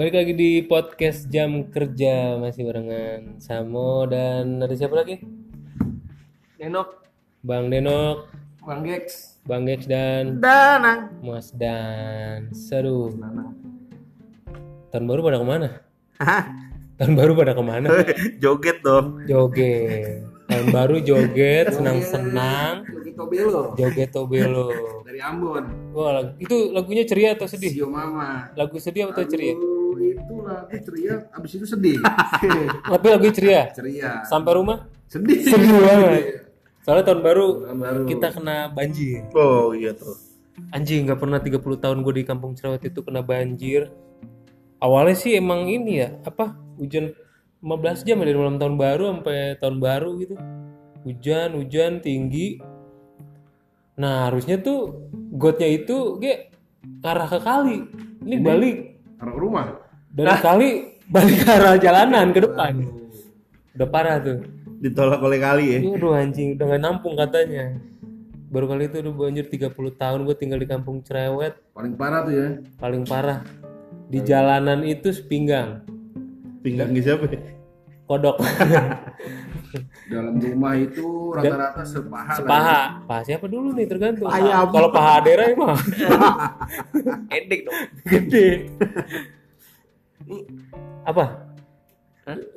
Balik 0.00 0.16
lagi 0.16 0.32
di 0.32 0.64
podcast 0.64 1.28
jam 1.28 1.68
kerja 1.68 2.40
masih 2.40 2.64
barengan 2.64 3.36
Samo 3.36 4.08
dan 4.08 4.56
ada 4.56 4.72
siapa 4.72 4.96
lagi? 4.96 5.20
Denok, 6.56 7.04
Bang 7.44 7.68
Denok, 7.68 8.24
Bang 8.64 8.80
Gex, 8.80 9.36
Bang 9.44 9.68
Gex 9.68 9.84
dan 9.84 10.40
Danang. 10.40 11.20
Mas 11.20 11.52
Dan. 11.52 12.48
Seru. 12.56 13.12
Danang. 13.12 13.52
Tahun 14.88 15.04
baru 15.04 15.20
pada 15.20 15.36
ke 15.36 15.44
mana? 15.44 15.68
Hah? 16.16 16.48
Tahun 16.96 17.12
baru 17.12 17.32
pada 17.36 17.52
ke 17.52 17.60
mana? 17.60 17.88
Joget 18.40 18.80
dong. 18.80 19.28
Joget. 19.28 20.24
Tahun 20.48 20.66
baru 20.72 20.96
joget, 20.98 21.76
senang-senang, 21.76 22.82
Yogi 22.90 23.14
Tobelo 23.14 23.70
joget 23.78 24.10
tobelo. 24.10 24.66
dari 25.06 25.22
Ambon. 25.22 25.94
Wah, 25.94 26.34
itu 26.42 26.74
lagunya 26.74 27.06
ceria 27.06 27.38
atau 27.38 27.46
sedih? 27.46 27.70
Sio 27.70 27.86
Mama. 27.86 28.50
Lagu 28.58 28.74
sedih 28.82 29.14
atau 29.14 29.22
ceria? 29.28 29.54
Itu 30.50 30.58
lagu 30.66 30.76
ceria, 30.84 31.14
abis 31.30 31.50
itu 31.56 31.66
sedih. 31.66 31.98
Tapi 32.92 33.06
lagu 33.06 33.26
ceria. 33.30 33.62
ceria. 33.70 34.10
Sampai 34.26 34.52
rumah 34.58 34.86
Sedih. 35.06 35.38
sedih 35.52 35.70
banget. 35.74 36.22
Soalnya 36.80 37.04
tahun 37.06 37.20
baru 37.20 37.46
Tahun 37.66 37.78
baru. 37.78 38.02
kita 38.08 38.26
kena 38.32 38.56
banjir. 38.70 39.20
Oh 39.34 39.70
iya 39.72 39.90
tuh. 39.92 40.16
Anjing 40.70 41.08
nggak 41.08 41.18
pernah 41.18 41.40
30 41.40 41.56
tahun 41.60 41.98
gue 42.04 42.14
di 42.20 42.24
kampung 42.24 42.52
Cerewet 42.52 42.84
itu 42.84 43.00
kena 43.00 43.24
banjir. 43.24 43.88
Awalnya 44.80 45.16
sih 45.16 45.36
emang 45.36 45.68
ini 45.68 46.00
ya, 46.00 46.16
apa? 46.24 46.56
Hujan 46.80 47.12
15 47.60 48.06
jam 48.08 48.16
ya 48.16 48.24
dari 48.24 48.38
malam 48.40 48.56
tahun 48.56 48.76
baru 48.80 49.04
sampai 49.12 49.60
tahun 49.60 49.76
baru 49.76 50.10
gitu. 50.18 50.34
Hujan, 51.04 51.56
hujan 51.56 52.00
tinggi. 52.00 52.60
Nah, 54.00 54.28
harusnya 54.32 54.56
tuh 54.56 55.08
gotnya 55.36 55.68
itu 55.68 56.16
ge 56.16 56.48
arah 57.04 57.28
ke 57.28 57.38
kali. 57.40 57.78
Ini 58.24 58.36
balik 58.40 58.76
Arah 59.20 59.32
ke 59.36 59.40
rumah. 59.40 59.64
Dari 60.10 60.36
kali 60.36 60.68
balik 61.06 61.38
ke 61.40 61.48
arah 61.48 61.74
jalanan 61.76 62.30
ke 62.30 62.40
depan. 62.40 62.72
Udah 63.72 63.88
parah 63.88 64.16
tuh. 64.18 64.42
Ditolak 64.80 65.20
oleh 65.20 65.38
kali 65.38 65.64
ya. 65.68 65.78
Iya 65.78 65.92
aduh 65.94 66.12
anjing 66.12 66.48
udah 66.54 66.66
gak 66.68 66.80
nampung 66.80 67.14
katanya. 67.14 67.76
Baru 68.48 68.66
kali 68.66 68.86
itu 68.86 68.98
udah 68.98 69.12
banjir 69.12 69.46
30 69.46 69.70
tahun 69.94 70.18
gue 70.22 70.34
tinggal 70.34 70.58
di 70.58 70.66
kampung 70.66 70.98
Cerewet 71.00 71.54
Paling 71.70 71.94
parah 71.94 72.20
tuh 72.20 72.34
ya. 72.34 72.48
paling 72.76 73.06
parah 73.06 73.46
di 74.10 74.18
jalanan 74.20 74.82
itu 74.82 75.06
sepinggang 75.08 75.86
Pinggangnya 76.58 76.98
siapa 77.00 77.30
ya? 77.30 77.38
kodok 78.04 78.42
Dalam 80.10 80.34
rumah 80.34 80.74
itu 80.74 81.30
rata-rata 81.30 81.86
sepaha. 81.86 82.26
lah 82.26 82.34
sepaha 82.34 82.80
paha 83.06 83.22
siapa 83.22 83.46
dulu 83.46 83.70
nih 83.70 83.86
tergantung 83.86 84.26
Ayam. 84.26 84.66
kalau 84.66 84.90
paha 84.90 85.22
adera 85.22 85.46
mah 85.54 85.78
Edek 87.30 87.60
dong. 87.62 87.78
gede 88.02 88.66
apa 91.02 91.24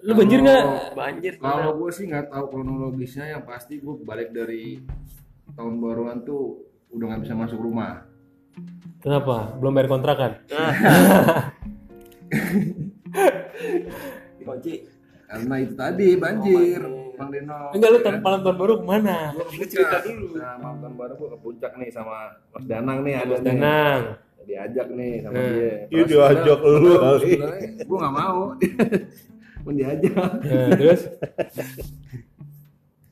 lu 0.05 0.13
banjir 0.13 0.38
nggak 0.43 0.93
Banjir. 0.93 1.33
ya. 1.33 1.41
Kalau 1.41 1.73
gue 1.80 1.89
sih 1.89 2.05
nggak 2.05 2.30
tahu 2.30 2.45
kronologisnya, 2.47 3.25
yang 3.31 3.41
pasti 3.41 3.81
gue 3.81 3.95
balik 4.05 4.30
dari 4.30 4.77
tahun 5.52 5.81
baruan 5.81 6.21
tuh 6.21 6.61
udah 6.89 7.05
nggak 7.09 7.21
bisa 7.25 7.33
masuk 7.33 7.57
rumah. 7.57 8.05
kenapa 9.02 9.57
belum 9.57 9.73
bayar 9.73 9.89
kontrakan 9.89 10.31
Kunci. 14.43 14.73
Karena 15.23 15.55
itu 15.58 15.73
tadi 15.73 16.08
banjir, 16.13 16.81
Bang 17.15 17.30
Deno. 17.31 17.71
enggak 17.73 17.89
lu 17.89 17.99
tahun 18.03 18.17
malam 18.21 18.39
tahun 18.43 18.58
baru 18.59 18.73
ke 18.77 18.85
mana 18.85 19.33
Gua 19.33 19.45
ke 19.47 19.53
puncak. 19.55 20.02
Nah, 20.35 20.53
malam 20.61 20.77
tahun 20.77 20.93
baru 20.93 21.13
gua 21.15 21.30
ke 21.33 21.39
puncak 21.41 21.71
nih 21.80 21.89
sama 21.89 22.37
Mas 22.52 22.65
Danang 22.67 22.99
nih 23.02 23.13
ada 23.17 23.35
nih. 23.39 23.58
Diajak 24.44 24.88
nih 24.89 25.13
sama 25.19 25.33
Hmm. 25.33 25.49
dia. 25.49 25.72
Iya, 25.88 26.03
diajak 26.05 26.59
lu 26.61 26.91
kali. 27.03 27.31
Gue 27.81 27.98
gak 27.98 28.14
mau. 28.14 28.39
Mau 29.64 29.71
diajak. 29.71 30.11
nah, 30.36 30.70
terus 30.73 31.02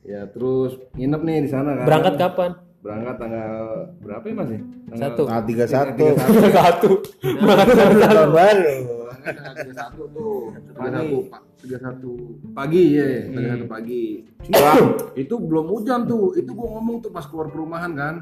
Ya 0.04 0.26
terus 0.26 0.76
nginep 0.92 1.22
nih 1.22 1.36
di 1.40 1.48
sana 1.48 1.72
kan. 1.72 1.86
berangkat 1.86 2.14
kapan 2.16 2.50
Berangkat 2.78 3.14
tanggal 3.16 3.54
berapa 4.00 4.24
ya 4.26 4.34
Mas 4.34 4.50
ya? 4.50 4.60
Tanggal 4.84 4.98
Satu. 5.00 5.22
Ah, 5.24 5.40
tiga 5.40 5.64
satu. 5.64 6.06
satu 6.50 6.90
berangkat 7.22 7.76
Tahun 8.10 8.32
baru. 8.34 8.74
Berangkat 8.82 9.34
tanggal 9.38 9.54
31 9.54 10.10
tuh. 10.10 10.42
31 10.74 11.30
31 11.62 12.50
pagi 12.52 12.82
ya, 12.90 13.06
31 13.30 13.70
pagi. 13.70 14.02
Wah, 14.50 14.82
itu 15.14 15.34
belum 15.38 15.66
hujan 15.70 16.00
tuh 16.04 16.34
itu 16.34 16.50
gua 16.50 16.68
ngomong 16.74 16.96
tuh 17.00 17.08
pas 17.08 17.22
keluar 17.22 17.46
perumahan 17.48 17.94
kan 17.94 18.14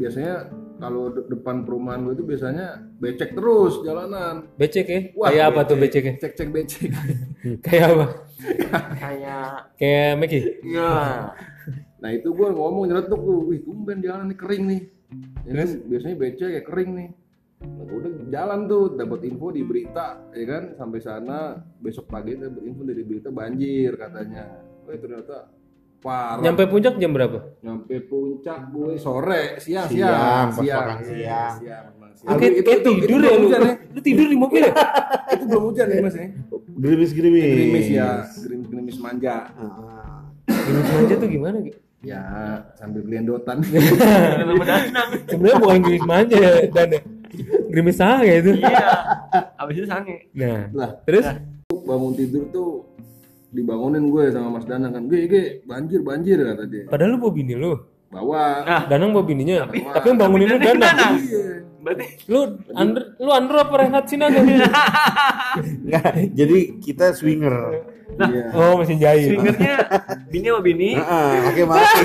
biasanya 0.00 0.48
kalau 0.80 1.12
de- 1.12 1.28
depan 1.28 1.68
perumahan 1.68 2.08
gue 2.08 2.14
itu 2.16 2.24
biasanya 2.24 2.80
becek 2.96 3.36
terus 3.36 3.84
jalanan. 3.84 4.48
Becek 4.56 4.86
ya? 4.88 5.00
Kayak 5.12 5.46
apa 5.52 5.60
tuh 5.68 5.76
becek 5.76 6.04
ya? 6.08 6.14
cek 6.16 6.32
cek 6.32 6.48
becek. 6.48 6.88
Kayak 7.66 7.86
apa? 7.92 8.06
Kayak 8.96 9.48
kayak 9.76 10.12
Meki 10.16 10.40
ya. 10.64 10.92
nah 12.00 12.08
itu 12.08 12.32
gue 12.32 12.48
ngomong 12.48 12.88
nyeletuk 12.88 13.20
tuh 13.20 13.44
wih 13.52 13.60
tumben 13.60 14.00
jalan 14.00 14.32
nih 14.32 14.38
kering 14.40 14.64
nih. 14.64 14.82
Ini 15.44 15.60
tuh 15.68 15.78
biasanya 15.84 16.16
becek 16.16 16.48
kayak 16.48 16.66
kering 16.68 16.90
nih. 16.96 17.10
Nah, 17.60 17.84
udah 17.84 18.12
jalan 18.32 18.60
tuh 18.72 18.96
dapat 18.96 19.20
info 19.28 19.52
di 19.52 19.60
berita 19.60 20.16
ya 20.32 20.44
kan? 20.48 20.62
Sampai 20.80 21.04
sana 21.04 21.60
besok 21.76 22.08
pagi 22.08 22.40
dapat 22.40 22.64
info 22.64 22.88
dari 22.88 23.04
berita 23.04 23.28
banjir 23.28 23.92
katanya. 24.00 24.64
Oh 24.88 24.96
ternyata 24.96 25.52
parah. 26.00 26.42
Nyampe 26.42 26.62
puncak 26.66 26.94
jam 26.96 27.12
berapa? 27.12 27.38
Nyampe 27.60 27.94
puncak 28.08 28.58
gue 28.72 28.96
sore 28.96 29.60
siang 29.60 29.86
Siang, 29.86 30.48
siang. 30.56 30.84
makan 30.88 30.98
siang. 31.04 31.52
siang, 31.60 31.84
memang 31.94 32.12
siang. 32.16 32.28
Lu 32.32 32.40
kayak, 32.40 32.52
kayak 32.64 32.80
tidur 32.82 33.18
ya 33.20 33.28
belum 33.30 33.36
lu. 33.36 33.46
hujan 33.48 33.60
ya. 33.60 33.74
Lu 33.92 34.00
tidur 34.00 34.26
di 34.26 34.36
mobil 34.36 34.62
ya? 34.64 34.72
Itu 35.36 35.44
belum 35.46 35.62
hujan 35.70 35.86
ya 35.86 35.98
mas 36.00 36.16
ya? 36.16 36.26
Gerimis-gerimis. 36.80 37.44
gerimis. 37.44 37.86
Ya. 37.92 38.08
Gerimis 38.40 38.66
gerimis 38.72 38.96
manja. 38.98 39.36
Ah. 39.54 40.24
Gerimis 40.48 40.88
manja 40.90 41.14
tuh 41.20 41.28
gimana 41.28 41.58
gitu 41.60 41.78
ya 42.00 42.20
sambil 42.80 43.04
gelendotan 43.04 43.60
sebenarnya 45.28 45.56
bukan 45.60 45.78
gerimis 45.84 46.06
manja 46.08 46.36
ya 46.40 46.52
dan 46.72 46.88
ya. 46.96 47.00
gerimis 47.68 47.96
sange 48.00 48.32
itu. 48.40 48.52
Iya. 48.56 48.88
Abis 49.60 49.74
itu 49.84 49.86
sange. 49.88 50.16
nah 50.32 50.64
lah. 50.72 50.90
terus? 51.04 51.28
Bangun 51.70 52.12
tidur 52.16 52.48
tuh 52.50 52.89
dibangunin 53.50 54.10
gue 54.10 54.24
sama 54.30 54.48
mas 54.58 54.66
Danang 54.66 54.94
kan. 54.94 55.02
Gue 55.06 55.26
gue 55.26 55.62
banjir 55.66 56.00
banjir 56.02 56.38
kata 56.38 56.64
dia. 56.66 56.84
Padahal 56.86 57.14
lu 57.14 57.18
bawa 57.18 57.32
bini 57.34 57.54
lu. 57.58 57.74
Bawa. 58.10 58.42
Nah, 58.66 58.82
Danang 58.90 59.10
bawa 59.14 59.24
bininya. 59.26 59.66
Tapi 59.70 60.06
yang 60.10 60.18
bangunin 60.18 60.46
lu 60.50 60.58
Danang 60.58 60.82
Danang. 60.82 61.14
iya. 61.18 61.60
Berarti 61.80 62.06
lu 62.28 62.40
Andro 62.76 63.04
lu 63.16 63.30
Andro 63.32 63.56
apa 63.56 63.74
Renat 63.80 64.04
Sinaga 64.04 64.44
Enggak, 64.44 66.12
jadi 66.38 66.58
kita 66.76 67.16
swinger. 67.16 67.56
iya. 68.20 68.52
Oh 68.52 68.76
mesin 68.76 69.00
jahit 69.00 69.32
swingernya 69.32 69.76
bini 70.28 70.46
sama 70.52 70.60
bini. 70.60 70.90
Heeh, 71.00 71.30
pakai 71.48 71.64
mati. 71.64 72.00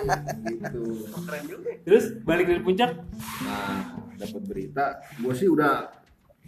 gitu. 0.54 0.82
Keren 1.10 1.42
juga. 1.50 1.70
terus 1.82 2.04
balik 2.22 2.46
dari 2.46 2.62
puncak? 2.62 2.90
Nah 3.42 3.98
dapat 4.14 4.42
berita. 4.46 5.02
Gue 5.18 5.34
sih 5.34 5.50
udah 5.50 5.90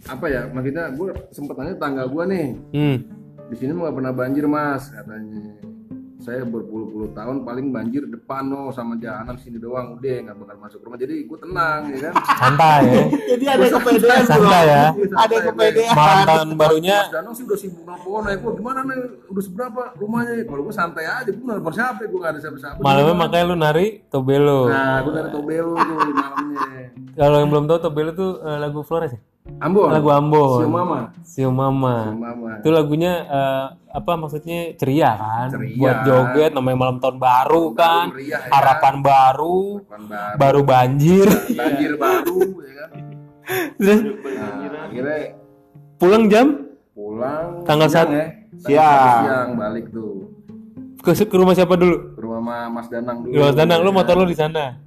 apa 0.07 0.25
ya 0.31 0.47
maksudnya 0.47 0.95
gue 0.95 1.09
sempet 1.35 1.55
tanya 1.59 1.75
tangga 1.75 2.07
gue 2.07 2.23
nih. 2.31 2.47
Hmm 2.71 2.97
di 3.49 3.55
sini 3.57 3.73
nggak 3.73 3.95
pernah 3.97 4.13
banjir 4.13 4.45
mas 4.45 4.93
katanya. 4.93 5.57
Saya 6.19 6.43
berpuluh-puluh 6.43 7.15
tahun 7.15 7.47
paling 7.47 7.71
banjir 7.71 8.03
depan 8.03 8.43
no 8.45 8.69
sama 8.75 8.99
jalanan 8.99 9.39
sini 9.39 9.57
doang. 9.57 9.97
Udah 9.97 10.29
nggak 10.29 10.35
bakal 10.37 10.57
masuk 10.61 10.79
rumah. 10.85 10.99
Jadi 10.99 11.25
gue 11.25 11.37
tenang 11.39 11.89
ya 11.89 12.11
kan? 12.11 12.13
Santai 12.37 12.81
ya. 12.85 13.03
Jadi 13.33 13.45
ada 13.47 13.65
kepedean, 13.71 14.23
santai 14.27 14.63
ya. 14.67 14.83
Ada 15.15 15.37
kepedean. 15.49 15.95
malam 15.95 16.19
tahun 16.27 16.49
barunya. 16.59 16.97
Mas 17.07 17.13
Danang 17.15 17.33
sih 17.33 17.43
udah 17.47 17.57
sibuk 17.57 17.83
nelfon 17.87 18.23
ya. 18.27 18.35
Gue 18.35 18.51
gimana 18.59 18.79
nih? 18.83 18.99
Udah 19.31 19.43
seberapa 19.47 19.81
rumahnya? 19.95 20.33
Kalau 20.43 20.61
gue 20.67 20.75
santai 20.75 21.05
aja. 21.07 21.29
Gue 21.31 21.45
nelfon 21.47 21.73
siapa 21.73 22.03
gue 22.03 22.19
nggak 22.19 22.33
ada 22.35 22.39
siapa-siapa. 22.43 22.79
Malamnya 22.83 23.15
makanya 23.15 23.45
lu 23.47 23.55
nari 23.55 23.87
Tobelo. 24.11 24.69
Nah 24.69 24.99
gue 25.01 25.13
dari 25.15 25.29
Tobelo 25.31 25.73
tuh 25.73 25.95
malamnya. 26.13 26.67
Kalau 27.15 27.37
yang 27.41 27.49
belum 27.49 27.65
tahu 27.65 27.79
Tobelo 27.79 28.11
tuh 28.11 28.31
eh, 28.43 28.57
lagu 28.59 28.83
Flores 28.83 29.15
ya 29.15 29.19
Ambon 29.59 29.87
lagu 29.89 30.09
Ambon 30.09 30.59
Sio 30.59 30.69
Mama 30.69 30.99
Sio 31.23 31.49
Mama. 31.49 32.11
Mama 32.11 32.59
Itu 32.59 32.69
lagunya 32.69 33.13
eh, 33.23 33.65
apa 33.89 34.11
maksudnya 34.13 34.75
ceria 34.75 35.15
kan? 35.15 35.47
Ceria. 35.49 35.75
Buat 35.75 35.97
joget 36.03 36.51
namanya 36.53 36.77
malam 36.77 36.97
tahun 36.99 37.17
baru 37.17 37.63
kan. 37.73 38.13
meriah, 38.13 38.37
ya. 38.37 38.51
Harapan 38.51 38.95
baru, 38.99 39.81
Depan 39.81 40.01
baru 40.05 40.35
baru 40.37 40.61
banjir. 40.63 41.27
banjir 41.59 41.91
baru 41.95 42.39
ya 42.59 42.73
kan 42.77 42.89
Terus 43.79 43.99
nah, 44.29 44.85
akhirnya 44.85 45.19
pulang 45.97 46.23
jam 46.27 46.47
pulang 46.93 47.47
Tanggal 47.65 47.87
siang 47.87 48.05
satu- 48.05 48.13
ya 48.13 48.25
Siang. 48.59 49.21
siang 49.23 49.49
balik 49.55 49.85
tuh 49.89 50.27
ke, 50.99 51.15
ke 51.15 51.33
rumah 51.33 51.55
siapa 51.55 51.73
dulu? 51.73 51.95
ke 52.13 52.21
rumah 52.21 52.39
Ma- 52.39 52.69
Mas 52.69 52.87
Danang 52.87 53.23
dulu 53.23 53.39
Mas 53.39 53.55
Danang, 53.55 53.79
lu 53.81 53.89
motor 53.89 54.15
lu 54.15 54.25
di 54.25 54.35
sana. 54.35 54.77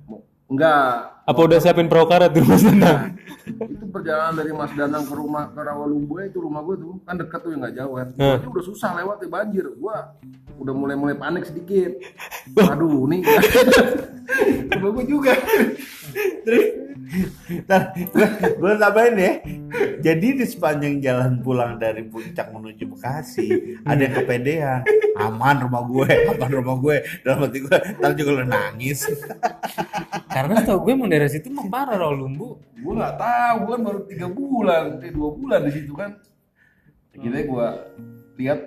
enggak 0.46 1.24
Apa 1.24 1.40
udah 1.40 1.58
siapin 1.58 1.88
perahu 1.88 2.04
karet 2.04 2.30
di 2.30 2.40
Mas 2.40 2.62
Danang? 2.62 3.16
perjalanan 3.92 4.34
dari 4.34 4.50
Mas 4.50 4.72
Danang 4.72 5.04
ke 5.04 5.12
rumah 5.12 5.52
ke 5.52 5.60
Rawalumbu 5.60 6.14
itu 6.18 6.40
rumah 6.40 6.64
gue 6.64 6.80
tuh. 6.80 6.96
Kan 7.04 7.20
dekat 7.20 7.38
tuh 7.44 7.50
yang 7.52 7.60
nggak 7.60 7.76
jauh 7.76 7.94
kan 7.94 8.08
Hmm. 8.16 8.36
itu 8.40 8.48
udah 8.48 8.64
susah 8.64 8.90
lewat 8.96 9.16
ya 9.20 9.28
banjir. 9.28 9.64
Gua 9.76 10.16
udah 10.56 10.74
mulai 10.74 10.96
mulai 10.96 11.14
panik 11.14 11.44
sedikit. 11.44 11.92
Aduh 12.56 13.04
nih. 13.06 13.20
Rumah 14.72 14.90
gue 14.96 15.04
juga 15.04 15.32
Ntar, 17.68 17.92
gue, 17.96 18.28
gue 18.56 18.72
tambahin 18.78 19.16
ya. 19.18 19.32
Jadi 20.00 20.26
di 20.38 20.44
sepanjang 20.48 21.02
jalan 21.02 21.42
pulang 21.42 21.76
dari 21.76 22.06
puncak 22.06 22.48
menuju 22.52 22.84
Bekasi, 22.88 23.78
ada 23.84 24.00
yang 24.00 24.14
kepedean. 24.16 24.80
Aman 25.18 25.66
rumah 25.66 25.82
gue, 25.84 26.08
aman 26.32 26.50
rumah 26.50 26.76
gue. 26.80 26.96
Dalam 27.22 27.46
hati 27.46 27.58
gue, 27.62 27.78
ntar 28.00 28.12
juga 28.16 28.30
lo 28.40 28.44
nangis. 28.48 29.06
Karena 30.32 30.62
setahu 30.62 30.88
gue 30.88 30.92
emang 30.96 31.10
daerah 31.12 31.28
situ 31.28 31.52
mah 31.52 31.68
parah 31.68 31.96
rawa 32.00 32.14
lumbu. 32.16 32.58
gue 32.82 32.94
nggak 32.98 33.14
tahu 33.14 33.56
gue 33.62 33.72
kan 33.78 33.82
baru 33.86 34.00
tiga 34.10 34.26
bulan 34.26 34.84
eh 35.06 35.12
dua 35.14 35.30
bulan 35.30 35.60
di 35.62 35.70
situ 35.70 35.94
kan 35.94 36.18
akhirnya 37.14 37.42
gue 37.46 37.66
lihat 38.42 38.60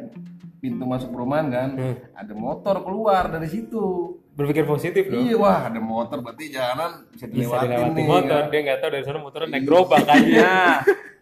pintu 0.66 0.84
masuk 0.84 1.10
perumahan 1.10 1.48
kan 1.48 1.70
Hmm. 1.72 1.96
ada 2.12 2.34
motor 2.34 2.82
keluar 2.82 3.30
dari 3.30 3.46
situ 3.46 4.18
Berpikir 4.32 4.66
positif 4.66 5.06
loh. 5.06 5.16
iya 5.18 5.36
wah 5.36 5.60
ada 5.64 5.78
motor 5.78 6.20
berarti 6.20 6.50
jalanan 6.50 7.06
bisa 7.08 7.24
Bisa 7.24 7.38
dilewatin 7.46 7.70
dilewati 7.70 7.94
nih 7.94 8.06
motor, 8.06 8.40
kan. 8.40 8.50
dia 8.50 8.60
nggak 8.62 8.78
tahu 8.78 8.90
dari 8.90 9.04
sana 9.04 9.20
motornya 9.20 9.48
naik 9.48 9.64
gerobak 9.64 10.04
aja. 10.04 10.42
Nah, 10.42 10.76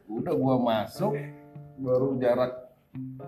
udah 0.09 0.33
gua 0.33 0.55
masuk 0.57 1.11
baru 1.75 2.07
jarak 2.17 2.51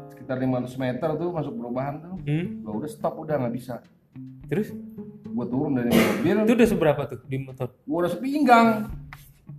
sekitar 0.07 0.37
500 0.37 0.71
meter 0.79 1.09
tuh 1.11 1.29
masuk 1.29 1.53
perumahan 1.53 1.95
tuh 1.99 2.15
Hmm? 2.23 2.45
gua 2.61 2.73
udah 2.77 2.89
stop 2.89 3.13
udah 3.17 3.35
nggak 3.37 3.53
bisa 3.53 3.75
Terus 4.45 4.71
gua 5.27 5.45
turun 5.45 5.75
dari 5.75 5.89
mobil 5.89 6.35
itu 6.39 6.53
udah 6.55 6.69
seberapa 6.69 7.01
tuh 7.05 7.19
di 7.23 7.37
motor? 7.37 7.67
gua 7.81 7.97
udah 7.99 8.11
sepinggang 8.11 8.67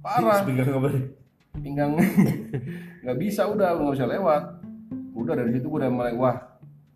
parah 0.01 0.41
Sepinggang 0.41 0.71
apa? 0.73 0.89
pinggang 1.57 1.93
nggak 3.03 3.17
bisa 3.17 3.43
udah 3.45 3.73
nggak 3.75 3.95
bisa 3.95 4.07
lewat 4.07 4.43
udah 5.17 5.35
dari 5.35 5.51
situ 5.51 5.67
gua 5.67 5.79
udah 5.79 5.91
mulai 5.91 6.13
wah 6.15 6.37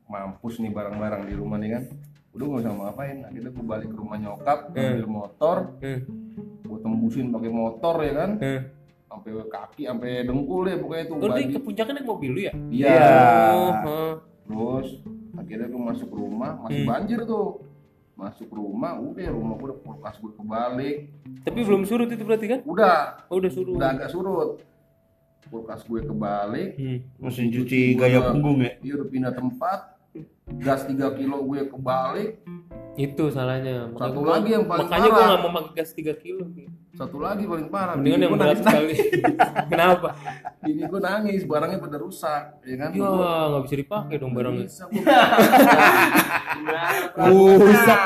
mampus 0.06 0.58
nih 0.58 0.68
barang-barang 0.68 1.22
di 1.24 1.34
rumah 1.34 1.56
nih 1.56 1.70
kan 1.72 1.82
udah 2.30 2.44
nggak 2.44 2.60
bisa 2.60 2.70
ngapain 2.72 3.16
akhirnya 3.22 3.50
gua 3.50 3.64
balik 3.66 3.88
ke 3.88 3.96
rumah 3.96 4.16
nyokap 4.16 4.58
ambil 4.70 5.06
motor 5.08 5.56
Hmm. 5.78 6.00
gua 6.62 6.78
tembusin 6.78 7.26
pakai 7.28 7.50
motor 7.50 7.94
ya 7.98 8.12
kan 8.14 8.30
Hmm. 8.36 8.60
sampai 9.06 9.30
kaki 9.44 9.82
sampai 9.84 10.10
dengkul 10.22 10.60
deh 10.62 10.76
pokoknya 10.76 11.02
itu 11.02 11.12
Oh, 11.12 11.20
baju 11.24 11.42
ke 11.48 11.60
puncaknya 11.60 11.92
naik 11.94 12.06
mobil 12.06 12.30
lu 12.30 12.40
ya? 12.40 12.52
iya 12.68 12.94
Oh, 13.50 13.70
heeh. 13.74 14.12
terus 14.44 14.88
akhirnya 15.32 15.66
gue 15.66 15.82
masuk 15.84 16.10
rumah 16.10 16.52
masih 16.60 16.78
Hmm. 16.78 16.88
banjir 16.88 17.20
tuh 17.24 17.46
masuk 18.14 18.48
rumah 18.48 18.94
udah 18.96 19.28
rumah 19.28 19.54
gue 19.56 19.66
udah 19.66 19.78
kulkas 19.80 20.14
gue 20.16 20.30
kebalik 20.32 20.96
Tapi 21.40 21.58
belum 21.58 21.82
surut 21.82 22.06
itu 22.06 22.20
berarti 22.20 22.46
kan? 22.46 22.60
udah 22.62 23.26
Oh, 23.26 23.40
udah 23.40 23.50
surut. 23.50 23.74
udah 23.74 23.88
agak 23.90 24.08
surut 24.08 24.50
kulkas 25.46 25.80
gue 25.82 26.00
kebalik 26.02 26.70
Hmm. 26.76 26.98
Mesin 27.18 27.48
cuci 27.48 27.94
gaya 27.94 28.20
punggung 28.26 28.60
ya? 28.60 28.76
dia 28.78 28.92
udah 28.94 29.08
pindah 29.08 29.32
tempat 29.32 29.80
gas 30.56 30.84
3 30.84 30.94
kilo 31.14 31.40
gue 31.42 31.60
kebalik 31.66 32.30
Itu 32.92 33.30
salahnya. 33.30 33.86
Makanya 33.88 34.02
Satu 34.04 34.18
gua- 34.18 34.32
lagi 34.34 34.50
yang 34.50 34.64
paling 34.64 34.82
Makanya 34.84 35.08
parah. 35.08 35.24
nggak 35.24 35.40
mau 35.40 35.52
pakai 35.56 35.72
gas 35.74 35.90
3 35.92 36.12
kilo. 36.16 36.44
satu 36.92 37.16
lagi 37.16 37.44
paling 37.44 37.68
parah 37.68 37.94
Mendingan 37.94 38.18
yang 38.20 38.30
gue 38.30 38.40
berat 38.40 38.58
sekali. 38.58 38.94
Kenapa? 39.72 40.08
bini 40.60 40.82
gue 40.84 41.00
nangis 41.00 41.42
barangnya 41.44 41.78
pada 41.78 41.96
rusak 41.96 42.42
ya 42.60 42.74
kan 42.76 42.90
Ya, 42.92 43.08
nggak 43.48 43.62
bisa 43.64 43.76
dipakai 43.78 44.14
dong 44.16 44.32
barangnya. 44.32 44.66
Bisa, 44.66 44.84
Rusak. 47.16 48.00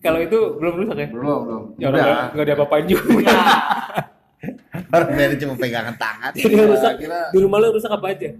Kalau 0.00 0.18
itu 0.18 0.38
belum 0.56 0.74
rusak 0.76 0.96
ya? 0.98 1.08
belum 1.10 1.38
belum 1.44 1.62
Ya 1.76 1.86
orang 1.86 2.00
nggak- 2.00 2.28
nggak 2.34 2.46
diapa-apain 2.46 2.84
juga. 2.86 3.06
Orang 4.94 5.10
dari 5.12 5.36
cuma 5.36 5.54
pegangan 5.54 5.94
tangan. 5.94 6.32
Jadi 6.32 6.54
yang 6.54 6.68
rusak. 6.68 6.92
kira 6.96 7.20
Di 7.28 7.38
rumah 7.38 7.58
lu 7.60 7.68
rusak 7.72 7.92
apa 7.92 8.06
aja? 8.08 8.30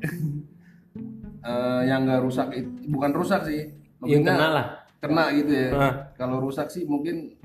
eh, 1.41 1.81
yang 1.87 2.05
nggak 2.05 2.20
rusak 2.20 2.49
itu 2.52 2.70
bukan 2.87 3.11
rusak 3.12 3.41
sih 3.44 3.73
Yang 4.02 4.23
kena 4.26 4.49
lah. 4.50 4.67
kena 4.97 5.25
gitu 5.32 5.49
ya 5.50 5.69
Nah, 5.73 5.93
kalau 6.14 6.37
rusak 6.38 6.69
sih 6.69 6.85
mungkin 6.85 7.37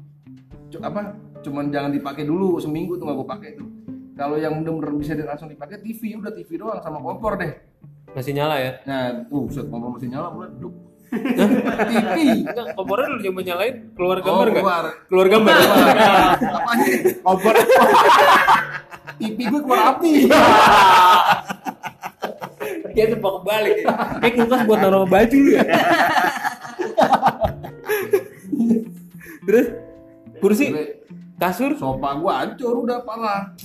apa 0.75 1.15
cuman 1.39 1.71
jangan 1.71 1.87
dipakai 1.89 2.23
dulu 2.23 2.59
seminggu 2.59 2.99
tuh 2.99 3.07
nggak 3.07 3.15
gue 3.15 3.27
pakai 3.29 3.49
tuh 3.55 3.67
kalau 4.11 4.35
yang 4.35 4.59
bener-bener 4.59 4.91
bisa 4.95 5.15
langsung 5.15 5.47
dipakai 5.47 5.79
TV 5.79 6.19
udah 6.19 6.31
TV 6.31 6.59
doang 6.59 6.83
sama 6.83 6.99
kompor 6.99 7.39
deh 7.39 7.55
masih 8.11 8.35
nyala 8.35 8.59
ya? 8.59 8.71
nah 8.83 9.23
set 9.47 9.67
kompor 9.67 9.95
masih 9.95 10.11
nyala 10.11 10.35
mulai 10.35 10.51
duduk 10.51 10.75
TV 11.91 12.17
Enggak, 12.43 12.65
kompornya 12.75 13.07
lu 13.13 13.19
coba 13.21 13.41
nyalain 13.45 13.75
keluar 13.93 14.17
oh 14.19 14.23
gambar 14.23 14.45
nggak? 14.51 14.63
keluar. 14.63 14.85
Keluar 15.07 15.27
gambar. 15.29 15.53
apa 15.55 16.71
nih 16.79 16.91
Kompor. 17.21 17.55
TV 19.19 19.37
gue 19.47 19.61
keluar 19.63 19.81
api. 19.95 20.27
Dia 22.95 23.05
tuh 23.11 23.19
kebalik 23.19 23.75
ya. 23.83 23.87
Kayak 24.19 24.33
kulkas 24.39 24.61
buat 24.67 24.79
naruh 24.83 25.07
baju 25.07 25.37
lu 25.39 25.51
ya. 25.55 25.63
Terus? 29.45 29.67
Kursi, 30.41 30.65
kasur, 31.39 31.77
sofa 31.79 32.09
gue 32.19 32.33
hancur 32.33 32.75
udah 32.83 32.99
parah 33.07 33.55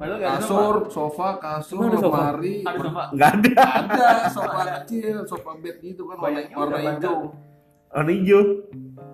Padahal 0.00 0.16
ada 0.16 0.40
kasur 0.40 0.74
sofa 0.88 1.28
kasur 1.36 1.84
ada 1.84 1.98
sofa? 2.00 2.16
lemari 2.32 2.54
Ada 2.64 2.78
sofa. 2.80 3.02
Enggak 3.12 3.30
ada. 3.36 3.52
ada 3.68 4.08
sofa 4.32 4.60
kecil 4.80 5.16
sofa 5.28 5.50
bed 5.60 5.76
gitu 5.78 6.02
kan 6.08 6.16
warna, 6.16 6.40
warna 6.56 6.78
hijau 6.88 7.16
Warna 7.90 8.12
hijau. 8.14 8.42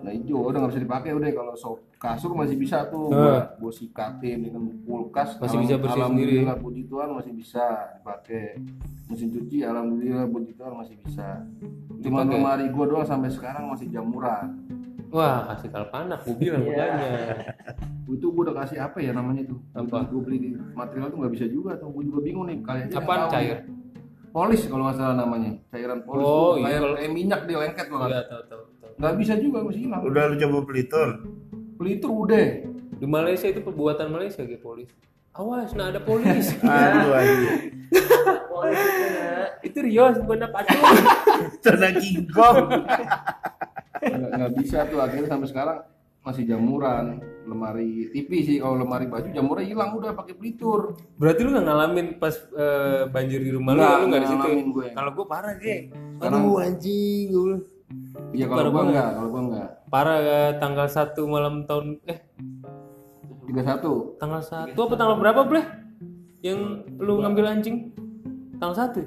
Nah 0.05 0.13
hijau 0.13 0.39
udah 0.47 0.59
nggak 0.63 0.71
bisa 0.71 0.83
dipakai 0.85 1.11
udah 1.11 1.27
kalau 1.33 1.55
so, 1.57 1.71
kasur 1.97 2.31
masih 2.33 2.55
bisa 2.55 2.87
tuh 2.87 3.09
Nah. 3.09 3.19
gua, 3.59 3.67
gua 3.67 3.73
sikatin 3.73 4.47
dengan 4.47 4.63
kulkas 4.85 5.41
Masih 5.41 5.59
bisa 5.59 5.75
bersih 5.75 5.97
sendiri. 5.97 6.45
alhamdulillah 6.45 6.57
puji 6.61 6.83
Tuhan 6.87 7.09
masih 7.11 7.33
bisa 7.35 7.65
dipakai 7.97 8.45
mesin 9.09 9.29
cuci 9.33 9.59
alhamdulillah 9.65 10.27
puji 10.29 10.53
Tuhan 10.55 10.73
masih 10.77 10.97
bisa 11.03 11.29
cuma 11.99 12.21
lemari 12.23 12.69
gua 12.69 12.85
doang 12.85 13.07
sampai 13.09 13.33
sekarang 13.33 13.65
masih 13.67 13.89
jamuran 13.89 14.61
Wah, 15.09 15.47
kasih 15.49 15.69
kalpanak, 15.69 16.19
gue 16.21 16.35
bilang 16.37 16.63
makanya. 16.63 17.11
itu 18.07 18.27
gua 18.29 18.43
udah 18.45 18.57
kasih 18.61 18.79
apa 18.81 18.99
ya 18.99 19.11
namanya 19.11 19.43
tuh 19.45 19.59
Apa? 19.73 20.07
gua 20.07 20.21
beli 20.21 20.39
di 20.39 20.49
material 20.73 21.09
tuh 21.09 21.19
nggak 21.19 21.33
bisa 21.33 21.47
juga 21.47 21.75
tuh 21.75 21.91
gua 21.91 22.03
juga 22.03 22.21
bingung 22.23 22.47
nih 22.47 22.59
kalian 22.61 22.87
Apaan 22.89 23.19
tahu 23.21 23.33
cair? 23.33 23.57
nih. 23.57 23.75
polis 24.31 24.61
kalau 24.65 24.83
nggak 24.85 24.97
salah 24.97 25.17
namanya 25.17 25.51
cairan 25.69 26.01
polis 26.01 26.23
Oh, 26.23 26.55
tuh, 26.55 26.63
iya, 26.63 26.79
kayak, 26.79 27.11
minyak 27.11 27.41
di 27.43 27.55
lengket 27.57 27.87
loh 27.89 28.07
Iya, 28.07 28.23
tahu 28.25 28.43
tahu 28.47 28.63
tahu. 28.79 28.93
nggak 28.97 29.15
bisa 29.17 29.33
juga 29.37 29.59
masih 29.61 29.81
hilang 29.83 30.01
Udah 30.03 30.23
lu 30.25 30.35
coba 30.39 30.59
pelitur. 30.65 31.09
pelitur 31.75 32.11
udah 32.13 32.45
Di 32.95 33.07
Malaysia 33.07 33.47
itu 33.47 33.61
perbuatan 33.61 34.07
Malaysia 34.09 34.41
kayak 34.41 34.61
polis. 34.61 34.89
Awas, 35.35 35.69
nah 35.73 35.91
ada 35.91 35.99
polis. 35.99 36.49
Aduh 36.63 37.13
anjing. 37.13 37.61
itu 39.61 39.79
Rios 39.83 40.17
bukan 40.21 40.47
apa 40.47 40.59
aduh. 40.63 40.97
Sana 41.61 41.91
King 41.93 42.25
Kong. 42.31 42.71
nggak 43.99 44.31
nggak 44.33 44.53
bisa 44.55 44.79
tuh 44.85 44.99
akhirnya 44.99 45.29
sampai 45.29 45.49
sekarang 45.49 45.79
masih 46.21 46.43
jamuran 46.45 47.05
lemari 47.45 48.11
TV 48.11 48.31
sih 48.43 48.57
kalau 48.59 48.75
lemari 48.77 49.07
baju 49.07 49.29
jamurnya 49.29 49.63
hilang 49.65 49.95
udah 49.95 50.11
pakai 50.13 50.35
pelitur 50.35 50.99
Berarti 51.15 51.41
lu 51.41 51.51
gak 51.51 51.65
ngalamin 51.65 52.07
pas 52.17 52.35
eh, 52.35 53.07
banjir 53.07 53.39
di 53.39 53.51
rumah 53.51 53.73
lu, 53.73 53.79
Nggak, 53.79 53.95
lu 53.95 54.05
gak 54.05 54.21
di 54.21 54.27
nggak 54.27 54.43
situ. 54.51 54.71
gue. 54.73 54.87
Kalau 54.91 55.11
gue 55.13 55.25
parah, 55.25 55.55
Ge. 55.55 55.77
Sekarang- 56.13 56.43
Aduh 56.43 56.57
anjing, 56.59 57.25
gue 57.29 57.57
iya 58.33 58.45
Parah 58.45 58.59
kalau 58.59 58.67
gua 58.67 58.77
banget. 58.77 58.91
enggak 58.91 59.09
kalau 59.13 59.29
gua 59.29 59.43
enggak 59.45 59.69
Parah 59.87 60.19
eh, 60.19 60.51
tanggal 60.59 60.87
1 60.89 61.23
malam 61.25 61.55
tahun 61.63 61.87
eh 62.05 62.19
31 63.47 64.19
tanggal 64.19 64.43
1 64.43 64.75
apa 64.75 64.95
tanggal 64.97 65.17
berapa, 65.17 65.41
Bleh? 65.45 65.67
Yang 66.41 66.61
lu 66.97 67.23
ngambil 67.23 67.45
anjing? 67.49 67.95
Tanggal 68.57 68.91
1. 68.91 69.07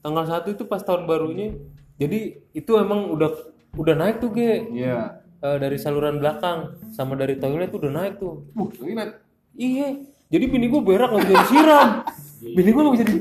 Tanggal 0.00 0.24
1 0.24 0.46
itu 0.48 0.62
pas 0.64 0.78
tahun 0.78 1.04
barunya. 1.04 1.58
Jadi 1.94 2.18
itu 2.52 2.72
emang 2.74 3.08
udah 3.08 3.30
udah 3.74 3.94
naik 3.98 4.22
tuh, 4.22 4.30
Ge. 4.34 4.70
iya 4.72 5.24
Eh, 5.44 5.58
dari 5.60 5.76
saluran 5.76 6.24
belakang 6.24 6.80
sama 6.88 7.20
dari 7.20 7.36
toilet 7.36 7.68
tuh 7.68 7.84
udah 7.84 7.92
naik 7.92 8.16
tuh. 8.16 8.48
uh 8.56 8.68
toilet 8.72 9.20
Iya. 9.52 10.00
Jadi 10.32 10.44
bini 10.48 10.72
gue 10.72 10.80
berak 10.80 11.12
nggak 11.12 11.24
bisa 11.28 11.36
disiram. 11.44 11.88
bini 12.40 12.70
gue 12.72 12.80
nggak 12.80 12.94
bisa 12.96 13.04
di, 13.04 13.16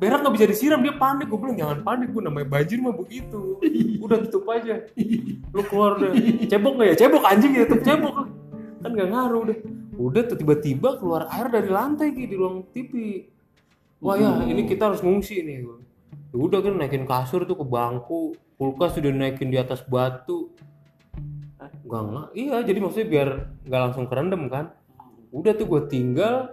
berak 0.00 0.18
nggak 0.24 0.34
bisa 0.40 0.46
disiram 0.48 0.80
dia 0.80 0.96
panik. 0.96 1.28
Gue 1.28 1.36
bilang 1.36 1.56
jangan 1.60 1.78
panik 1.84 2.16
gue 2.16 2.22
namanya 2.24 2.48
banjir 2.48 2.80
mah 2.80 2.96
begitu. 2.96 3.60
Udah 4.00 4.24
tutup 4.24 4.48
aja. 4.56 4.88
Lu 5.52 5.62
keluar 5.68 6.00
deh. 6.00 6.16
Cebok 6.48 6.80
nggak 6.80 6.88
ya? 6.88 6.94
Cebok 7.04 7.24
anjing 7.28 7.52
ya 7.52 7.64
tutup 7.68 7.84
cebok. 7.84 8.14
Kan 8.80 8.90
nggak 8.96 9.08
ngaruh 9.12 9.42
deh. 9.52 9.58
Udah 10.00 10.22
tuh 10.24 10.36
tiba-tiba 10.40 10.96
keluar 10.96 11.28
air 11.28 11.52
dari 11.52 11.68
lantai 11.68 12.08
gitu 12.16 12.24
di 12.24 12.36
ruang 12.40 12.64
TV. 12.72 13.20
Wah 14.00 14.16
ya 14.16 14.48
ini 14.48 14.64
kita 14.64 14.88
harus 14.88 15.04
ngungsi 15.04 15.44
nih. 15.44 15.60
Ya 16.34 16.42
udah 16.42 16.58
kan 16.60 16.74
naikin 16.74 17.06
kasur 17.06 17.46
tuh 17.46 17.54
ke 17.54 17.62
bangku. 17.64 18.34
Kulkas 18.54 18.98
udah 18.98 19.12
naikin 19.12 19.48
di 19.48 19.56
atas 19.56 19.80
batu. 19.82 20.50
Gak 21.80 22.02
nggak. 22.02 22.26
Iya 22.34 22.56
jadi 22.60 22.78
maksudnya 22.78 23.08
biar 23.08 23.28
nggak 23.62 23.80
langsung 23.80 24.04
kerendam 24.04 24.48
kan 24.48 24.74
udah 25.30 25.50
tuh 25.52 25.66
gue 25.66 25.82
tinggal 25.88 26.46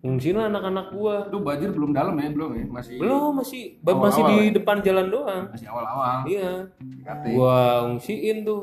ngungsiin 0.00 0.32
lah 0.32 0.48
anak-anak 0.48 0.86
gue 0.90 1.14
itu 1.26 1.38
banjir 1.38 1.70
belum 1.70 1.90
dalam 1.90 2.12
ya 2.14 2.28
belum 2.28 2.50
ya 2.52 2.64
masih 2.66 2.96
belum 2.96 3.32
masih 3.36 3.62
ba- 3.80 3.88
Awal-awal 3.90 4.04
masih 4.06 4.22
di 4.22 4.36
ya? 4.38 4.52
depan 4.52 4.76
jalan 4.80 5.06
doang 5.08 5.44
masih 5.48 5.66
awal-awal 5.66 6.16
iya 6.24 6.50
gue 7.26 7.56
ngungsiin 7.82 8.36
tuh 8.42 8.60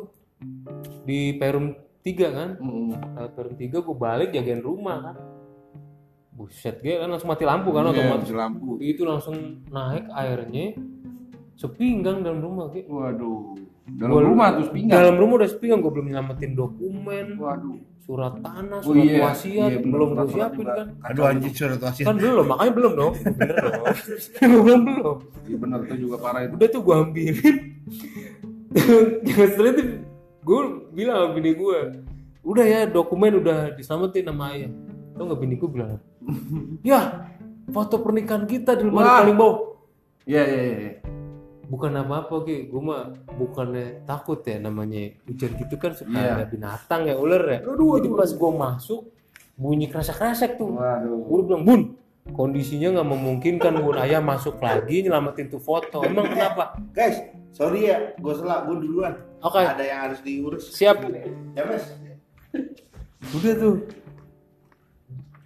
di 1.02 1.34
Perum 1.34 1.74
3 2.00 2.14
kan 2.30 2.50
Hmm. 2.58 2.94
Perum 3.34 3.54
3 3.54 3.70
gue 3.80 3.96
balik 3.96 4.30
jagain 4.32 4.62
rumah 4.62 4.98
kan 5.02 5.16
buset 6.38 6.78
gue 6.78 6.94
kan 6.96 7.10
langsung 7.10 7.28
mati 7.28 7.44
lampu 7.44 7.70
kan 7.72 7.82
Iya, 7.84 7.98
otomatis 7.98 8.30
lampu 8.32 8.78
itu 8.80 9.02
langsung 9.02 9.36
naik 9.68 10.06
airnya 10.08 10.78
sepinggang 11.54 12.22
dalam 12.22 12.40
rumah 12.40 12.70
gue 12.70 12.86
waduh 12.86 13.58
Dalam 13.90 14.12
Gua- 14.12 14.26
rumah 14.26 14.48
terus 14.54 14.70
pinggang. 14.70 15.00
dalam 15.00 15.16
rumah 15.16 15.34
udah 15.38 15.50
sepinggang 15.50 15.80
gue 15.80 15.90
belum 15.90 16.08
nyelamatin 16.08 16.52
dokumen 16.54 17.26
Waduh. 17.36 17.80
surat 17.98 18.36
tanah 18.38 18.80
Oh 18.80 18.92
surat 18.92 19.02
iya, 19.02 19.20
wasiat 19.26 19.70
iya, 19.70 19.80
bener, 19.80 19.90
belum 19.90 20.10
gue 20.14 20.26
siapin 20.30 20.60
juga. 20.62 20.74
kan 20.76 20.88
Aduh 21.04 21.24
anjing 21.26 21.54
surat 21.54 21.80
wasiat. 21.82 22.06
kan 22.06 22.16
belum 22.16 22.46
makanya 22.46 22.74
belum 22.74 22.92
dong 22.94 23.14
bener 23.40 23.56
dong 23.58 23.84
gue 24.46 24.62
bilang 24.62 24.84
belum 24.86 25.18
Iya 25.42 25.58
benar 25.58 25.80
itu 25.82 25.96
juga 26.00 26.16
parah 26.20 26.42
itu. 26.44 26.54
udah 26.54 26.68
tuh 26.70 26.82
gue 26.84 26.96
ambilin 26.96 27.58
setelah 29.48 29.72
itu 29.72 29.84
gue 30.42 30.60
bilang 30.94 31.16
sama 31.18 31.30
bini 31.34 31.52
gue 31.54 31.78
udah 32.44 32.66
ya 32.66 32.80
dokumen 32.86 33.34
udah 33.38 33.58
diselamatin 33.74 34.24
sama 34.26 34.46
ayah 34.54 34.72
tau 35.18 35.26
nggak 35.26 35.42
bini 35.42 35.56
gue 35.56 35.68
bilang 35.68 35.98
ya 36.86 37.28
foto 37.68 38.00
pernikahan 38.00 38.46
kita 38.46 38.74
di 38.74 38.86
lemari 38.86 39.04
Wah. 39.04 39.20
paling 39.20 39.36
bawah 39.36 39.58
Iya 40.24 40.44
iya 40.44 40.62
iya. 40.78 40.92
bukan 41.66 41.92
apa-apa 41.94 42.44
Ki 42.44 42.68
gue 42.68 42.82
mah 42.82 43.12
bukannya 43.34 44.04
takut 44.04 44.40
ya 44.42 44.56
namanya 44.58 45.12
hujan 45.24 45.56
gitu 45.56 45.76
kan 45.76 45.92
suka 45.92 46.12
Iya. 46.12 46.32
ada 46.36 46.46
binatang 46.46 47.02
ya 47.04 47.16
ular 47.16 47.44
ya 47.44 47.60
jadi 47.64 48.08
pas 48.10 48.30
gue 48.30 48.52
masuk 48.54 49.02
bunyi 49.54 49.88
kresek-kresek 49.88 50.56
tuh 50.56 50.76
Waduh. 50.76 51.18
gue 51.18 51.40
bilang 51.44 51.64
bun 51.64 51.82
kondisinya 52.28 52.92
nggak 52.94 53.08
memungkinkan 53.10 53.74
bun 53.80 53.96
ayah 53.98 54.20
masuk 54.20 54.60
lagi 54.60 55.00
nyelamatin 55.02 55.48
tuh 55.48 55.58
foto 55.58 56.04
emang 56.04 56.28
kenapa 56.28 56.76
Guys, 56.92 57.24
sorry 57.50 57.88
ya, 57.88 58.12
gue 58.14 58.34
salah, 58.34 58.64
gue 58.64 58.76
duluan. 58.78 59.16
oke 59.40 59.56
Ada 59.56 59.80
yang 59.82 60.00
harus 60.06 60.20
diurus. 60.22 60.68
siap 60.70 61.00
Ya 61.54 61.64
mas. 61.64 61.88
udah 63.32 63.54
tuh 63.56 63.76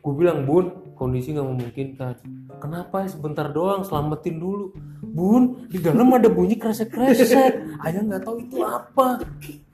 gue 0.02 0.14
bilang 0.18 0.50
bun 0.50 0.94
kondisi 0.98 1.34
nggak 1.34 1.46
memungkinkan. 1.46 2.16
Kenapa? 2.58 3.06
Sebentar 3.06 3.50
doang 3.54 3.86
selamatin 3.86 4.42
dulu. 4.42 4.74
Bun 5.02 5.70
di 5.70 5.78
dalam 5.78 6.10
ada 6.14 6.30
bunyi 6.30 6.58
kresek 6.58 6.94
kresek 6.94 7.62
ayah 7.86 8.02
nggak 8.02 8.22
tahu 8.26 8.42
itu 8.42 8.62
apa. 8.66 9.22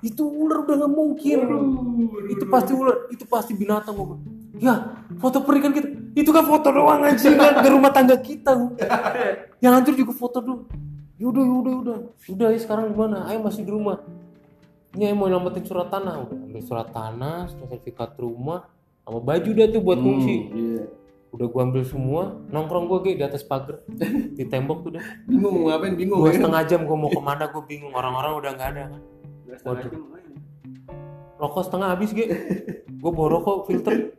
Itu 0.04 0.28
ular 0.28 0.68
udah 0.68 0.76
nggak 0.84 0.94
mungkin. 0.94 1.40
Itu 2.32 2.44
pasti 2.52 2.72
ular 2.76 3.08
itu 3.12 3.24
pasti 3.28 3.56
binatang. 3.56 3.96
Gue 3.96 4.20
ya 4.60 5.04
foto 5.20 5.44
pernikahan 5.48 5.74
kita. 5.76 5.88
Itu 6.18 6.30
kan 6.36 6.44
foto 6.44 6.68
doang 6.76 7.08
aja 7.08 7.28
kan 7.32 7.54
ke 7.64 7.70
rumah 7.72 7.92
tangga 7.96 8.20
kita. 8.20 8.76
Yang 9.64 9.74
hancur 9.80 9.94
juga 9.96 10.14
foto 10.16 10.38
dulu. 10.44 10.64
Yaudah 11.18 11.44
yaudah 11.44 11.72
yaudah. 11.72 11.98
Udah 12.30 12.48
ya 12.52 12.60
sekarang 12.60 12.92
gimana? 12.92 13.26
Ayah 13.32 13.42
masih 13.42 13.64
di 13.64 13.72
rumah. 13.72 14.04
Ini 14.96 15.12
ayah 15.12 15.16
mau 15.16 15.28
nyelamatin 15.28 15.64
surat 15.64 15.88
tanah. 15.88 16.24
Udah 16.24 16.38
ambil 16.40 16.62
surat 16.64 16.90
tanah 16.92 17.52
sertifikat 17.52 18.16
rumah 18.20 18.66
sama 19.08 19.24
baju 19.24 19.50
dah 19.56 19.68
tuh 19.72 19.80
buat 19.80 20.00
fungsi. 20.04 20.36
Iya. 20.52 20.84
udah 21.28 21.48
gua 21.54 21.62
ambil 21.70 21.84
semua 21.88 22.40
nongkrong 22.52 22.92
gua 22.92 23.00
kayak 23.00 23.18
di 23.20 23.24
atas 23.24 23.44
pagar. 23.48 23.80
Di 24.38 24.44
tembok 24.44 24.84
tuh 24.84 24.92
dah 25.00 25.04
Bingung 25.24 25.64
mau 25.64 25.72
ngapain 25.72 25.96
bingung. 25.96 26.20
dua 26.20 26.36
ya. 26.36 26.44
setengah 26.44 26.62
jam 26.68 26.80
gua 26.84 26.98
mau 27.00 27.12
ke 27.16 27.22
mana 27.24 27.48
gua 27.48 27.64
bingung. 27.64 27.96
Orang-orang 27.96 28.32
udah 28.36 28.52
nggak 28.52 28.70
ada 28.76 28.84
kan? 28.92 29.02
Waduh. 29.64 29.92
rokok 31.40 31.64
setengah 31.64 31.88
habis 31.96 32.12
ge. 32.12 32.26
Gua 33.02 33.12
bawa 33.14 33.28
rokok 33.40 33.58
filter. 33.72 34.12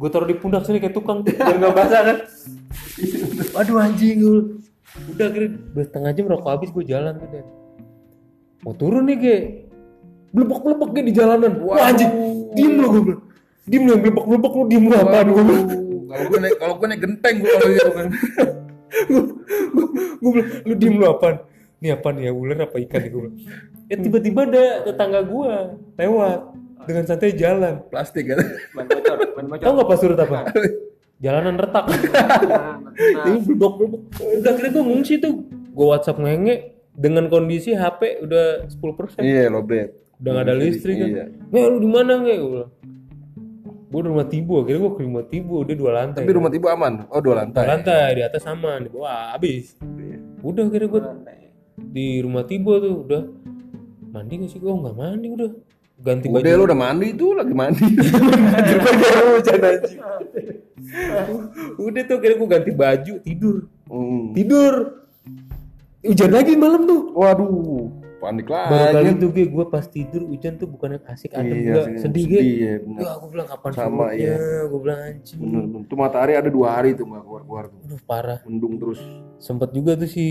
Gua 0.00 0.08
taruh 0.08 0.28
di 0.30 0.36
pundak 0.38 0.64
sini 0.64 0.78
kayak 0.80 0.94
tukang 0.96 1.20
biar 1.20 1.56
nggak 1.60 1.74
basah 1.76 2.00
kan? 2.06 2.18
Waduh 3.52 3.76
anjing 3.84 4.16
gua 4.24 4.40
udah 5.12 5.28
kira 5.28 5.46
dua 5.50 5.84
setengah 5.84 6.10
jam 6.16 6.24
rokok 6.30 6.50
habis 6.56 6.70
gua 6.72 6.84
jalan 6.88 7.20
tuh 7.20 7.28
deh 7.36 7.44
mau 8.64 8.72
turun 8.72 9.04
nih 9.04 9.16
ge. 9.20 9.36
Belebek 10.32 10.60
belebek 10.62 10.90
ge 10.94 11.00
di 11.04 11.12
jalanan. 11.12 11.52
Wah 11.60 11.90
anjing. 11.90 12.10
Diem 12.56 12.80
gua 12.80 13.02
bilang 13.02 13.25
diem 13.66 13.82
lu 13.82 13.90
yang 13.92 14.02
belebek 14.02 14.24
belebek 14.24 14.52
lu 14.52 14.64
diem 14.66 14.84
lu 14.86 14.94
apaan 14.94 15.26
gua 15.28 15.42
bilang 15.42 15.66
Kalau 16.06 16.24
gue 16.24 16.38
naik 16.38 16.56
kalau 16.56 16.74
gue 16.78 16.86
naik 16.86 17.00
genteng 17.02 17.34
gue 17.38 17.50
kalau 17.50 17.68
gitu 17.68 17.90
kan. 17.92 18.08
gue 20.16 20.30
bilang 20.32 20.48
lu 20.64 20.74
diem 20.74 20.94
lu 20.96 21.06
apaan? 21.06 21.36
Ini 21.76 21.88
apa 21.92 22.08
nih 22.08 22.22
ya 22.24 22.32
ular 22.32 22.58
apa 22.62 22.76
ikan 22.80 22.98
nih 23.02 23.10
gue 23.10 23.20
bilang 23.20 23.36
ya 23.86 23.96
tiba-tiba 24.00 24.40
ada 24.42 24.64
tetangga 24.82 25.20
gue 25.22 25.50
lewat 25.94 26.40
dengan 26.86 27.04
santai 27.04 27.34
jalan. 27.34 27.82
Plastik 27.90 28.30
kan. 28.30 28.38
Ban 28.72 28.86
bocor, 28.86 29.16
ban 29.34 29.46
bocor. 29.50 29.64
tau 29.66 29.72
nggak 29.74 29.88
pas 29.90 29.98
surut 29.98 30.18
apa? 30.18 30.38
Jalanan 31.16 31.54
retak. 31.56 31.84
Ini 33.26 33.38
blubok 33.42 33.72
blubok 33.76 34.00
udah 34.20 34.50
akhirnya 34.52 34.70
gue 34.72 34.84
ngungsi 34.84 35.14
tuh. 35.18 35.34
Gue 35.74 35.86
WhatsApp 35.86 36.18
ngenge 36.18 36.54
dengan 36.96 37.26
kondisi 37.26 37.74
HP 37.74 38.22
udah 38.24 38.64
10% 38.70 39.20
Iya 39.20 39.50
lobet. 39.50 39.92
udah 40.16 40.30
gak 40.32 40.44
ada 40.48 40.54
listrik 40.56 40.96
kan. 40.96 41.08
Iya. 41.12 41.24
lu 41.68 41.76
di 41.76 41.88
mana 41.90 42.12
nge? 42.22 42.34
Gue 42.38 42.50
bilang 42.56 42.70
gue 43.86 44.00
rumah 44.02 44.26
Tibo 44.26 44.66
akhirnya 44.66 44.80
gue 44.82 44.92
ke 44.98 45.02
rumah 45.06 45.24
Tibo 45.30 45.56
dia 45.62 45.76
dua 45.78 45.92
lantai 46.02 46.26
Tapi 46.26 46.34
rumah 46.34 46.50
tiba 46.50 46.74
aman. 46.74 47.06
Oh 47.06 47.22
dua 47.22 47.38
dua 47.38 47.46
lantai. 47.46 47.64
lantai 47.70 48.18
di 48.18 48.22
atas 48.26 48.42
sama 48.42 48.82
di 48.82 48.90
bawah 48.90 49.38
habis. 49.38 49.78
Udah 50.42 50.66
akhirnya 50.66 50.88
gue 50.90 51.02
di 51.94 52.18
rumah 52.18 52.42
Tibo 52.42 52.72
tuh 52.82 52.94
udah. 53.06 53.22
Mandi 54.10 54.32
gak 54.40 54.50
sih 54.50 54.58
gue 54.58 54.72
nggak 54.72 54.96
mandi 54.96 55.28
udah. 55.28 55.50
Ganti 55.96 56.26
baju. 56.28 56.42
Udah 56.42 56.52
lu 56.58 56.62
udah 56.66 56.78
mandi 56.78 57.08
tuh 57.14 57.30
lagi 57.36 57.54
mandi. 57.54 57.84
udah 61.78 62.02
tuh 62.04 62.14
akhirnya 62.18 62.36
gue 62.42 62.48
ganti 62.50 62.70
baju 62.74 63.14
tidur. 63.22 63.56
Hmm. 63.86 64.34
tidur. 64.34 64.74
Hujan 66.06 66.30
lagi 66.34 66.54
malam 66.58 66.86
tuh. 66.86 67.14
Waduh, 67.14 68.05
panik 68.26 68.46
baru 68.46 68.66
kali 68.90 69.06
lagi. 69.06 69.14
tuh 69.16 69.28
gue 69.30 69.44
gue 69.46 69.66
pas 69.66 69.84
tidur 69.86 70.22
hujan 70.24 70.52
tuh 70.54 70.66
bukan 70.66 70.88
asik 71.06 71.30
adem 71.30 71.54
Iya, 71.54 71.72
gak 71.72 71.84
sih, 71.86 71.94
sedih 71.96 72.02
sedih, 72.02 72.24
gue 72.26 72.40
iya, 72.42 72.72
ya 72.82 73.12
gue 73.14 73.30
bilang 73.30 73.46
kapan 73.46 73.70
Sama, 73.70 74.06
iya. 74.10 74.34
gue 74.64 74.80
bilang 74.80 74.98
anjing 75.00 75.38
Bener, 75.38 75.62
bener. 75.64 75.82
Tuh 75.86 75.96
matahari 75.96 76.32
ada 76.34 76.48
dua 76.48 76.68
hari 76.72 76.90
tuh 76.92 77.04
nggak 77.04 77.22
keluar 77.22 77.42
keluar 77.42 77.64
tuh. 77.66 77.78
Aduh 77.82 78.00
parah 78.02 78.38
Mendung 78.42 78.74
terus. 78.76 78.98
sempet 79.38 79.70
juga 79.70 79.94
tuh 79.94 80.06
si 80.06 80.26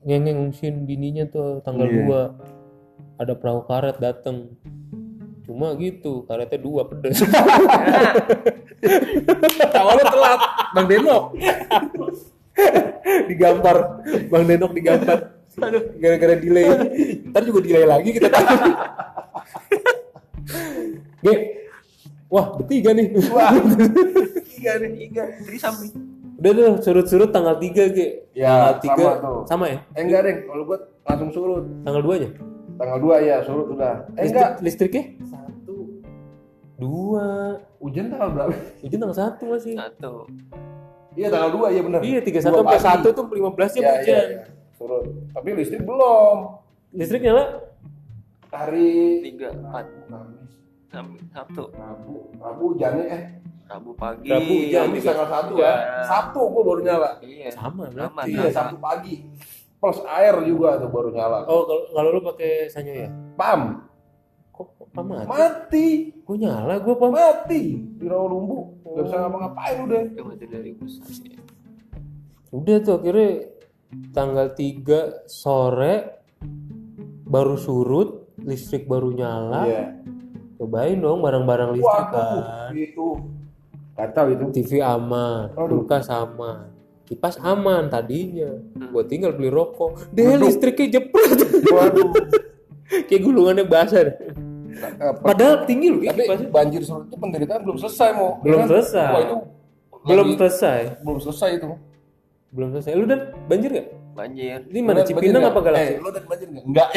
ngengeng 0.00 0.40
ngungsin 0.40 0.74
bininya 0.82 1.24
tuh 1.26 1.60
tanggal 1.60 1.84
Iya. 1.84 2.32
2 2.40 3.20
ada 3.20 3.34
perahu 3.34 3.60
karet 3.62 4.00
dateng 4.00 4.56
cuma 5.42 5.74
gitu 5.74 6.24
karetnya 6.24 6.56
dua 6.56 6.86
pedes 6.86 7.20
Awalnya 9.72 10.06
telat, 10.06 10.40
Bang 10.72 10.86
Denok. 10.86 11.24
digambar 13.26 13.76
bang 14.26 14.44
Denok 14.46 14.72
digambar 14.72 15.18
aduh 15.52 15.82
gara-gara 15.96 16.34
delay 16.36 16.64
ntar 17.26 17.42
juga 17.42 17.60
delay 17.60 17.84
lagi 17.84 18.10
kita 18.12 18.28
tahu 18.28 18.46
Ge, 21.20 21.34
wah 22.26 22.56
bertiga 22.56 22.90
nih 22.90 23.12
Wah, 23.28 23.52
tiga 24.46 24.72
nih. 24.78 24.90
Tiga, 25.04 25.22
jadi 25.38 25.58
samping. 25.58 25.92
udah 26.34 26.50
tuh 26.50 26.68
surut-surut 26.80 27.28
tanggal 27.28 27.54
3 27.54 27.68
Ge 27.92 28.24
Ya, 28.32 28.72
tanggal 28.72 28.80
3 28.80 28.88
sama 28.88 29.12
tuh. 29.20 29.40
sama 29.46 29.64
ya 29.68 29.78
Eh 29.92 30.02
enggak 30.02 30.20
deh, 30.22 30.34
kalau 30.42 30.62
gua 30.64 30.78
langsung 31.04 31.30
surut. 31.30 31.64
tanggal 31.82 32.00
2 32.02 32.16
nya 32.18 32.30
Tanggal 32.74 32.98
2 32.98 33.20
ya 33.20 33.36
surut 33.44 33.66
udah. 33.70 33.94
Eh 34.14 34.24
enggak. 34.26 34.50
listriknya 34.60 35.04
Satu. 35.22 35.76
dua 36.74 37.26
Hujan 37.76 38.08
tanggal 38.08 38.28
berapa? 38.30 38.54
itu 38.80 38.94
tanggal 38.94 39.16
satu 39.18 39.42
masih 39.46 39.76
Satu. 39.76 40.24
Iya 41.12 41.28
tanggal 41.28 41.50
2 41.52 41.68
iya 41.70 41.82
benar. 41.82 42.00
Iya, 42.00 42.18
31 42.22 42.40
sampai 42.40 42.78
1 42.80 43.08
tuh 43.10 43.24
15 43.26 43.36
jam 43.70 43.82
Iya, 43.82 43.92
hujan. 43.92 44.08
iya, 44.08 44.20
iya. 44.24 44.40
Surut. 44.80 45.04
Tapi 45.36 45.48
listrik 45.52 45.84
belum. 45.84 46.56
Listrik 46.96 47.20
nyala? 47.20 47.68
Hari 48.48 49.20
Tiga, 49.20 49.52
empat. 49.52 49.84
Sabtu. 51.30 51.68
Rabu, 51.70 52.32
Rabu 52.40 52.62
hujannya 52.74 53.04
eh 53.06 53.22
Rabu 53.68 53.92
pagi. 53.94 54.26
Rabu 54.26 54.52
hujan. 54.56 54.90
Kamis 54.90 55.04
tanggal 55.04 55.28
1 55.28 55.52
Iya. 55.54 55.68
ya. 55.68 55.72
Sabtu 56.02 56.40
gua 56.48 56.62
baru 56.64 56.80
nyala. 56.82 57.10
Iya. 57.20 57.48
Sama 57.52 57.86
berarti. 57.86 58.32
Iya, 58.32 58.48
Sabtu 58.50 58.76
pagi. 58.80 59.14
Plus 59.76 60.00
air 60.08 60.34
juga 60.42 60.80
tuh 60.80 60.88
baru 60.88 61.12
nyala. 61.12 61.44
Oh, 61.44 61.62
kalau 61.68 61.84
kalau 61.92 62.08
lu 62.10 62.20
pakai 62.24 62.66
sanyo 62.66 62.92
ya? 62.96 63.08
Pam, 63.36 63.84
Kok 64.50 64.66
apa 64.90 65.00
mati? 65.04 65.26
mati. 65.28 65.86
Gua 66.24 66.36
nyala 66.40 66.74
gua 66.80 66.94
pam. 66.96 67.12
Mati 67.14 67.62
di 68.00 68.04
rawa 68.08 68.26
lumbu. 68.26 68.80
Gak 68.96 69.04
bisa 69.06 69.16
ngapa-ngapain 69.22 69.76
udah. 69.86 70.02
Ya. 70.08 70.22
Udah 72.50 72.76
tuh 72.82 72.94
akhirnya 72.98 73.28
tanggal 74.10 74.50
3 74.50 75.26
sore 75.26 75.94
baru 77.24 77.54
surut, 77.54 78.08
listrik 78.38 78.84
baru 78.84 79.10
nyala. 79.10 79.62
Iya. 79.64 79.84
Cobain 80.56 80.96
dong 80.96 81.20
barang-barang 81.20 81.70
listrik 81.72 82.06
Waduh, 82.06 82.42
kan. 82.42 82.70
itu. 82.74 83.08
Kacau 83.92 84.26
itu. 84.28 84.44
TV 84.54 84.70
aman, 84.78 85.52
Aduh. 85.52 85.82
kulkas 85.82 86.08
aman. 86.08 86.68
Kipas 87.04 87.36
aman 87.38 87.86
tadinya. 87.86 88.54
Gua 88.88 89.02
tinggal 89.02 89.32
beli 89.32 89.48
rokok. 89.48 90.10
Deh 90.10 90.36
listriknya 90.36 90.98
jepret. 90.98 91.38
Waduh. 91.66 92.12
Kayak 93.08 93.22
gulungannya 93.22 93.64
basah. 93.64 94.14
Apa? 94.96 95.20
Padahal 95.24 95.62
tinggi 95.64 95.90
loh 95.90 96.00
Tapi 96.00 96.24
kipasnya. 96.24 96.48
banjir 96.48 96.82
surut 96.82 97.06
itu 97.06 97.16
penderitaan 97.16 97.60
belum 97.62 97.76
selesai 97.76 98.08
mau. 98.14 98.38
Belum 98.40 98.54
Ya 98.54 98.62
kan? 98.62 98.68
selesai. 98.70 99.10
Wah 99.10 99.20
itu 99.20 99.36
Belum 100.00 100.26
lagi- 100.26 100.38
selesai. 100.38 100.80
belum 101.02 101.18
selesai 101.20 101.50
itu. 101.52 101.68
Belum 102.50 102.68
selesai. 102.74 102.92
Lu 102.98 103.06
dan 103.06 103.20
banjir 103.46 103.70
gak? 103.70 103.86
Banjir. 104.10 104.58
Ini 104.66 104.80
mana 104.82 105.00
Lu 105.02 105.08
Cipinang 105.08 105.44
apa? 105.46 105.60
Galaksi? 105.62 105.94
Eh, 105.94 105.98
lu 106.02 106.10
dan 106.10 106.24
banjir 106.26 106.48
nggak? 106.50 106.64
Enggak. 106.66 106.88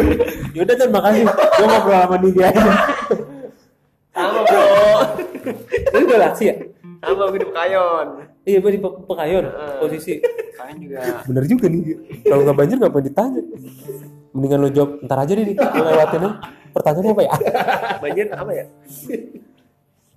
Yaudah 0.56 0.76
dan 0.80 0.88
makasih. 0.90 1.24
Gua 1.28 1.66
ngobrol 1.68 1.96
sama 2.00 2.16
dia 2.24 2.44
aja. 2.48 2.62
Sama 4.14 4.40
bro. 4.46 4.62
Ini 5.92 6.04
Galaksi 6.08 6.44
ya? 6.48 6.54
Sama 7.04 7.22
gue 7.28 7.40
di 7.40 7.48
Pekayon. 7.52 8.06
Iya, 8.48 8.58
gua 8.64 8.70
di 8.72 8.80
Pe- 8.80 9.00
Pekayon 9.04 9.44
posisi. 9.76 10.12
Kalian 10.56 10.76
juga. 10.80 10.98
Bener 11.28 11.44
juga 11.44 11.64
nih. 11.68 11.80
Kalau 12.24 12.42
nggak 12.42 12.56
banjir 12.56 12.76
ngapain 12.80 13.04
ditanya? 13.04 13.42
mendingan 14.34 14.66
lo 14.66 14.68
jawab 14.74 14.98
ntar 15.06 15.22
aja 15.22 15.32
nih 15.38 15.54
gue 15.54 15.62
lewatin 15.62 16.26
pertanyaannya 16.74 17.12
apa 17.14 17.22
ya 17.22 17.32
Banjir 18.02 18.26
apa 18.34 18.50
ya? 18.50 18.64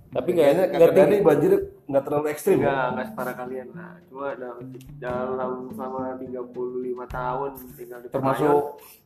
Tapi 0.07 0.29
nggak 0.31 0.45
Kayaknya 0.45 0.63
nggak 0.63 0.79
kakak 0.79 0.89
tinggi. 0.89 1.11
Dani 1.13 1.25
banjir 1.25 1.51
nggak 1.85 2.03
terlalu 2.03 2.25
ekstrim 2.29 2.57
ya? 2.57 2.63
Enggak, 2.63 2.85
enggak 2.87 3.05
separah 3.07 3.33
kalian 3.35 3.67
lah. 3.71 3.91
Cuma 4.07 4.27
dalam, 4.33 4.57
dalam 4.97 5.51
selama 5.69 5.99
35 6.17 7.05
tahun 7.07 7.49
tinggal 7.73 7.99
di 7.99 8.07
Termasuk 8.07 8.45
Termasuk 8.47 8.63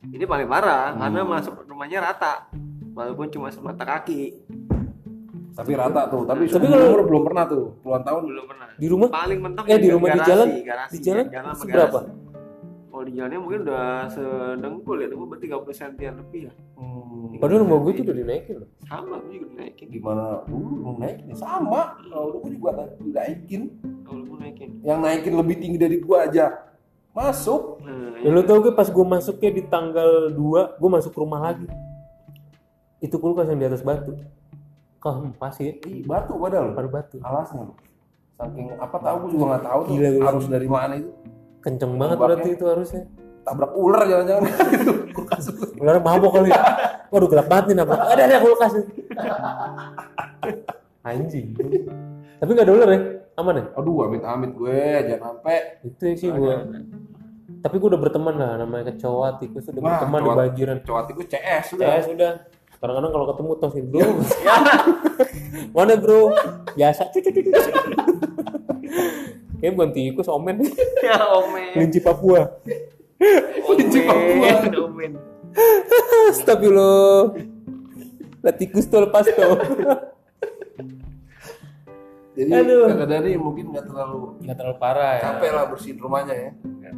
ini 0.08 0.24
paling 0.24 0.48
parah 0.48 0.86
karena 0.96 1.20
masuk 1.24 1.54
rumahnya 1.66 2.00
rata. 2.02 2.34
Walaupun 2.92 3.28
cuma 3.30 3.48
semata 3.48 3.84
kaki. 3.84 4.22
tapi 5.52 5.76
rata 5.76 6.08
tuh. 6.08 6.24
Tapi, 6.24 6.48
Tapi 6.48 6.64
tapi 6.64 6.66
kalau- 6.66 7.04
belum 7.04 7.24
pernah 7.24 7.44
tuh. 7.44 7.76
Puluhan 7.82 8.02
tahun 8.02 8.22
Belum 8.24 8.46
pernah. 8.48 8.68
di 8.72 8.88
rumah 8.88 9.08
Paling 9.12 9.40
mentok 9.42 9.66
eh 9.68 9.78
di 9.78 9.90
rumah 9.90 10.08
di 10.08 10.16
garasi, 10.16 10.30
jalan 10.32 10.48
garasi, 10.64 10.94
di 10.94 11.00
jalan 11.04 11.24
sama 11.28 11.54
seberapa 11.54 12.00
garasi. 12.00 12.21
Kalau 13.02 13.10
di 13.10 13.18
jalannya 13.18 13.40
mungkin 13.42 13.60
udah 13.66 14.14
sedengkul 14.14 15.02
ya, 15.02 15.10
itu 15.10 15.18
berarti 15.18 15.46
30 15.50 15.74
sentian 15.74 16.14
lebih 16.22 16.42
ya. 16.46 16.54
Hmm, 16.78 17.34
padahal 17.42 17.66
rumah 17.66 17.82
gue 17.82 17.92
tuh 17.98 18.04
udah 18.06 18.14
dinaikin 18.14 18.56
loh 18.62 18.70
Sama, 18.86 19.16
gue 19.26 19.42
juga 19.42 19.48
naikin. 19.58 19.88
gimana 19.90 20.24
dulu 20.46 20.70
lu 20.70 20.92
naikin 21.02 21.34
sama. 21.34 21.98
Kalau 21.98 22.30
dulu 22.30 22.46
gue 22.46 22.52
juga 22.62 22.70
naikin. 23.02 23.62
Kalau 24.06 24.22
gue 24.22 24.38
naikin. 24.38 24.70
Yang 24.86 25.00
naikin 25.02 25.34
lebih 25.34 25.56
tinggi 25.58 25.78
dari 25.82 25.98
gua 25.98 26.30
aja. 26.30 26.46
Masuk. 27.10 27.82
Nah, 27.82 28.22
Dan 28.22 28.32
lo 28.38 28.42
tau 28.46 28.62
gue 28.62 28.70
pas 28.70 28.86
gue 28.86 29.06
masuknya 29.10 29.50
di 29.50 29.64
tanggal 29.66 30.12
2 30.30 30.78
gue 30.78 30.90
masuk 30.94 31.14
rumah 31.18 31.42
lagi 31.42 31.66
itu 33.02 33.18
kulkas 33.18 33.50
yang 33.50 33.58
di 33.58 33.66
atas 33.66 33.82
batu 33.82 34.14
kehempas 35.02 35.58
ya 35.58 35.74
Ih, 35.90 36.06
batu 36.06 36.38
padahal. 36.38 36.78
baru 36.78 36.90
batu 36.94 37.18
Alasnya 37.18 37.66
lu. 37.66 37.74
Saking 38.38 38.78
apa 38.78 38.98
tahu 39.02 39.16
gua 39.18 39.30
juga 39.34 39.46
nggak 39.50 39.66
tahu 39.66 39.80
tuh 39.82 39.94
gila. 39.98 40.10
harus 40.22 40.46
dari 40.46 40.68
mana 40.70 40.94
itu. 41.02 41.10
Kenceng 41.62 41.96
banget 41.96 42.18
Ombaknya. 42.18 42.36
berarti 42.36 42.50
itu 42.52 42.66
harusnya. 42.66 43.04
Tabrak 43.42 43.72
ular 43.74 44.04
jangan-jangan. 44.04 44.44
ular 45.82 45.98
mabok 45.98 46.32
kali. 46.36 46.50
Waduh 47.10 47.28
gelap 47.28 47.48
banget 47.48 47.66
nih 47.72 47.82
apa 47.82 47.96
ada 48.08 48.22
ada 48.24 48.38
kulkas 48.40 48.74
anjing. 51.04 51.48
Tapi 52.38 52.50
nggak 52.50 52.66
ada 52.66 52.74
ular 52.74 52.90
ya? 52.90 53.00
Aman 53.34 53.58
ya? 53.58 53.64
Aduh, 53.74 54.06
amit-amit 54.06 54.52
gue. 54.54 54.80
Jangan 55.08 55.22
sampai. 55.40 55.82
itu 55.82 56.06
sih 56.16 56.30
gue 56.30 56.56
tapi 57.62 57.78
gue 57.78 57.94
udah 57.94 58.02
berteman 58.02 58.42
lah 58.42 58.58
namanya 58.58 58.90
kecoa 58.90 59.38
tikus 59.38 59.70
udah 59.70 59.82
Wah, 59.86 59.90
berteman 59.94 60.18
di 60.18 60.26
kecoa- 60.26 60.40
banjiran 60.42 60.78
Cowok 60.82 61.04
itu 61.08 61.22
CS 61.30 61.66
udah. 61.78 61.86
ya 61.86 62.02
sudah 62.02 62.32
kadang-kadang 62.82 63.12
kalau 63.14 63.26
ketemu 63.30 63.52
tosin 63.62 63.86
bro 63.86 64.02
mana 65.78 65.94
bro? 65.94 66.34
Biasa. 66.74 67.14
Cucu, 67.14 67.30
cucu, 67.30 67.50
cucu. 67.54 67.72
Kayaknya 69.62 69.76
bukan 69.78 69.92
tikus 69.94 70.28
omen 70.28 70.56
ya 71.06 71.18
omen. 71.38 71.72
kelinci 71.78 72.00
Papua 72.02 72.42
Kelinci 73.70 74.00
Papua. 74.10 74.50
Omen. 74.90 75.12
Astagfirullah 76.34 77.38
lah 78.42 78.54
tikus 78.58 78.90
tuh 78.90 79.06
lepas 79.06 79.30
tuh 79.30 79.54
Jadi 82.32 82.48
Aduh. 82.48 82.88
kakak 82.88 83.08
Dani 83.12 83.36
mungkin 83.36 83.76
nggak 83.76 83.92
terlalu 83.92 84.40
nggak 84.40 84.56
terlalu 84.56 84.78
parah 84.80 85.20
ya 85.20 85.36
capek 85.36 85.52
lah 85.52 85.64
bersihin 85.68 85.98
rumahnya 86.00 86.34
ya. 86.34 86.52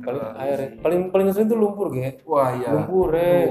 paling 0.05 0.21
air 0.39 0.57
ya. 0.61 0.69
paling 0.77 0.99
paling 1.09 1.27
sering 1.33 1.49
tuh 1.49 1.57
lumpur 1.57 1.89
ge 1.89 2.21
Wah 2.23 2.53
iya. 2.53 2.69
lumpur 2.69 3.09
ya 3.11 3.49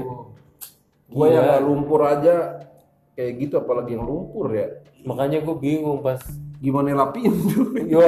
Gue 1.13 1.27
yang 1.29 1.43
nggak 1.45 1.61
lumpur 1.61 1.99
aja 2.07 2.65
kayak 3.13 3.31
gitu 3.37 3.59
apalagi 3.61 3.99
yang 3.99 4.07
lumpur 4.07 4.47
ya. 4.55 4.79
makanya 5.03 5.43
gue 5.43 5.55
bingung 5.59 5.99
pas 5.99 6.23
Gimana 6.63 6.95
lapin 6.95 7.27
tuh? 7.51 7.75
yo 7.83 8.07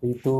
itu 0.00 0.38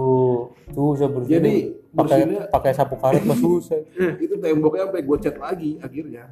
susah 0.71 1.09
bersih 1.11 1.33
Jadi, 1.37 1.55
pakai 1.91 2.19
pakai 2.49 2.73
sapu 2.73 2.97
karet 2.97 3.25
mah 3.25 3.35
susah 3.35 3.77
itu 4.25 4.35
temboknya 4.37 4.87
sampai 4.87 5.03
gue 5.03 5.19
cat 5.19 5.37
lagi 5.37 5.71
akhirnya. 5.79 6.25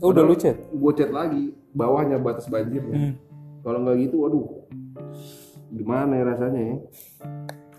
oh, 0.00 0.10
udah 0.10 0.20
lu 0.20 0.34
chat 0.34 0.56
Gue 0.68 0.92
cat 0.92 1.08
lagi 1.08 1.54
bawahnya 1.70 2.18
batas 2.18 2.44
banjirnya. 2.46 2.92
Hmm. 2.94 3.14
Kalau 3.60 3.80
nggak 3.80 3.96
gitu, 3.98 4.16
waduh, 4.20 4.46
gimana 5.70 6.12
ya 6.14 6.24
rasanya 6.26 6.60
ya? 6.60 6.76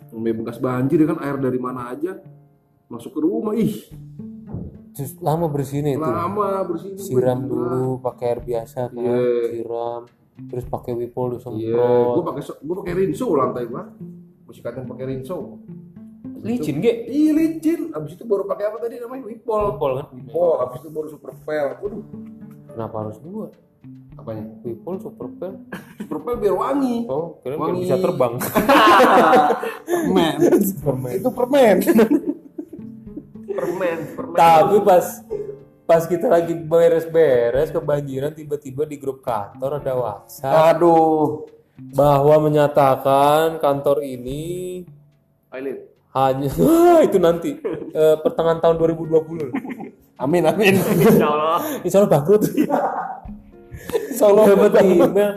Sampai 0.10 0.34
bekas 0.34 0.58
banjir 0.58 0.98
ya 0.98 1.08
kan 1.08 1.20
air 1.22 1.38
dari 1.38 1.60
mana 1.60 1.92
aja 1.92 2.18
masuk 2.86 3.14
ke 3.14 3.20
rumah, 3.20 3.54
ih 3.54 3.86
Terus 4.96 5.20
lama 5.20 5.46
bersihnya 5.46 5.92
itu 5.92 6.02
lama 6.02 6.64
bersih. 6.64 6.96
siram 6.96 7.44
dulu 7.44 8.00
pakai 8.00 8.26
air 8.32 8.42
biasa 8.42 8.90
kan 8.90 8.96
Iya. 8.96 9.18
siram 9.52 10.02
terus 10.38 10.66
pakai 10.66 10.92
wipol 10.94 11.32
Iya, 11.32 11.40
disemprot 11.40 12.12
gue 12.12 12.24
pakai 12.26 12.42
gue 12.60 12.76
pakai 12.78 12.94
rinso 12.96 13.26
lantai 13.32 13.64
gua. 13.66 13.84
Gue 14.46 14.54
sikatin 14.54 14.84
pakai 14.84 15.06
rinso. 15.08 15.60
licin 16.40 16.78
ge 16.78 17.08
Ih 17.08 17.32
licin. 17.32 17.90
Abis 17.90 18.14
itu 18.14 18.24
baru 18.24 18.44
pakai 18.44 18.68
apa 18.68 18.78
tadi 18.78 19.00
namanya 19.00 19.26
wipol. 19.26 19.74
wipol 19.74 19.92
kan 19.96 20.06
Wipol. 20.12 20.56
Abis 20.62 20.80
itu 20.80 20.90
baru 20.90 21.08
super 21.08 21.32
pel. 21.42 21.68
Waduh, 21.80 22.04
kenapa 22.68 22.96
harus 23.02 23.18
dua 23.20 23.48
apanya? 24.16 24.48
wipol 24.62 24.96
super 24.96 25.28
pel 25.34 25.60
Super 25.98 26.18
pel 26.22 26.36
biar 26.38 26.54
wangi. 26.54 27.04
oh 27.06 27.42
kira 27.42 27.58
Wangi. 27.58 27.84
bisa 27.84 27.96
terbang 27.98 28.34
Permen. 29.86 30.36
permen 30.80 31.12
itu 31.14 31.30
permen. 31.32 31.78
Permen, 33.46 33.98
permen. 34.12 34.36
tapi 34.36 34.78
pas 34.82 35.06
pas 35.86 36.02
kita 36.10 36.26
lagi 36.26 36.58
beres-beres 36.58 37.70
kebanjiran 37.70 38.34
tiba-tiba 38.34 38.90
di 38.90 38.98
grup 38.98 39.22
kantor 39.22 39.78
ada 39.78 39.94
WhatsApp 39.94 40.82
Aduh. 40.82 41.46
bahwa 41.94 42.50
menyatakan 42.50 43.62
kantor 43.62 44.02
ini 44.02 44.82
Pilot. 45.54 45.80
hanya 46.18 46.50
itu 47.08 47.18
nanti 47.22 47.62
eh, 48.02 48.18
pertengahan 48.18 48.60
tahun 48.60 48.82
2020 48.82 49.94
Amin 50.16 50.48
amin. 50.48 50.80
Insya 51.06 51.28
Allah. 51.28 51.60
Insya 51.84 51.98
Allah 52.02 52.12
bangkrut 52.18 52.44
Insya 54.10 54.26
Allah 54.26 54.46
dapat 54.58 54.74
email 54.82 55.32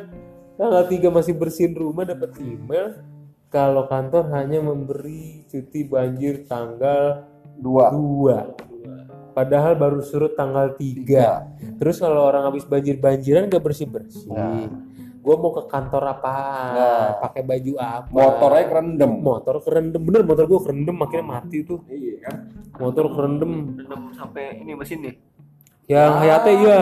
tanggal 0.57 0.85
3 0.89 1.13
masih 1.13 1.35
bersihin 1.37 1.77
rumah 1.77 2.09
dapat 2.09 2.33
email 2.41 3.05
kalau 3.53 3.85
kantor 3.85 4.33
hanya 4.33 4.65
memberi 4.65 5.45
cuti 5.45 5.85
banjir 5.85 6.49
tanggal 6.49 7.29
Dua. 7.59 7.91
2 7.91 8.78
padahal 9.39 9.73
baru 9.75 10.03
surut 10.03 10.35
tanggal 10.35 10.75
3 10.75 11.79
terus 11.79 11.97
kalau 11.97 12.27
orang 12.27 12.43
habis 12.45 12.65
banjir-banjiran 12.65 13.47
gak 13.47 13.63
bersih-bersih 13.63 14.27
gue 15.19 15.35
mau 15.37 15.53
ke 15.53 15.63
kantor 15.65 16.03
apa 16.11 16.35
Nah. 16.73 17.09
pakai 17.21 17.43
baju 17.45 17.73
apa 17.77 18.09
Motornya 18.09 18.65
kerendam. 18.65 19.13
motor 19.15 19.55
kerendam 19.61 20.01
bener 20.01 20.23
motor 20.25 20.45
gue 20.45 20.59
kerendam 20.59 20.97
akhirnya 20.99 21.27
mati 21.29 21.59
tuh 21.63 21.79
Iya 21.87 22.17
kan. 22.21 22.37
motor 22.77 23.05
kerendam 23.13 23.53
Rendam 23.77 24.03
sampai 24.11 24.59
ini 24.59 24.73
mesin 24.73 24.99
nih. 25.01 25.15
yang 25.87 26.19
Hayate 26.19 26.53
iya 26.55 26.81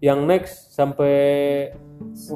yang 0.00 0.20
next 0.22 0.70
sampai 0.70 1.12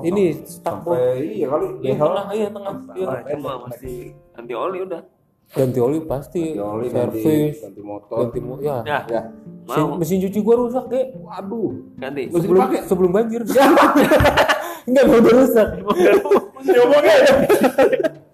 ini 0.03 0.41
stuck 0.43 0.83
Sampai 0.83 1.37
iya 1.37 1.47
kali. 1.47 1.67
ya 1.81 1.95
tengah 1.95 2.27
iya 2.33 2.49
tengah 2.49 2.75
iya. 2.93 3.07
Wah, 3.07 3.21
cuma 3.27 3.53
mesti 3.65 3.93
ganti 4.33 4.53
oli 4.53 4.79
udah. 4.83 5.03
Ganti 5.49 5.79
oli 5.79 5.99
pasti 6.03 6.43
Ganti 6.53 6.59
oli, 6.59 6.87
ganti, 6.89 7.21
servis 7.21 7.57
ganti 7.61 7.81
motor. 7.81 8.17
ganti 8.21 8.39
mo 8.41 8.55
ya 8.59 8.83
Ya, 8.83 8.99
Ya. 9.07 9.21
mesin, 9.65 9.83
mau 9.85 9.97
mesin 9.97 10.17
cuci 10.21 10.39
gua 10.41 10.55
rusak 10.61 10.85
deh 10.87 11.05
Waduh. 11.17 11.71
ganti. 11.97 12.23
Mesti 12.27 12.39
sebelum 12.41 12.61
dipakai. 12.61 12.81
sebelum 12.85 13.11
banjir 13.11 13.41
enggak 14.87 15.05
mau 15.05 15.17
udah 15.17 15.35
rusak 15.37 15.69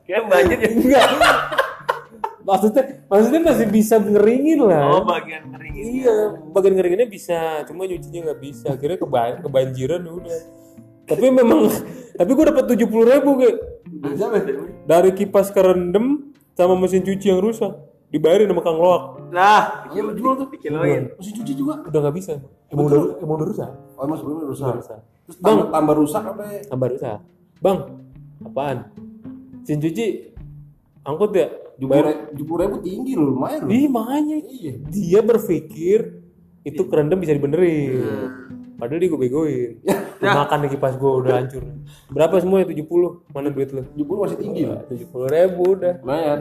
Kayak 0.02 0.24
banjir 0.26 0.58
ya. 0.58 0.68
enggak 0.68 1.06
maksudnya 2.42 2.82
maksudnya 3.06 3.40
masih 3.44 3.66
bisa 3.68 3.94
ngeringin 3.96 4.60
lah 4.60 4.82
Oh, 4.92 5.02
bagian 5.06 5.46
kering 5.48 5.74
ini. 5.74 5.90
iya 6.00 6.16
bagian 6.48 6.74
ngeringinnya 6.74 7.06
bisa 7.06 7.38
cuma 7.64 7.86
nyucinya 7.86 8.20
nggak 8.26 8.40
bisa 8.40 8.66
akhirnya 8.68 8.98
keba 8.98 9.20
kebanjiran 9.38 10.02
udah 10.02 10.40
tapi 11.04 11.30
memang 11.30 11.70
tapi 12.12 12.30
gua 12.30 12.50
dapat 12.50 12.64
tujuh 12.66 12.86
puluh 12.86 13.06
ribu 13.06 13.30
kayak 13.36 13.56
Dari 14.82 15.10
kipas 15.12 15.48
kerendam 15.48 16.31
sama 16.52 16.74
mesin 16.76 17.00
cuci 17.00 17.26
yang 17.26 17.38
rusak 17.38 17.72
dibayarin 18.08 18.44
sama 18.46 18.60
kang 18.60 18.76
loak 18.76 19.02
Lah, 19.32 19.88
Iya 19.88 20.00
lu 20.02 20.12
jual 20.12 20.36
tuh. 20.36 20.46
dikiloin. 20.46 21.16
Mesin 21.16 21.32
cuci 21.34 21.52
juga. 21.54 21.80
udah 21.82 21.98
nggak 21.98 22.14
bisa 22.14 22.32
emang 22.68 22.84
udah 22.86 23.00
emang 23.18 23.36
udah 23.36 23.48
rusak 23.48 23.70
Oh 23.92 24.02
emang 24.02 24.18
sebelumnya 24.18 24.46
rusak. 24.46 24.66
Udah 24.66 24.76
rusak 24.78 24.98
Terus 25.22 25.36
tambah, 25.38 25.66
tambah 25.70 25.94
rusak 25.96 26.22
apa? 26.22 26.42
tambah 26.62 26.88
rusak 26.90 27.18
bang 27.58 27.78
apaan 28.42 28.78
mesin 29.56 29.78
cuci 29.78 30.06
angkut 31.02 31.30
ya 31.32 31.46
puluh 31.78 32.60
ribu 32.60 32.76
tinggi 32.78 33.12
loh, 33.12 33.32
lumayan 33.32 33.64
loh. 33.64 33.70
ih 33.70 33.86
makanya 33.86 34.36
Iya. 34.38 34.72
dia 34.84 35.20
berpikir 35.20 36.20
itu 36.62 36.82
kerendam 36.86 37.18
bisa 37.18 37.32
dibenerin 37.32 37.98
padahal 38.82 38.98
dia 38.98 39.08
gue 39.14 39.20
begoin. 39.30 39.70
Makan 40.18 40.58
di 40.66 40.68
kipas 40.74 40.98
gue 40.98 41.12
udah 41.22 41.38
hancur. 41.38 41.62
Berapa 42.10 42.34
semua 42.42 42.66
ya? 42.66 42.66
70 42.66 43.30
mana 43.30 43.48
duit 43.54 43.70
lu? 43.70 43.86
Tujuh 43.94 44.06
puluh 44.10 44.20
masih 44.26 44.38
tinggi 44.42 44.66
tujuh 44.90 45.06
puluh 45.06 45.30
ribu 45.30 45.78
udah. 45.78 46.02
Lumayan. 46.02 46.40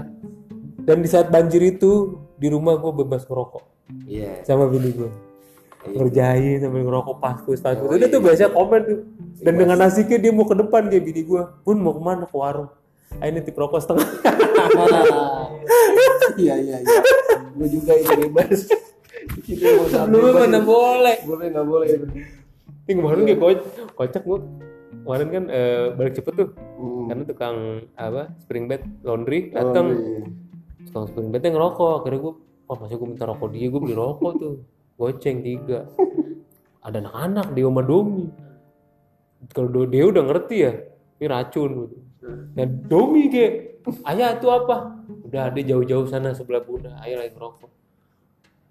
dan 0.81 0.97
di 0.97 1.05
saat 1.05 1.29
banjir 1.29 1.61
itu 1.61 2.17
di 2.41 2.49
rumah 2.49 2.81
gue 2.81 2.89
bebas 3.05 3.29
ngerokok. 3.29 3.69
Iya. 4.09 4.41
sama 4.47 4.71
bini 4.71 4.89
gue 4.95 5.11
ngerjain 5.83 6.63
sambil 6.63 6.87
ngerokok 6.87 7.19
paskus 7.19 7.59
paskus 7.59 7.91
udah 7.91 8.07
tuh 8.09 8.21
biasa 8.25 8.49
komen 8.49 8.81
tuh. 8.89 8.99
Dan 9.45 9.53
dengan 9.61 9.77
asiknya 9.85 10.17
dia 10.17 10.31
mau 10.33 10.49
ke 10.49 10.57
depan 10.57 10.89
dia 10.89 10.97
bini 10.97 11.21
gue 11.21 11.41
pun 11.61 11.77
mau 11.77 11.93
ke 11.93 12.01
mana? 12.01 12.25
Ke 12.25 12.33
warung. 12.33 12.73
Ayo 13.21 13.29
nitip 13.37 13.53
rokok 13.53 13.85
setengah. 13.85 14.09
Iya 16.39 16.55
iya 16.63 16.79
iya. 16.79 16.99
Gue 17.53 17.67
juga 17.67 17.91
itu 17.91 18.07
bebas. 18.23 18.71
Itu 19.21 19.65
mau 19.77 19.85
Lu 19.85 19.89
sampai 19.89 20.33
mana 20.33 20.59
boleh. 20.61 21.17
boleh 21.23 21.45
nggak 21.49 21.65
boleh 21.65 21.87
itu. 21.87 22.05
Ini 22.81 22.91
kemarin 22.93 23.19
gue 23.23 23.37
ko- 23.37 23.65
kocak 23.93 24.23
gue. 24.23 24.39
Kemarin 25.01 25.27
kan 25.29 25.43
eh, 25.47 25.85
balik 25.91 26.13
cepet 26.13 26.33
tuh. 26.35 26.49
Hmm. 26.77 27.05
Karena 27.07 27.23
tukang 27.23 27.55
apa 27.95 28.23
spring 28.37 28.65
bed 28.65 28.81
laundry 29.01 29.49
datang. 29.49 29.85
Oh, 29.93 30.25
Tukang 30.85 31.05
spring 31.07 31.29
bednya 31.29 31.53
ngerokok. 31.53 31.93
Akhirnya 32.01 32.19
gue, 32.21 32.33
wah 32.65 32.77
masa 32.77 32.93
gue 32.95 33.07
minta 33.07 33.25
rokok 33.25 33.49
dia, 33.49 33.67
gue 33.67 33.79
beli 33.79 33.95
rokok 33.95 34.31
tuh. 34.37 34.55
Goceng 34.95 35.41
tiga. 35.41 35.85
Ada 36.81 36.97
anak-anak 36.99 37.53
di 37.53 37.61
Oma 37.61 37.81
Domi. 37.81 38.25
Kalau 39.49 39.85
dia 39.85 40.05
udah 40.05 40.23
ngerti 40.23 40.55
ya, 40.59 40.71
ini 41.17 41.25
racun 41.25 41.69
gitu. 41.83 41.97
Nah 42.53 42.65
Domi 42.65 43.25
kayak, 43.25 43.53
ayah 44.05 44.37
itu 44.37 44.47
apa? 44.47 45.01
Udah 45.25 45.49
dia 45.49 45.73
jauh-jauh 45.73 46.05
sana 46.05 46.29
sebelah 46.31 46.61
bunda, 46.61 46.93
ayah 47.01 47.25
lagi 47.25 47.33
ngerokok. 47.33 47.69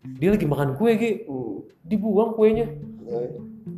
Dia 0.01 0.33
lagi 0.33 0.47
makan 0.49 0.81
kue 0.81 0.97
gitu, 0.97 1.29
Hmm. 1.29 1.69
dibuang 1.85 2.33
kuenya. 2.33 2.67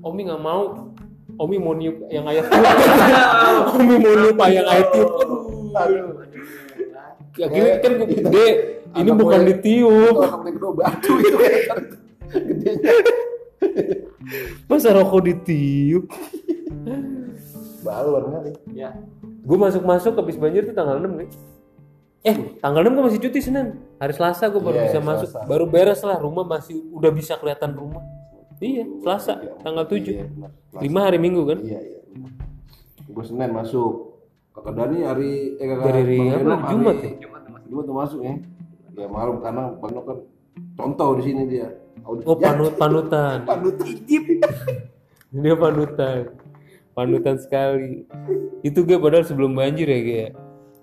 Omi 0.02 0.20
nggak 0.22 0.42
mau. 0.42 0.94
Omi 1.40 1.56
mau 1.58 1.74
niup 1.74 2.06
yang 2.12 2.28
ayah 2.28 2.44
tiup. 2.46 2.62
Omi 3.80 3.94
mau 3.98 4.14
niup 4.20 4.38
yang 4.46 4.68
ayah 4.68 4.86
tiup. 4.92 5.10
Aduh. 5.72 6.22
Akhirnya 7.32 7.74
kan 7.80 7.90
gue 7.96 8.08
gede. 8.12 8.48
Ini 8.92 9.08
Anak 9.08 9.16
bukan 9.24 9.40
ditiup. 9.48 10.16
Batu 10.76 11.12
itu 11.16 11.36
kan. 11.40 11.78
Gedenya. 12.28 12.92
Masa 14.68 14.92
rokok 14.92 15.24
ditiup? 15.24 16.04
Balon 17.82 18.24
kali. 18.30 18.50
Ya. 18.76 18.92
Gue 19.42 19.58
masuk-masuk 19.58 20.12
habis 20.14 20.36
banjir 20.36 20.68
tuh 20.68 20.76
tanggal 20.76 21.00
6 21.00 21.08
nih. 21.18 21.28
Eh, 22.22 22.36
tanggal 22.58 22.82
6 22.82 22.92
gue 22.92 23.04
masih 23.04 23.20
cuti 23.20 23.38
Senin. 23.38 23.82
Hari 23.98 24.14
Selasa 24.14 24.46
gue 24.46 24.58
baru 24.58 24.76
Iya, 24.76 24.84
bisa 24.86 24.98
Selasa. 24.98 25.10
masuk. 25.26 25.28
Baru 25.44 25.64
beres 25.66 26.00
lah 26.00 26.16
rumah 26.16 26.44
masih 26.44 26.78
udah 26.88 27.10
bisa 27.10 27.34
kelihatan 27.34 27.74
rumah. 27.74 28.02
Iya, 28.56 28.86
Selasa 29.02 29.32
tanggal 29.58 29.84
7. 29.84 30.06
Iya, 30.12 30.24
benar. 30.28 30.50
5 30.72 31.00
hari 31.02 31.18
Minggu 31.18 31.42
kan? 31.44 31.58
Iya, 31.60 31.80
iya. 31.82 31.98
Gue 33.04 33.24
Senin 33.24 33.50
masuk. 33.50 34.14
Kakak 34.52 34.74
Dani 34.76 35.00
hari 35.00 35.30
eh 35.56 35.66
kakak 35.66 35.84
Dari 35.88 36.18
Bang 36.38 36.60
apa? 36.60 36.68
Jumat 36.70 36.94
hari- 36.94 37.08
ya? 37.08 37.12
Jumat 37.64 37.84
tuh 37.84 37.96
masuk 37.96 38.20
ya. 38.20 38.34
Ya 38.92 39.06
malam 39.08 39.36
karena 39.40 39.62
Eno 39.72 40.00
kan 40.04 40.16
contoh 40.74 41.08
di 41.16 41.22
sini 41.24 41.42
dia. 41.48 41.68
Audit. 42.02 42.24
Oh, 42.24 42.36
Ya, 42.36 42.52
panut 42.52 42.74
panutan. 42.76 43.36
panut 43.50 43.76
ijip. 43.80 44.22
Dia 45.34 45.54
panutan. 45.56 46.20
Panutan 46.92 47.36
sekali. 47.36 48.04
Itu 48.60 48.84
gue 48.84 48.94
padahal 48.94 49.24
sebelum 49.24 49.56
banjir 49.56 49.86
ya 49.86 50.00
gue. 50.00 50.24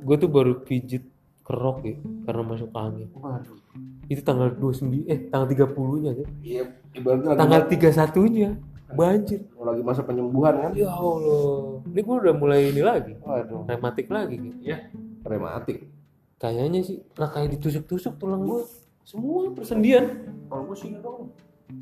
Gue 0.02 0.16
tuh 0.18 0.28
baru 0.28 0.58
pijit 0.60 1.06
kerok 1.50 1.78
ya 1.82 1.98
karena 2.30 2.42
masuk 2.46 2.70
angin. 2.78 3.10
Waduh. 3.12 3.58
Itu 4.06 4.22
tanggal 4.22 4.54
29 4.54 5.10
eh 5.10 5.20
tanggal 5.28 5.50
30-nya 5.50 6.12
ya. 6.14 6.28
Iya, 6.40 6.64
ibaratnya 6.94 7.28
lagi, 7.34 7.40
Tanggal 7.42 7.62
31-nya 7.66 8.50
banjir. 8.90 9.40
lagi 9.58 9.82
masa 9.82 10.02
penyembuhan 10.06 10.54
kan. 10.62 10.72
Ya 10.78 10.94
Allah. 10.94 11.82
Ini 11.86 12.00
gue 12.00 12.16
udah 12.22 12.34
mulai 12.34 12.70
ini 12.70 12.82
lagi. 12.82 13.14
Waduh, 13.18 13.66
Rematik 13.66 14.08
lagi 14.10 14.36
gitu. 14.38 14.58
Ya. 14.62 14.78
rematik. 15.20 15.90
Kayaknya 16.38 16.80
sih 16.80 17.02
lah 17.18 17.30
kayak 17.30 17.58
ditusuk-tusuk 17.58 18.16
tulang 18.16 18.46
gue. 18.46 18.62
Semua 19.04 19.50
persendian. 19.50 20.06
Kalau 20.46 20.70
gue 20.70 20.78
sih 20.78 20.94
dong. 21.02 21.34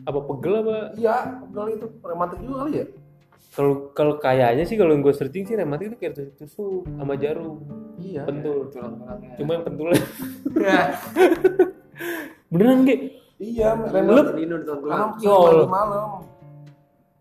Apa 0.03 0.19
pegel 0.19 0.63
apa? 0.63 0.95
Iya, 0.95 1.15
kalau 1.47 1.69
itu 1.69 1.87
rematik 2.01 2.39
juga 2.39 2.55
kali 2.63 2.71
ya. 2.81 2.85
Kalau 3.53 3.89
kalau 3.91 4.15
kayaknya 4.17 4.63
sih 4.63 4.77
kalau 4.77 4.93
gue 4.93 5.13
searching 5.13 5.43
sih 5.43 5.55
rematik 5.55 5.89
itu 5.89 5.97
kayak 5.97 6.13
tusuk-tusuk 6.13 6.85
sama 6.93 7.13
jarum. 7.15 7.63
Iya. 7.97 8.25
Pentul. 8.25 8.69
Tulang-tulangnya. 8.69 9.29
Cuma 9.35 9.51
yang 9.57 9.63
pentulnya. 9.65 10.01
Beneran 12.53 12.85
Ge? 12.85 12.95
Iya, 13.37 13.77
rematik. 13.77 14.33
Di 14.37 14.45
Ya 14.45 15.33
Allah. 15.33 15.65
sering 15.65 15.69
malam. 15.69 16.09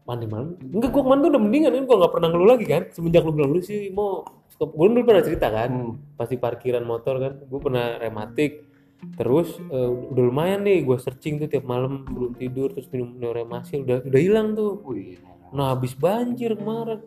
Mandi 0.07 0.27
malam? 0.31 0.55
Enggak, 0.63 0.95
gue 0.95 1.03
kemarin 1.03 1.19
tuh 1.19 1.31
udah 1.35 1.43
mendingan 1.43 1.73
kan, 1.75 1.83
gue 1.83 1.97
gak 1.99 2.13
pernah 2.15 2.29
ngeluh 2.31 2.47
lagi 2.55 2.63
kan 2.63 2.83
Semenjak 2.95 3.27
lu 3.27 3.35
bilang 3.35 3.51
lu 3.51 3.59
sih 3.59 3.91
mau 3.91 4.23
Gue 4.55 4.87
dulu 4.87 5.03
pernah 5.03 5.19
cerita 5.19 5.51
kan 5.51 5.67
Hmm. 5.67 5.93
Pasti 6.15 6.39
parkiran 6.39 6.87
motor 6.87 7.19
kan, 7.19 7.33
gue 7.43 7.59
pernah 7.59 7.99
rematik 7.99 8.71
Terus 9.19 9.59
eh, 9.59 9.91
udah 9.91 10.23
lumayan 10.23 10.63
nih, 10.63 10.87
gue 10.87 10.95
searching 10.95 11.43
tuh 11.43 11.51
tiap 11.51 11.67
malam 11.67 12.07
sebelum 12.07 12.39
tidur 12.39 12.71
Terus 12.71 12.87
minum 12.89 13.19
neuremasil, 13.19 13.83
udah 13.83 14.07
udah 14.07 14.21
hilang 14.23 14.55
tuh 14.55 14.79
Wih, 14.87 15.19
Nah 15.53 15.75
habis 15.75 15.93
banjir 15.95 16.55
kemarin. 16.57 17.03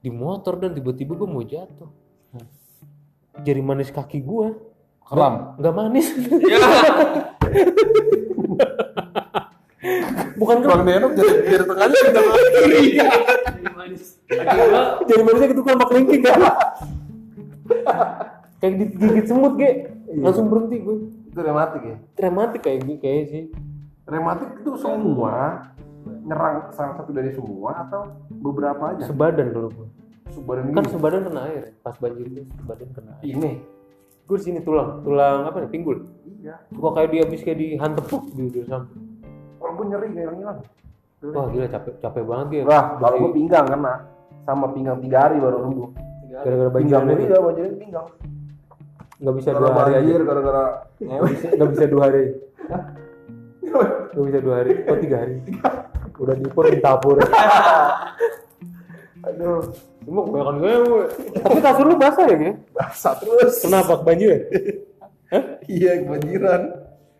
Di 0.00 0.10
motor 0.12 0.56
dan 0.60 0.70
tiba-tiba 0.72 1.18
gue 1.18 1.28
mau 1.28 1.42
jatuh. 1.42 1.90
Jari 3.42 3.60
manis 3.60 3.92
kaki 3.92 4.22
gue 4.22 4.48
Keram. 5.06 5.54
Nggak 5.60 5.74
manis. 5.74 6.06
Bukan 10.36 10.56
Bang 10.62 10.82
Neno 10.84 11.08
jadi 11.14 11.32
jadi 11.46 11.64
tengahnya 11.64 11.96
kita 12.06 12.20
kiri. 12.20 12.82
Jadi 12.98 13.62
manis. 13.72 14.02
Akhirnya 14.26 14.82
jadi 15.06 15.22
manusia 15.22 15.46
ketukar 15.48 15.72
sama 15.76 15.86
kelingking 15.88 16.22
kan 16.26 16.40
kayak 18.56 18.72
digigit 18.78 19.26
semut 19.28 19.52
ge 19.60 19.70
langsung 20.22 20.46
berhenti 20.48 20.80
gue 20.80 20.96
Itu 21.28 21.40
rematik 21.44 21.82
ya. 21.82 21.96
dramatik 22.16 22.60
kayak 22.64 22.78
gitu 22.82 22.98
kayak 22.98 23.24
sih. 23.28 23.44
Rematik 24.06 24.48
itu 24.62 24.70
semua 24.80 25.66
nyerang 26.22 26.56
salah 26.70 26.94
satu 26.94 27.10
dari 27.10 27.30
semua 27.30 27.70
atau 27.80 28.06
beberapa 28.32 28.92
aja? 28.92 29.04
sebadan 29.04 29.50
kalau 29.50 29.70
gue 29.70 29.88
Sebadan 30.28 30.64
kan 30.68 30.82
ini. 30.82 30.90
sebadan 30.90 31.20
kena 31.22 31.40
air 31.44 31.62
ya. 31.62 31.72
pas 31.80 31.96
banjir 31.96 32.26
itu 32.26 32.42
sebadan 32.56 32.88
kena 32.90 33.10
air 33.14 33.24
Ini. 33.26 33.52
gue 34.22 34.38
sini 34.38 34.58
tulang 34.60 35.00
tulang 35.00 35.44
apa 35.44 35.56
nih 35.60 35.70
pinggul 35.70 35.98
Iya. 36.38 36.62
gua 36.70 36.90
kayak 36.92 37.08
dia 37.08 37.20
habis 37.22 37.40
kayak 37.40 37.58
dihantepuk 37.58 38.22
di 38.30 38.42
di 38.48 38.60
samping 38.62 39.02
Kalau 39.56 39.72
gue 39.72 39.84
nyeri 39.88 40.08
kayak 40.12 40.30
hilang. 40.32 40.58
wah 41.26 41.46
gila 41.48 41.66
capek 41.68 41.94
capek 41.98 42.22
banget 42.22 42.46
ya 42.52 42.62
Wah, 42.64 42.84
kalau 42.96 43.16
gue 43.20 43.30
pinggang 43.32 43.66
kena 43.66 43.94
sama 44.42 44.66
pinggang 44.70 44.98
tiga 45.00 45.18
hari 45.20 45.36
baru 45.36 45.58
sembuh. 45.60 45.88
gara-gara 46.36 46.70
Pinggang 46.70 47.02
banjir 47.02 47.16
ini 47.16 47.24
itu 47.24 47.32
ya 47.32 47.40
banjir 47.40 47.64
pinggang. 47.76 48.06
nggak 49.16 49.34
bisa 49.34 49.48
Gara 49.48 49.58
dua 49.58 49.70
hari 49.74 49.92
aja 49.96 50.12
gara-gara 50.20 50.64
nggak 51.50 51.68
bisa 51.72 51.84
dua 51.86 52.02
hari 52.04 52.24
nggak 54.12 54.24
bisa 54.24 54.38
dua 54.38 54.54
hari 54.56 54.72
oh 54.84 54.96
tiga 54.98 55.16
hari 55.18 55.34
udah 56.20 56.34
dipur 56.36 56.64
ditapur 56.68 57.16
Aduh, 59.26 59.74
Cuma 60.06 60.22
kebanyakan 60.22 60.54
gue 60.62 61.04
tapi 61.42 61.58
kasur 61.58 61.84
lu 61.90 61.98
basah 61.98 62.24
ya 62.30 62.36
Ge? 62.38 62.52
basah 62.70 63.14
terus. 63.18 63.58
kenapa 63.58 63.98
banjir 64.06 64.30
ya? 64.30 64.40
Iya, 65.66 66.06
kebanjiran. 66.06 66.62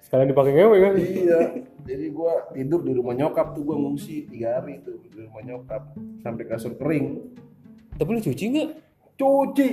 sekalian 0.06 0.30
dipakai 0.30 0.52
ngewe 0.54 0.76
kan 0.78 0.94
iya. 0.94 1.40
Jadi 1.86 2.10
gua 2.10 2.50
tidur 2.50 2.82
di 2.82 2.94
rumah 2.94 3.14
nyokap 3.14 3.54
tuh 3.54 3.62
gua 3.62 3.78
ngungsi 3.78 4.30
tiga 4.30 4.58
hari 4.58 4.82
tuh 4.86 4.98
di 5.02 5.18
rumah 5.18 5.42
nyokap 5.42 5.82
sampai 6.22 6.46
kasur 6.46 6.78
kering. 6.78 7.26
tapi 7.98 8.08
lu 8.14 8.22
cuci 8.22 8.44
nggak 8.54 8.70
Cuci 9.16 9.68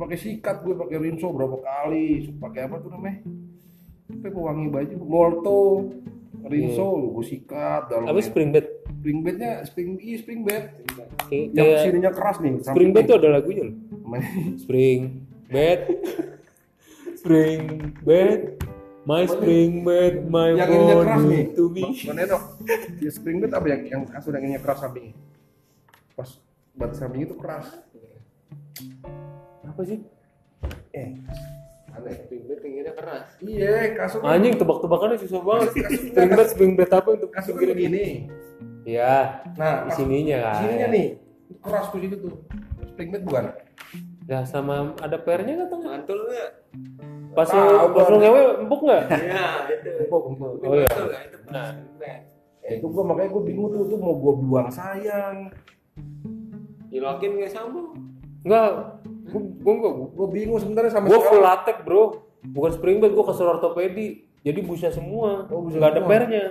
pakai 0.00 0.16
sikat 0.16 0.64
gue 0.64 0.72
pakai 0.78 0.96
rinso 0.96 1.28
berapa 1.28 1.60
kali 1.60 2.32
pakai 2.40 2.70
apa 2.70 2.80
tuh 2.80 2.88
namanya 2.88 3.20
pakai 4.08 4.30
pewangi 4.32 4.66
baju 4.72 4.96
molto 5.04 5.60
rinso 6.46 6.86
gue 7.18 7.24
sikat 7.26 7.90
dalam 7.90 8.06
apa 8.06 8.20
spring 8.22 8.50
bed? 8.54 8.66
Spring 8.98 9.18
bednya 9.26 9.50
spring 9.66 9.90
iya 9.98 10.16
spring 10.22 10.40
bed. 10.46 10.64
Kayak, 11.26 11.46
yang 11.52 11.66
kayak 11.66 11.78
sininya 11.82 12.10
keras 12.14 12.36
nih 12.38 12.52
spring 12.62 12.90
bed 12.94 13.04
tuh 13.10 13.16
ada 13.18 13.28
lagunya 13.34 13.62
loh. 13.68 13.76
Spring 14.64 15.00
bed. 15.52 15.80
Spring 17.18 17.60
bed. 18.06 18.40
My 19.08 19.24
spring 19.24 19.84
bed 19.88 20.28
my 20.28 20.52
yang 20.52 20.68
ininya 20.68 20.96
keras 21.04 21.22
nih. 21.24 21.44
to 21.56 21.64
me. 21.72 21.84
Mana 22.04 22.22
dok 22.28 22.44
di 23.00 23.08
spring 23.08 23.38
bed 23.40 23.52
apa 23.56 23.66
yang 23.72 23.80
yang 23.88 24.02
kasur 24.04 24.36
yang 24.36 24.44
ininya 24.44 24.62
keras 24.62 24.78
sampingnya 24.84 25.16
pas 26.18 26.30
batas 26.74 26.98
samping 26.98 27.22
itu 27.26 27.34
keras. 27.38 27.66
Apa 29.62 29.82
sih? 29.86 30.02
Eh 30.92 31.14
aneh 31.98 32.16
pinggirnya 32.58 32.94
keras. 32.94 33.26
iya 33.42 33.94
kasur 33.98 34.22
anjing 34.22 34.54
tebak-tebakannya 34.54 35.18
susah 35.18 35.40
banget. 35.42 35.68
Spring 35.98 36.30
bed 36.34 36.48
spring 36.48 36.72
bed 36.78 36.90
apa 36.94 37.08
untuk 37.14 37.30
kasur 37.34 37.58
kan 37.58 37.74
begini. 37.74 38.30
ya 38.86 39.42
nah 39.58 39.84
di 39.84 39.90
sininya 39.98 40.38
kan. 40.42 40.56
sininya 40.62 40.86
nih. 40.94 41.06
Keras 41.58 41.86
tuh 41.90 41.98
situ 41.98 42.16
tuh. 42.22 42.34
Spring 42.94 43.08
bed 43.10 43.22
bukan? 43.26 43.44
Ya 44.28 44.44
sama 44.44 44.92
ada 45.00 45.16
pernya 45.16 45.64
nggak 45.64 45.70
tengah 45.72 45.88
Mantul 45.88 46.18
nggak? 46.28 46.50
pas 47.36 47.48
lu 47.54 47.64
pas 47.94 48.06
lu 48.10 48.16
ngewe 48.18 48.40
empuk 48.66 48.80
nggak? 48.82 49.04
Iya, 49.14 49.46
itu. 49.70 49.90
empuk 50.04 50.22
empuk. 50.34 50.52
Oh 50.64 50.74
iya. 50.74 50.88
Nah. 51.52 51.70
Eh, 52.68 52.76
itu 52.76 52.86
gua 52.92 53.04
makanya 53.08 53.32
gua 53.32 53.42
bingung 53.48 53.68
tuh 53.72 53.88
tuh 53.88 53.96
mau 53.96 54.18
gua 54.20 54.34
buang 54.36 54.68
sayang. 54.68 55.48
Dilokin 56.92 57.40
nggak 57.40 57.52
sambung. 57.52 57.94
enggak 58.46 58.70
gua 59.32 59.72
enggak 59.76 59.92
gua 60.16 60.28
bingung 60.28 60.58
sebenarnya 60.60 60.92
sama 60.92 61.06
gua 61.08 61.20
full 61.20 61.42
latex 61.42 61.76
bro. 61.84 62.02
Bukan 62.38 62.70
spring 62.74 62.98
bed 63.02 63.12
gua 63.12 63.24
kasur 63.28 63.50
ortopedi. 63.50 64.24
Jadi 64.46 64.60
busa 64.62 64.88
semua. 64.94 65.44
Oh, 65.50 65.66
busa 65.66 65.76
nggak 65.76 65.92
ada 65.92 66.02
pernya. 66.06 66.44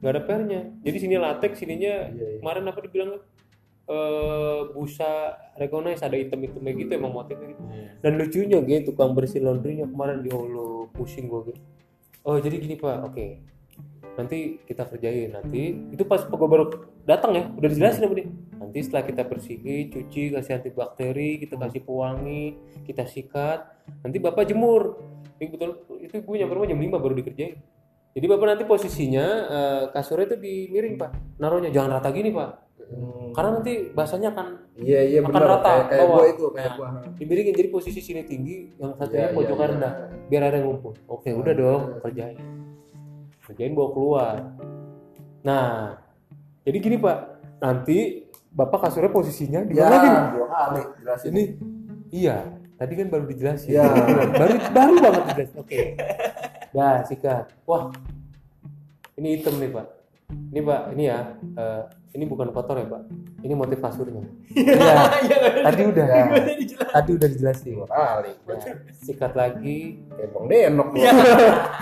Nggak 0.00 0.12
ada 0.14 0.22
pernya. 0.22 0.60
Jadi 0.80 0.96
sini 1.00 1.16
latex 1.20 1.60
sininya 1.60 2.08
Iya, 2.08 2.14
iya. 2.14 2.38
kemarin 2.40 2.64
apa 2.70 2.80
dibilang 2.84 3.10
eh 3.84 4.60
busa 4.72 5.36
recognize 5.60 6.00
ada 6.00 6.16
item-itemnya 6.16 6.72
gitu 6.72 6.92
emang 6.96 7.12
motifnya 7.12 7.52
gitu. 7.52 7.62
Iya. 7.68 7.88
dan 8.00 8.12
lucunya 8.16 8.58
gitu 8.64 8.96
tukang 8.96 9.12
bersih 9.12 9.44
laundrynya 9.44 9.84
kemarin 9.84 10.24
di 10.24 10.32
Allah 10.32 10.88
pusing 10.96 11.28
gua 11.28 11.44
gitu 11.44 11.60
oh 12.24 12.40
jadi 12.40 12.64
gini 12.64 12.80
pak. 12.80 13.04
Oke 13.04 13.44
nanti 14.14 14.62
kita 14.62 14.86
kerjain 14.86 15.34
nanti 15.34 15.62
itu 15.90 16.02
pas 16.02 16.22
gue 16.22 16.48
baru 16.48 16.70
datang 17.02 17.32
ya 17.34 17.44
udah 17.50 17.68
dijelasin 17.68 18.06
sama 18.06 18.14
dia. 18.14 18.28
Nanti 18.54 18.78
setelah 18.80 19.04
kita 19.04 19.22
bersihin 19.24 19.90
cuci 19.90 20.22
kasih 20.32 20.52
antibakteri 20.56 21.30
kita 21.38 21.54
kasih 21.54 21.80
pewangi 21.80 22.54
kita 22.82 23.04
sikat 23.04 23.66
nanti 24.00 24.16
bapak 24.18 24.46
jemur. 24.46 25.02
Ini 25.36 25.50
betul 25.50 25.70
itu 25.98 26.14
gue 26.16 26.36
nyampe 26.38 26.54
rumah 26.54 26.68
jam 26.68 26.78
5 26.78 26.94
baru 26.94 27.14
dikerjain. 27.14 27.58
Jadi 28.14 28.26
bapak 28.30 28.46
nanti 28.46 28.64
posisinya 28.64 29.26
eh, 29.50 29.82
kasurnya 29.90 30.30
itu 30.30 30.36
di 30.38 30.54
miring 30.70 30.94
pak. 30.94 31.10
Naruhnya 31.36 31.68
jangan 31.68 31.98
rata 31.98 32.08
gini 32.08 32.30
pak. 32.30 32.62
Karena 33.34 33.58
nanti 33.58 33.90
basahnya 33.90 34.30
akan 34.30 34.46
Iya 34.78 35.00
iya 35.02 35.18
akan 35.18 35.32
benar. 35.32 35.48
rata 35.58 35.66
kayak, 35.66 35.84
kayak 35.90 36.06
bawah. 36.06 36.24
itu 36.28 36.44
kayak 36.52 36.68
Nah, 36.68 36.76
gua. 36.76 36.88
dimiringin 37.16 37.54
jadi 37.56 37.68
posisi 37.72 37.98
sini 37.98 38.22
tinggi 38.22 38.70
yang 38.76 38.94
satunya 38.94 39.26
Iya, 39.26 39.34
pojoknya 39.34 39.58
iya, 39.58 39.72
rendah 39.74 39.92
biar 40.30 40.42
ada 40.44 40.56
yang 40.60 40.66
ngumpul. 40.70 40.92
Oke 41.08 41.34
udah 41.34 41.50
dong 41.52 41.82
kerjain 41.98 42.38
kerjain 43.44 43.72
bawa 43.72 43.88
keluar. 43.92 44.34
Nah 45.42 45.98
jadi 46.64 46.76
gini 46.78 46.96
pak. 46.96 47.18
Nanti 47.60 48.28
bapak 48.52 48.88
kasurnya 48.88 49.08
posisinya 49.08 49.64
di 49.64 49.74
Ya, 49.74 49.88
mana? 49.88 49.96
lagi 49.96 50.08
dua 50.36 50.46
kali 50.46 50.82
jelasin. 51.00 51.28
ini 51.32 51.42
iya 52.10 52.36
tadi 52.76 52.92
kan 52.94 53.06
baru 53.08 53.24
dijelasin. 53.24 53.70
Ya. 53.72 53.88
baru 54.40 54.54
baru 54.70 54.92
banget 55.00 55.22
dijelasin 55.30 55.56
oke. 55.58 55.80
Dah 56.70 56.96
sikat. 57.06 57.44
Wah 57.64 57.88
ini 59.14 59.38
hitam 59.38 59.56
nih 59.56 59.70
pak. 59.70 59.86
Ini 60.50 60.60
pak 60.60 60.80
ini 60.92 61.04
ya 61.06 61.18
eh, 61.38 61.82
ini 62.14 62.24
bukan 62.30 62.54
kotor 62.54 62.78
ya 62.78 62.86
pak. 62.86 63.02
Ini 63.42 63.54
motif 63.58 63.82
kasurnya. 63.82 64.22
Iya. 64.54 64.94
Tadi 65.66 65.82
udah. 65.90 66.06
Tadi 66.94 67.10
udah 67.18 67.28
dijelasin. 67.28 67.82
Kali. 67.90 68.32
Nah, 68.46 68.58
sikat 69.02 69.32
lagi. 69.34 69.98
Kayak 70.14 70.30
Bang 70.30 70.46
Denok. 70.46 70.88
Gua. 70.94 71.10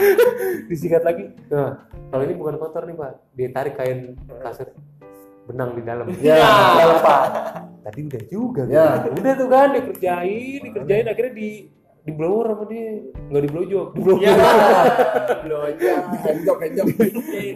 disikat 0.73 1.05
lagi. 1.05 1.29
Nah 1.53 1.85
kalau 2.09 2.23
ini 2.25 2.35
bukan 2.35 2.57
kotor 2.57 2.89
nih 2.89 2.97
pak. 2.97 3.13
Ditarik 3.37 3.75
kain 3.77 4.17
kasur 4.41 4.73
benang 5.45 5.77
di 5.77 5.83
dalam. 5.85 6.09
Ya. 6.25 6.41
Pak 7.05 7.25
tadi 7.83 8.01
udah 8.09 8.23
juga. 8.33 8.63
Ya. 8.71 9.05
gitu. 9.05 9.21
udah 9.21 9.33
tuh 9.37 9.49
kan 9.53 9.69
dikerjain 9.77 10.61
dikerjain 10.65 11.07
akhirnya 11.13 11.35
di 11.37 11.51
di 12.03 12.13
blower 12.17 12.57
sama 12.57 12.65
dia. 12.73 12.89
Nggak 13.29 13.43
di 13.45 13.51
blowjob. 13.53 13.87
Di 13.93 14.01
blower. 15.45 15.71
Kenjok 16.25 16.57
kenjok. 16.57 16.87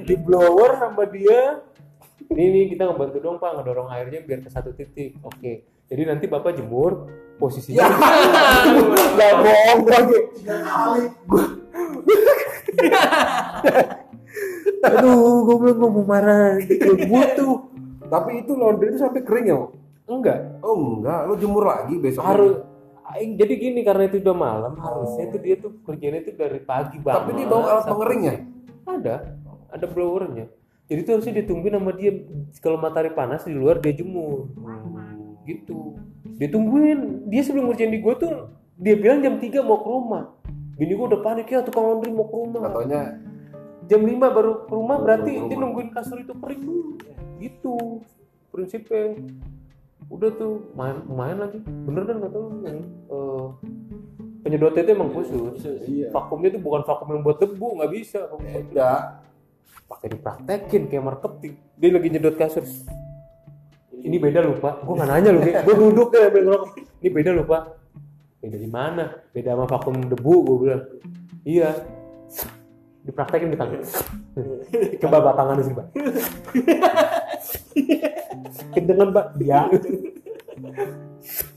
di 0.05 0.15
blower 0.21 0.71
sama 0.77 1.05
dia 1.09 1.65
ini 2.27 2.45
nih 2.51 2.65
kita 2.75 2.91
ngebantu 2.91 3.19
dong 3.23 3.37
pak 3.39 3.55
ngedorong 3.57 3.89
airnya 3.89 4.21
biar 4.23 4.41
ke 4.43 4.51
satu 4.51 4.75
titik. 4.75 5.17
Oke. 5.23 5.63
Jadi 5.87 6.03
nanti 6.03 6.27
bapak 6.27 6.59
jemur 6.59 7.07
posisinya 7.37 7.85
nggak 9.15 9.33
bohong 9.45 9.81
lagi 9.87 10.19
aduh 14.83 15.45
gue 15.45 15.57
belum 15.63 15.79
mau 15.79 16.05
marah. 16.05 16.59
Gitu 16.59 16.91
butuh. 17.07 17.55
Tapi 18.07 18.31
itu 18.47 18.53
laundry 18.55 18.95
itu 18.95 18.99
sampai 18.99 19.23
kering 19.23 19.47
ya? 19.51 19.59
Enggak. 20.07 20.63
Oh 20.63 20.99
enggak, 20.99 21.27
lu 21.27 21.35
jemur 21.39 21.67
lagi 21.67 21.95
besok. 21.99 22.23
harus. 22.23 22.63
Aing- 23.07 23.39
jadi 23.39 23.55
gini 23.55 23.81
karena 23.87 24.11
itu 24.11 24.19
udah 24.19 24.35
malam 24.35 24.75
harusnya 24.83 25.31
itu 25.31 25.39
dia 25.39 25.55
tuh 25.63 25.79
kerjanya 25.87 26.27
itu 26.27 26.35
dari 26.35 26.59
pagi 26.59 26.99
banget 26.99 27.23
Tapi 27.23 27.31
dia 27.39 27.47
bawa 27.47 27.67
alat 27.79 27.85
pengeringnya. 27.87 28.35
ada. 28.83 29.15
Ada 29.71 29.87
blowernya 29.87 30.47
jadi 30.87 31.01
itu 31.03 31.11
harusnya 31.11 31.35
ditungguin 31.43 31.75
sama 31.75 31.93
dia 31.99 32.15
kalau 32.63 32.79
matahari 32.79 33.11
panas 33.11 33.43
di 33.43 33.55
luar 33.55 33.83
dia 33.83 33.91
jemur. 33.91 34.47
Gitu. 35.43 35.99
Ditungguin 36.39 37.27
dia 37.27 37.43
sebelum 37.43 37.71
ngerjain 37.71 37.91
di 37.91 37.99
gue 37.99 38.15
tuh 38.15 38.55
dia 38.79 38.95
bilang 38.95 39.19
jam 39.19 39.35
3 39.43 39.67
mau 39.67 39.83
ke 39.83 39.89
rumah. 39.91 40.25
Bini 40.79 40.95
gue 40.95 41.07
udah 41.11 41.21
panik 41.27 41.51
ya 41.51 41.67
tukang 41.67 41.91
laundry 41.91 42.15
mau 42.15 42.31
ke 42.31 42.37
rumah. 42.39 42.61
Katanya 42.71 43.03
jam 43.91 44.01
5 44.07 44.15
baru 44.15 44.53
ke 44.63 44.73
rumah 44.79 44.97
berarti 45.03 45.31
ke 45.35 45.43
dia 45.51 45.57
rumah. 45.59 45.63
nungguin 45.67 45.91
kasur 45.91 46.23
itu 46.23 46.35
kering 46.39 46.63
dulu. 46.63 46.91
Gitu 47.43 47.75
prinsipnya. 48.55 49.19
Udah 50.07 50.31
tuh 50.39 50.71
main 50.79 51.03
main 51.11 51.35
lagi. 51.35 51.59
Bener 51.67 52.07
kan 52.07 52.17
kata 52.23 52.37
lu 52.39 52.63
yang 52.63 52.79
eh, 53.11 53.47
penyedotnya 54.47 54.87
itu 54.87 54.93
emang 54.95 55.11
khusus. 55.11 55.67
Iya. 55.83 56.15
vakumnya 56.15 56.55
itu 56.55 56.63
bukan 56.63 56.87
vakum 56.87 57.11
yang 57.11 57.27
buat 57.27 57.43
debu 57.43 57.67
nggak 57.75 57.91
bisa. 57.91 58.31
Beda. 58.39 59.26
Pakai 59.87 60.09
dipraktekin 60.13 60.83
kayak 60.91 61.05
marketing. 61.07 61.55
Dia 61.79 61.89
lagi 61.95 62.09
nyedot 62.11 62.37
kasur 62.37 62.67
ini 64.07 64.23
beda 64.23 64.39
lupa 64.39 64.79
gue 64.87 64.95
nggak 64.95 65.09
nanya 65.11 65.31
lu 65.35 65.43
gue 65.43 65.75
duduk 65.75 66.15
ya 66.15 66.31
ambil 66.31 66.43
ngerokok 66.47 66.71
ini 67.03 67.09
beda 67.11 67.31
lupa 67.35 67.59
beda 68.39 68.57
di 68.63 68.71
mana? 68.71 69.05
Beda 69.35 69.59
sama 69.59 69.67
vakum 69.67 70.07
debu 70.07 70.35
gue 70.47 70.57
bilang. 70.63 70.85
Iya. 71.43 71.83
Dipraktekin 73.03 73.51
di 73.51 73.59
tangan. 73.59 73.83
Coba 75.03 75.17
pak 75.19 75.35
tangan 75.35 75.63
sini 75.67 75.75
pak. 75.75 75.87
Kendengan 78.71 79.11
pak. 79.11 79.35
Ya 79.43 79.67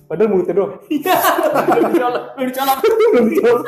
padahal 0.09 0.29
mulutnya 0.33 0.57
doang. 0.57 0.81
Belum 0.89 1.93
dicolok. 1.93 2.25
Belum 3.13 3.25
dicolok 3.29 3.65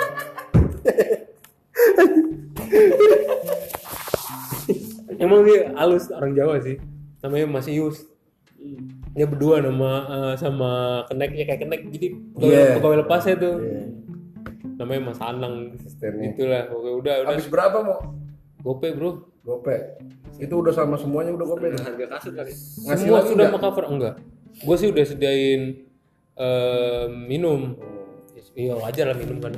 emang 5.24 5.42
dia 5.44 5.72
halus 5.76 6.10
orang 6.12 6.34
Jawa 6.34 6.60
sih. 6.62 6.78
Namanya 7.22 7.46
Mas 7.50 7.68
Ius. 7.68 8.08
Dia 9.12 9.26
berdua 9.26 9.60
nama 9.60 9.92
eh, 10.08 10.34
sama 10.38 11.04
keneknya 11.10 11.44
kayak 11.50 11.62
kenek. 11.66 11.82
Jadi 11.92 12.08
pegawai, 12.38 12.54
Iya. 12.54 12.76
pegawai 12.78 12.98
lepasnya 13.06 13.36
tuh. 13.38 13.56
Namanya 14.78 15.02
Mas 15.12 15.20
Anang. 15.22 15.56
Asistennya. 15.78 16.34
itulah 16.34 16.64
Oke, 16.70 16.90
udah 17.02 17.14
udah. 17.26 17.32
Habis 17.34 17.48
berapa 17.50 17.78
mau? 17.82 18.00
gope 18.62 18.94
bro. 18.94 19.26
Gope. 19.42 19.98
Itu 20.38 20.62
udah 20.62 20.74
sama 20.74 20.96
semuanya 20.98 21.34
udah 21.34 21.48
gope. 21.50 21.68
harga 21.74 22.06
kasur 22.18 22.34
kali. 22.38 22.54
Ngasih 22.54 23.06
semua 23.10 23.22
sudah 23.26 23.46
mau 23.50 23.62
cover? 23.62 23.86
Enggak. 23.90 24.16
Gue 24.62 24.76
sih 24.78 24.88
udah 24.94 25.04
sediain 25.06 25.62
eh, 26.38 27.06
minum. 27.10 27.78
Iya 28.52 28.76
wajar 28.76 29.08
lah 29.08 29.16
minum 29.16 29.40
kan 29.40 29.54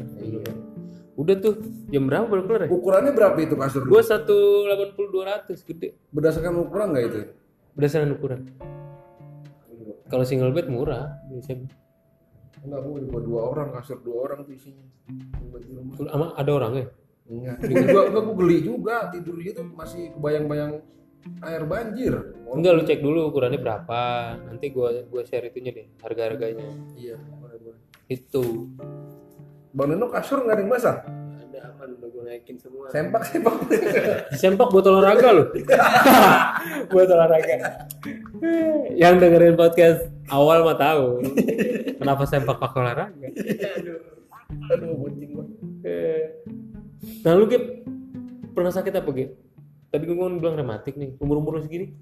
udah 1.14 1.36
tuh 1.38 1.54
jam 1.88 2.06
berapa 2.06 2.26
baru 2.26 2.42
keluar 2.44 2.62
ya 2.66 2.70
Ukurannya 2.70 3.12
berapa 3.12 3.38
itu 3.38 3.54
kasur? 3.54 3.86
gue 3.86 4.02
satu 4.02 4.38
delapan 4.66 4.90
puluh 4.94 5.10
dua 5.12 5.24
ratus 5.30 5.62
gede 5.62 5.94
Berdasarkan 6.10 6.54
ukuran 6.60 6.88
nggak 6.90 7.06
itu? 7.06 7.20
berdasarkan 7.74 8.10
ukuran 8.14 8.42
kalau 10.06 10.24
single 10.24 10.52
bed 10.52 10.68
murah 10.68 11.10
biasanya 11.28 11.70
Enggak, 12.64 12.80
gua 12.80 12.96
buat 13.04 13.24
dua 13.28 13.42
orang, 13.44 13.68
kasur 13.76 14.00
dua 14.00 14.18
orang 14.24 14.48
tuh 14.48 14.56
isinya. 14.56 14.88
Buat 15.52 15.68
di 15.68 15.76
rumah. 15.76 16.00
Ama 16.08 16.28
ada 16.32 16.52
orang 16.54 16.72
ya 16.74 16.88
Enggak. 17.28 17.56
Juga 17.60 18.00
enggak 18.08 18.24
gua 18.24 18.36
geli 18.40 18.58
juga 18.64 18.96
tidur 19.12 19.36
gitu 19.38 19.62
masih 19.68 20.16
kebayang-bayang 20.16 20.80
air 21.40 21.64
banjir. 21.64 22.14
enggak 22.48 22.72
lu 22.72 22.84
cek 22.84 23.00
dulu 23.00 23.28
ukurannya 23.28 23.60
berapa 23.60 24.02
nanti 24.44 24.72
gua 24.72 24.96
gua 25.06 25.24
share 25.24 25.44
itunya 25.44 25.72
deh 25.72 25.88
harga 26.00 26.22
harganya 26.24 26.68
Iya, 26.96 27.20
boleh, 27.20 27.58
boleh. 27.60 27.80
itu 28.08 28.44
Bang 29.74 29.90
Neno 29.90 30.06
kasur 30.08 30.46
nggak 30.46 30.54
ada 30.54 30.62
yang 30.62 30.70
basah? 30.70 30.98
ada 31.04 31.60
aman 31.74 31.98
udah 31.98 32.10
gue 32.10 32.24
naikin 32.26 32.58
semua 32.58 32.90
Sempak 32.90 33.26
sempak. 33.26 33.54
disempak 34.34 34.68
buat 34.70 34.86
olahraga 34.86 35.30
loh 35.34 35.48
buat 36.94 37.10
olahraga 37.10 37.56
yang 38.94 39.18
dengerin 39.18 39.54
podcast 39.54 40.06
awal 40.30 40.62
mah 40.62 40.78
tahu 40.78 41.22
kenapa 41.98 42.24
sempak 42.26 42.58
pakai 42.58 42.78
olahraga 42.80 43.06
Aduh, 44.70 44.94
kucing 45.02 45.34
gua. 45.34 45.46
Eh. 45.82 46.46
nah 47.26 47.34
lu 47.34 47.50
Gip 47.50 47.86
pernah 48.54 48.70
sakit 48.70 48.94
apa 48.94 49.10
Gip? 49.10 49.34
tadi 49.90 50.04
gue 50.06 50.14
bilang 50.14 50.54
rematik 50.54 50.94
nih 50.94 51.18
umur 51.18 51.42
umur 51.42 51.58
lu 51.58 51.66
segini 51.66 51.94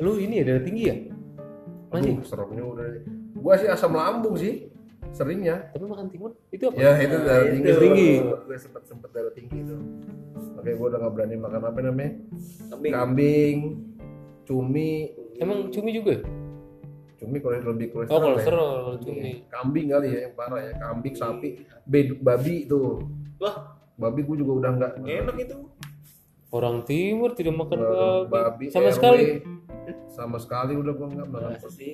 lu 0.00 0.16
ini 0.16 0.40
ya 0.40 0.44
darah 0.48 0.64
tinggi 0.64 0.82
ya 0.88 0.96
masih 1.90 2.16
Aduh, 2.16 2.24
seremnya 2.24 2.62
udah. 2.62 2.86
Gua 3.34 3.58
sih 3.58 3.66
asam 3.66 3.90
lambung 3.92 4.38
sih. 4.38 4.70
Seringnya. 5.10 5.68
tapi 5.70 5.84
makan 5.84 6.06
timun 6.06 6.32
itu 6.48 6.64
apa 6.64 6.76
Ya 6.76 6.92
itu 6.96 7.16
darah 7.18 7.44
itu 7.44 7.56
tinggi. 7.56 7.72
tinggi. 7.78 8.10
Gue 8.20 8.56
sempet 8.56 8.82
sempet 8.84 9.10
darah 9.10 9.32
tinggi 9.32 9.56
itu. 9.58 9.76
Oke, 10.54 10.70
gue 10.70 10.86
udah 10.86 10.98
nggak 10.98 11.12
berani 11.12 11.36
makan 11.36 11.60
apa 11.62 11.78
namanya? 11.80 12.12
kambing 12.68 12.92
Kambing, 12.92 13.56
cumi, 14.42 14.90
emang 15.36 15.68
cumi 15.68 15.90
juga 15.90 16.12
ya? 16.12 16.22
cumi 17.16 17.36
kalau 17.36 17.52
lebih 17.68 17.86
oh 17.86 17.92
kolesterol. 17.92 18.16
ya. 18.16 18.24
kolesterol 18.24 18.70
kalau 18.80 18.98
cumi 18.98 19.30
Kambing 19.46 19.86
kali 19.88 20.06
ya 20.08 20.18
yang 20.22 20.34
parah 20.34 20.60
ya. 20.62 20.72
Kambing, 20.74 21.14
sapi, 21.14 21.48
bed- 21.82 22.16
babi 22.18 22.64
tuh. 22.64 23.04
wah 23.36 23.76
Babi 23.94 24.20
gue 24.22 24.36
juga 24.38 24.52
udah 24.56 24.70
nggak. 24.74 24.92
enak 25.02 25.36
itu 25.38 25.56
orang 26.50 26.82
timur 26.82 27.30
tidak 27.30 27.52
makan 27.54 27.78
babi, 27.78 28.26
babi 28.26 28.64
sama 28.70 28.88
RW. 28.88 28.94
sekali 28.94 29.24
Sama 30.08 30.36
sekali 30.36 30.72
udah 30.74 30.92
gue 30.92 31.06
nggak 31.10 31.28
makan. 31.28 31.52
sih 31.68 31.92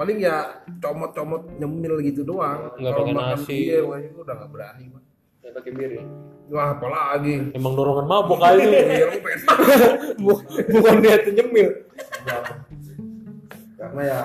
Paling 0.00 0.16
ya 0.16 0.36
comot-comot 0.80 1.60
nyemil 1.60 2.00
gitu 2.00 2.24
doang. 2.24 2.72
Nggak 2.72 2.88
Kalau 2.88 3.04
pakai 3.04 3.12
makan 3.12 3.36
nasi. 3.36 3.56
Iya, 3.68 3.78
gua 3.84 3.96
itu 4.00 4.16
udah 4.16 4.34
nggak 4.34 4.50
berani. 4.50 4.84
Bang. 4.88 5.04
ya 5.40 5.50
pakai 5.56 5.72
bir 5.72 5.90
ya 5.96 6.04
Wah, 6.50 6.68
apalagi. 6.74 7.34
emang 7.52 7.72
dorongan 7.72 8.04
mabok 8.04 8.38
kali 8.44 8.60
Iya, 8.64 9.06
lu 9.08 9.18
pengen 9.24 9.40
Bu- 10.24 10.44
bukan 10.68 10.94
niat 11.00 11.22
nyemil 11.26 11.68
karena 13.72 14.02
ya 14.04 14.20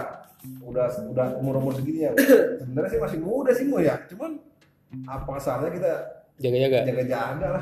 udah 0.59 0.87
udah 1.07 1.27
umur 1.39 1.55
umur 1.57 1.71
segini 1.71 2.03
ya 2.03 2.11
sebenarnya 2.59 2.89
sih 2.91 2.99
masih 2.99 3.19
muda 3.23 3.51
sih 3.55 3.63
mau 3.63 3.79
ya 3.79 3.95
cuman 4.11 4.35
apa 5.07 5.39
salahnya 5.39 5.71
kita 5.71 5.91
jaga-jaga 6.35 6.79
jaga 6.83 7.03
jaga 7.07 7.47
lah 7.47 7.61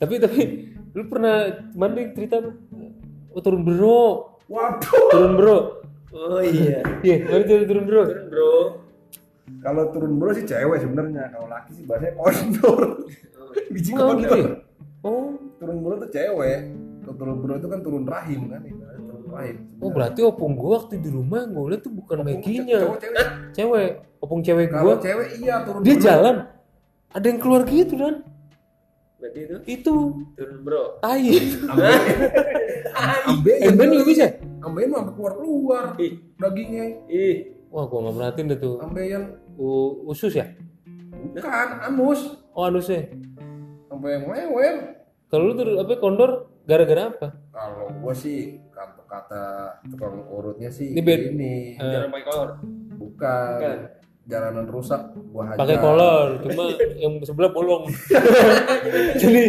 tapi 0.00 0.14
tapi 0.16 0.40
Lu 0.94 1.10
pernah 1.10 1.50
mana 1.74 2.06
cerita 2.08 2.38
apa? 2.38 2.54
Oh, 3.34 3.42
turun 3.42 3.66
bro. 3.66 4.38
Waduh. 4.46 5.10
Turun 5.10 5.34
bro. 5.34 5.82
Oh 6.14 6.38
iya. 6.40 6.78
Iya, 7.02 7.16
turun, 7.26 7.66
turun 7.66 7.84
bro. 7.84 8.02
Bro. 8.30 8.54
Kalau 9.60 9.82
turun 9.90 10.12
bro 10.14 10.30
sih 10.30 10.44
cewek 10.44 10.78
sebenarnya. 10.78 11.28
Kalau 11.28 11.46
laki 11.46 11.70
sih 11.74 11.84
bahasanya 11.84 12.14
kondor. 12.14 12.80
Biji 13.68 13.90
Oh, 13.92 14.14
gitu 14.14 14.30
ya? 14.30 14.46
kondor. 14.46 14.50
Oh, 15.02 15.26
Turun 15.58 15.76
bro 15.80 15.94
tuh 15.98 16.10
cewek. 16.10 16.58
Kalau 17.02 17.14
turun 17.14 17.36
bro 17.38 17.54
itu 17.54 17.66
kan 17.66 17.80
turun 17.80 18.04
rahim 18.04 18.40
kan. 18.46 18.62
Turun 18.64 19.26
rahim. 19.28 19.56
oh 19.76 19.90
berarti 19.90 20.20
opung 20.22 20.54
gua 20.54 20.80
waktu 20.80 20.96
di 20.96 21.10
rumah 21.10 21.44
gue 21.44 21.64
liat 21.68 21.82
tuh 21.82 21.92
bukan 21.92 22.22
Meginya. 22.22 22.78
Cewek. 22.80 23.00
Cewek, 23.52 23.88
opung 24.18 24.40
cewek 24.40 24.66
Kalau 24.70 24.94
gua. 24.94 25.02
cewek 25.02 25.28
iya 25.36 25.54
turun 25.62 25.80
Dia 25.82 25.94
bro. 25.94 26.02
jalan. 26.02 26.36
Ada 27.10 27.26
yang 27.26 27.38
keluar 27.38 27.62
gitu 27.64 27.94
kan? 27.94 28.14
Berarti 29.18 29.38
itu 29.40 29.56
Itu 29.66 29.94
turun 30.32 30.58
bro. 30.62 30.82
tai. 30.98 31.58
Ambeien. 33.26 33.60
Emben 33.68 33.88
juga 33.90 34.04
bisa. 34.06 34.26
Ambeien 34.64 34.88
mah 34.88 35.00
sampai 35.02 35.14
keluar 35.14 35.32
keluar 35.36 35.84
Ih. 35.96 36.12
dagingnya. 36.34 36.84
Ih. 37.06 37.36
Wah, 37.68 37.84
gua 37.84 37.98
nggak 38.02 38.14
merhatiin 38.14 38.46
deh 38.48 38.58
tuh. 38.58 38.76
Ambeien. 38.78 39.22
U- 39.54 40.06
usus 40.06 40.32
ya? 40.32 40.48
Bukan 41.30 41.50
anus. 41.82 42.20
Oh, 42.50 42.64
anusnya. 42.64 43.06
Sampai 43.86 44.10
yang 44.12 44.24
lewer. 44.26 44.74
Kalau 45.26 45.44
lu 45.44 45.54
tuh 45.54 45.76
apa 45.76 45.92
kondor 45.96 46.30
gara-gara 46.62 47.08
apa? 47.08 47.28
Kalau 47.50 47.92
gua 47.96 48.12
sih 48.12 48.58
kata 48.70 49.02
kata 49.04 49.42
tukang 49.86 50.26
urutnya 50.26 50.68
sih 50.68 50.90
Ini 50.90 51.00
bed. 51.00 51.20
ini 51.30 51.54
Eh, 51.74 51.82
Jangan 51.84 52.10
pakai 52.10 52.24
kolor. 52.24 52.48
bukan. 52.94 53.58
Bukan. 53.60 53.78
jalanan 54.24 54.64
rusak 54.64 55.00
gua 55.28 55.44
hajar. 55.46 55.60
pakai 55.60 55.76
kolor, 55.76 56.26
cuma 56.40 56.64
yang 57.02 57.20
sebelah 57.20 57.52
bolong. 57.52 57.84
Jadi 59.20 59.42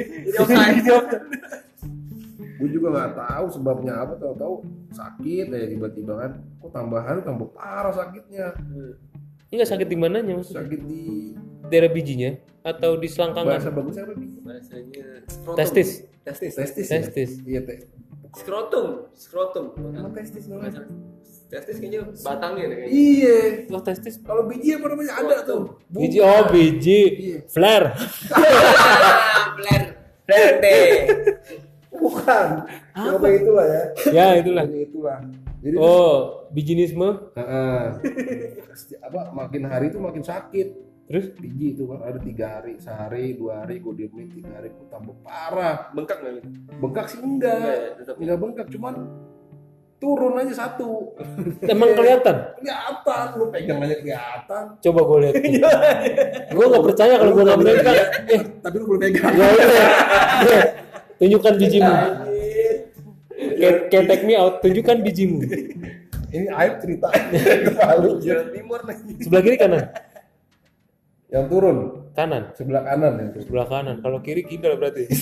Gue 2.55 2.69
juga 2.71 2.87
nggak 2.95 3.11
tahu 3.19 3.45
sebabnya 3.51 3.93
apa 3.99 4.13
tahu-tahu 4.15 4.63
sakit 4.95 5.45
ya 5.51 5.67
tiba-tiba 5.67 6.13
kan. 6.15 6.31
Kok 6.63 6.71
tambahan 6.71 7.15
tambah 7.23 7.51
parah 7.51 7.91
sakitnya. 7.91 8.55
ini 9.45 9.61
nggak 9.61 9.71
sakit 9.71 9.87
di 9.87 9.97
mananya 9.97 10.33
maksudnya? 10.35 10.65
Sakit 10.65 10.81
di 10.83 11.03
Daerah 11.65 11.89
bijinya 11.89 12.31
atau 12.65 12.97
di 12.97 13.09
bahasa 13.09 13.15
selangkangan? 13.17 13.73
bagusnya 13.73 14.03
apa 14.05 14.13
Bi? 14.17 14.27
Bahasanya 14.41 15.05
skrotum. 15.29 15.57
Testis. 15.57 15.89
Testis. 16.25 16.53
Testis. 16.57 16.87
Testis. 16.89 17.31
Iya 17.45 17.61
teh. 17.65 17.77
Skrotum. 18.37 18.87
Skrotum. 19.13 19.65
Emang 19.93 20.13
testis 20.13 20.45
namanya? 20.49 20.85
Testis 21.45 21.77
kayaknya 21.77 22.09
batangnya 22.25 22.65
deh 22.73 22.77
kayaknya. 22.77 22.93
Iya. 22.93 23.39
Oh 23.73 23.81
testis. 23.81 24.15
Kalau 24.21 24.49
biji 24.49 24.77
apa 24.77 24.85
namanya 24.93 25.13
ada 25.21 25.37
tuh. 25.45 25.77
Bukan. 25.89 26.01
Biji 26.05 26.19
oh 26.21 26.43
biji. 26.49 27.01
Iya. 27.17 27.37
Flare. 27.49 27.87
Flair. 29.57 29.83
Flair 30.25 30.51
deh. 30.61 30.89
Bukan. 31.99 32.47
Apa 32.93 33.25
itulah 33.31 33.65
ya. 33.65 33.83
ya 34.11 34.27
itulah. 34.39 34.63
Ini 34.67 34.79
itulah. 34.87 35.17
Jadi 35.65 35.75
Oh 35.81 36.45
bijinisme. 36.53 37.09
Heeh. 37.33 37.81
apa 39.07 39.19
makin 39.33 39.61
hari 39.65 39.89
itu 39.89 39.99
makin 39.99 40.23
sakit. 40.23 40.85
Terus 41.05 41.37
Biji 41.37 41.77
itu 41.77 41.85
kan 41.85 42.01
ada 42.01 42.17
tiga 42.17 42.57
hari, 42.57 42.81
sehari, 42.81 43.37
dua 43.37 43.61
hari, 43.61 43.77
gue 43.77 43.93
diemin 43.93 44.25
tiga 44.33 44.57
hari, 44.57 44.73
gue 44.73 44.89
tambah 44.89 45.13
parah. 45.21 45.93
Bengkak 45.93 46.17
nggak 46.17 46.33
gitu? 46.41 46.49
Bengkak 46.81 47.05
sih 47.13 47.21
Enggak 47.21 47.53
ya, 47.53 47.61
enggak, 47.61 47.93
tetap. 48.01 48.15
enggak 48.17 48.37
bengkak, 48.41 48.67
cuman 48.73 48.93
turun 50.01 50.33
aja 50.41 50.53
satu. 50.65 51.13
emang 51.73 51.93
kelihatan. 51.93 52.35
Kelihatan, 52.57 53.25
lu 53.37 53.45
pegang 53.53 53.79
aja 53.85 53.95
kelihatan. 54.01 54.63
Coba 54.81 54.99
gue 55.05 55.17
lihat. 55.29 55.35
gue 56.57 56.65
nggak 56.73 56.85
percaya 56.89 57.13
kalau 57.21 57.31
gue 57.37 57.43
nggak 57.45 57.59
megang. 57.61 57.97
Eh, 58.25 58.41
Tapi 58.65 58.75
lu 58.81 58.85
belum 58.89 59.01
pegang. 59.05 59.33
ya. 59.37 59.49
Ya. 60.49 60.61
Tunjukkan 61.15 61.53
bijimu. 61.55 61.93
Kayak 63.55 63.75
kayak 63.91 64.05
take 64.11 64.23
me 64.27 64.33
out. 64.35 64.59
Tunjukkan 64.59 64.97
bijimu. 65.03 65.39
Ini 66.35 66.47
aib 66.51 66.73
cerita. 66.83 67.07
Malu. 67.79 68.19
Jalan 68.19 68.47
timur 68.51 68.79
lagi. 68.83 69.15
Sebelah 69.23 69.43
kiri 69.43 69.55
kanan. 69.55 69.83
Yang 71.31 71.45
turun 71.51 71.77
Kanan. 72.15 72.43
sebelah 72.55 72.83
kanan 72.83 73.13
yang 73.19 73.29
turun. 73.35 73.45
Sebelah 73.47 73.67
kanan. 73.67 73.95
Kalau 74.03 74.19
kiri 74.23 74.43
kidal 74.47 74.75
berarti. 74.79 75.03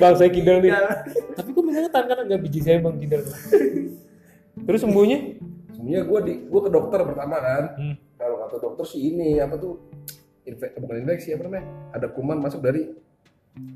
bang 0.00 0.14
saya 0.16 0.30
kidal 0.30 0.58
nih. 0.62 0.72
Tapi 1.34 1.48
kok 1.52 1.62
misalnya 1.66 1.90
tangan 1.92 2.08
kanan 2.14 2.24
nggak 2.30 2.42
biji 2.42 2.60
saya 2.62 2.78
bang 2.80 2.96
kidal. 2.98 3.22
Terus 4.66 4.80
sembuhnya? 4.82 5.18
Sebenarnya 5.74 6.02
gue 6.06 6.20
di 6.26 6.34
gue 6.46 6.60
ke 6.62 6.70
dokter 6.70 7.00
pertama 7.06 7.36
kan. 7.38 7.64
Hmm. 7.78 7.94
Kalau 8.18 8.36
kata 8.46 8.56
dokter 8.58 8.84
sih 8.86 9.14
ini 9.14 9.38
apa 9.38 9.54
tuh 9.58 9.78
infeksi 10.48 10.76
bukan 10.80 10.96
infeksi 11.04 11.28
apa 11.36 11.42
namanya? 11.46 11.64
Ada 11.92 12.06
kuman 12.12 12.38
masuk 12.40 12.60
dari 12.64 12.82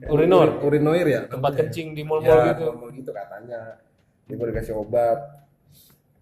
Urinor. 0.08 0.62
urinoir 0.62 1.06
ya. 1.06 1.20
Tempat 1.26 1.52
kencing 1.58 1.94
di 1.98 2.02
ya, 2.02 2.08
mall-mall 2.08 2.40
gitu. 2.54 2.66
mall 2.78 2.90
gitu 2.94 3.11
katanya. 3.11 3.82
Dia 4.30 4.35
gue 4.38 4.46
dikasih 4.54 4.74
obat. 4.78 5.18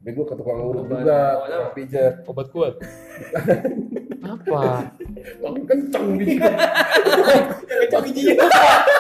Tapi 0.01 0.17
gue 0.17 0.25
ke 0.25 0.33
tukang 0.33 0.65
urut 0.65 0.89
juga, 0.89 1.45
tukang 1.45 1.77
pijat. 1.77 2.15
Obat 2.25 2.47
kuat. 2.49 2.75
Apa? 4.25 4.89
Makin 5.45 5.63
kenceng 5.69 6.07
biji. 6.17 6.41
Kencang 7.85 8.03
bijinya. 8.09 8.49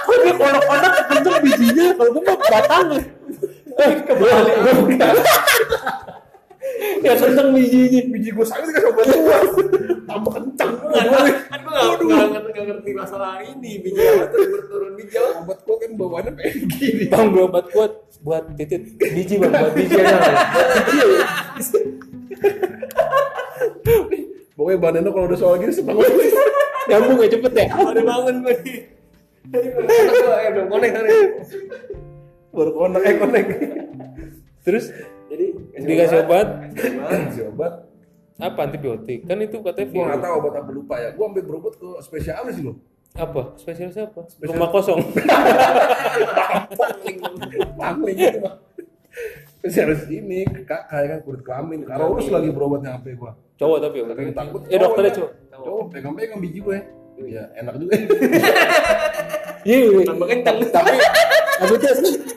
Kok 0.04 0.16
dia 0.20 0.34
konak-konak 0.36 0.92
kenceng 1.08 1.36
bijinya? 1.40 1.86
Kalau 1.96 2.10
gue 2.12 2.22
mah 2.28 2.36
batang. 2.36 2.88
Eh, 3.80 3.92
kebalik. 4.04 4.56
Ya 7.00 7.12
kenceng 7.14 7.48
bijinya. 7.54 8.00
biji 8.10 8.28
gue 8.34 8.46
sakit 8.46 8.66
dikasih 8.70 8.88
obat 8.90 9.06
kuat. 9.06 9.42
Tambah 10.08 10.32
kenceng. 10.34 10.72
Kan 11.50 11.60
gue 11.64 12.06
nggak 12.10 12.64
ngerti 12.66 12.90
masalah 12.92 13.40
ini 13.40 13.80
biji 13.80 14.00
apa 14.00 14.26
turun 14.34 14.62
turun 14.66 14.92
biji. 14.98 15.16
Obat 15.16 15.58
kuat 15.64 15.78
kan 15.80 15.90
bawaannya 15.96 16.32
pengen 16.34 16.56
gini. 16.68 17.04
Bang 17.08 17.30
beli 17.30 17.42
obat 17.46 17.66
kuat 17.70 17.92
buat 18.20 18.44
titit 18.58 18.98
biji 18.98 19.34
bang 19.40 19.52
buat 19.54 19.74
biji 19.74 19.96
aja. 19.96 20.16
Ya. 20.18 20.30
Pokoknya 24.58 24.78
badannya 24.82 25.10
kalau 25.14 25.26
udah 25.30 25.38
soal 25.40 25.56
gini 25.56 25.72
sebangun. 25.72 26.04
Nyambung 26.90 27.18
ya 27.22 27.28
cepet 27.32 27.52
ya. 27.54 27.66
Ada 27.70 28.02
bangun 28.04 28.34
gue 28.44 28.54
nih. 28.66 28.78
Tadi 29.50 29.68
belum 29.72 29.86
konek 29.88 30.10
gue, 30.14 30.36
eh 30.46 30.52
konek. 30.70 30.92
Baru 32.54 32.70
eh 33.00 33.14
konek. 33.18 33.46
Terus 34.60 34.92
dikasih 35.72 36.18
obat 36.24 36.48
Kasih 36.74 37.44
obat. 37.50 37.72
apa 38.40 38.60
antibiotik? 38.64 39.28
Kan 39.28 39.36
itu 39.38 39.60
katanya 39.60 39.86
Gue 39.86 40.00
nggak 40.00 40.16
virus. 40.16 40.24
tahu 40.24 40.34
obat 40.40 40.54
apa 40.56 40.70
lupa 40.72 40.94
ya. 40.96 41.08
Gue 41.12 41.24
ambil 41.28 41.44
berobat 41.44 41.74
ke 41.76 41.88
spesialis 42.00 42.56
loh. 42.64 42.76
Apa? 43.12 43.52
Spesialis 43.54 44.00
apa? 44.00 44.24
Rumah 44.40 44.68
kosong. 44.72 44.96
Pangling 47.76 48.16
gitu 48.16 48.38
mah. 48.40 48.54
Spesialis 49.60 50.08
ini 50.08 50.48
kakak 50.64 50.88
kan 50.88 51.20
kulit 51.20 51.42
kelamin. 51.44 51.84
Karena 51.84 52.04
urus 52.08 52.32
lagi 52.32 52.48
berobatnya 52.48 52.96
sampai 52.96 53.12
gue. 53.12 53.30
Cowok 53.60 53.78
tapi 53.84 53.96
ya. 54.00 54.04
Saking 54.08 54.32
takut. 54.32 54.60
Eh 54.72 54.78
dokternya 54.80 55.12
cowok. 55.12 55.30
cowok. 55.52 55.64
Cowok 55.66 55.84
pegang-pegang 55.92 56.40
biji 56.40 56.58
gue. 56.64 56.78
Ya 57.28 57.44
enak 57.52 57.76
juga. 57.76 57.92
Iya, 59.62 59.78
iya. 59.82 60.02
tambah 60.04 60.26
kencang. 60.26 60.56
tapi 60.64 60.94
tapi 61.60 61.74
itu 61.76 61.88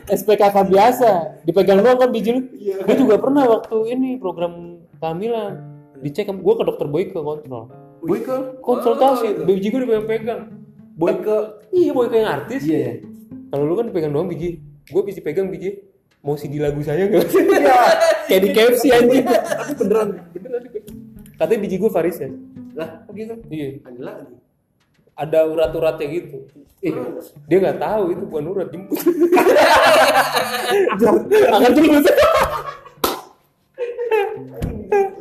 SPKK 0.05 0.55
biasa 0.67 1.09
dipegang 1.43 1.79
doang 1.79 1.95
kan 1.97 2.09
biji 2.09 2.29
lu 2.33 2.41
gue 2.59 2.95
juga 2.97 3.15
pernah 3.15 3.43
waktu 3.47 3.77
ini 3.89 4.09
program 4.17 4.53
kehamilan 4.97 5.63
dicek 5.99 6.27
gue 6.27 6.53
ke 6.53 6.63
dokter 6.63 6.83
Boyke 6.85 7.15
kontrol 7.15 7.71
Boyke. 7.99 8.59
konsultasi 8.59 9.47
biji 9.47 9.67
gue 9.69 9.79
dipegang-pegang 9.81 10.41
Boyke 10.93 11.63
iya 11.69 11.91
Boyke 11.91 12.15
yang 12.15 12.29
artis 12.33 12.61
Iya 12.61 12.79
ya. 12.81 12.93
kalau 13.47 13.63
lu 13.63 13.75
kan 13.75 13.87
pegang 13.89 14.11
doang 14.11 14.27
biji 14.27 14.59
gue 14.83 15.01
bisa 15.01 15.23
pegang 15.23 15.47
biji 15.47 15.79
mau 16.19 16.35
CD 16.35 16.59
lagu 16.59 16.79
saya 16.79 17.07
nggak 17.07 17.23
Iya. 17.23 17.79
kayak 18.27 18.41
di 18.41 18.49
KFC 18.51 18.83
anjing 18.91 19.23
Tapi 19.23 19.71
beneran. 19.77 20.07
beneran 20.29 20.61
dipegang 20.61 20.97
katanya 21.33 21.59
biji 21.61 21.75
gue 21.77 21.87
varis 21.89 22.17
ya 22.17 22.29
Lah, 22.73 23.05
Begitu. 23.05 23.37
iya 23.47 23.77
ada 23.85 23.99
lagi. 24.01 24.33
Ada 25.13 25.39
urat-uratnya 25.43 26.07
gitu 26.09 26.37
eh, 26.79 26.93
dia 27.45 27.57
nggak 27.59 27.77
tahu 27.77 28.03
itu 28.09 28.23
bukan 28.25 28.45
urat 28.49 28.67
jemput 28.67 28.97
akan 31.49 31.71
jemput 31.71 32.05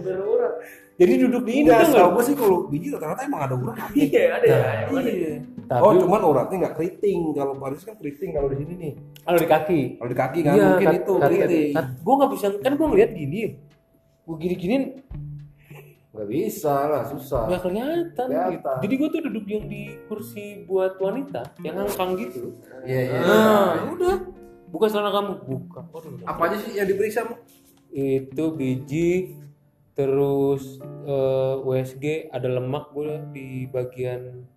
Berurat. 0.03 0.53
jadi 0.95 1.13
duduk 1.19 1.43
di 1.43 1.53
ini 1.55 1.61
Enggak, 1.65 1.79
kan 1.79 1.87
setahu 1.89 2.11
gue 2.11 2.23
sih 2.23 2.35
kalau 2.35 2.57
biji 2.67 2.89
rata-rata 2.91 3.23
emang 3.23 3.43
ada 3.43 3.55
urat. 3.55 3.77
Iya, 3.93 4.23
ada 4.31 4.47
ya. 4.47 4.59
Iya. 4.93 5.33
Tapi- 5.65 5.81
Oh, 5.81 5.93
cuman 5.97 6.21
uratnya 6.23 6.57
nggak 6.61 6.75
keriting. 6.77 7.33
Kalau 7.33 7.55
Paris 7.57 7.81
kan 7.81 7.95
keriting 7.97 8.31
kalau 8.31 8.49
di 8.49 8.57
sini 8.59 8.75
nih. 8.77 8.93
kalau 9.23 9.39
di 9.39 9.47
kaki 9.47 9.81
Kalau 9.97 10.11
di 10.11 10.19
kaki 10.19 10.39
kan 10.43 10.53
mungkin 10.53 10.89
itu 10.93 11.13
keriting. 11.17 11.73
gue 11.79 12.15
nggak 12.15 12.31
bisa 12.33 12.47
kan 12.59 12.73
gue 12.75 12.87
ngeliat 12.87 13.11
gini 13.13 13.41
gue 14.23 14.37
gini 14.37 14.55
gini 14.57 14.77
Nggak 16.13 16.29
bisa 16.29 16.75
lah, 16.87 17.03
susah. 17.09 17.49
nggak 17.49 17.63
kelihatan 17.63 18.27
Kelihatan. 18.29 18.53
gitu. 18.53 18.71
jadi 18.85 18.95
gue 18.95 19.09
tuh 19.09 19.21
duduk 19.25 19.45
yang 19.47 19.65
di 19.65 19.83
kursi 20.07 20.45
buat 20.63 20.97
wanita 20.97 21.41
yang 21.61 21.75
ngangkang 21.75 22.21
gitu 22.21 22.53
Iya, 22.85 23.01
iya. 23.03 23.19
nah 23.25 23.89
udah 23.89 24.15
buka 24.69 24.87
celana 24.87 25.09
kamu 25.11 25.33
buka 25.43 25.81
Waduh. 25.89 26.21
Apa 26.23 26.43
aja 26.47 26.57
sih 26.59 26.73
yang 26.75 26.85
diperiksa? 26.87 27.25
Mo? 27.25 27.41
itu 27.91 28.45
biji 28.51 29.37
terus 29.93 30.77
eh, 31.05 31.55
USG 31.63 32.05
ada 32.29 32.49
lemak 32.51 32.89
gue 32.91 33.21
di 33.31 33.49
bagian 33.67 34.49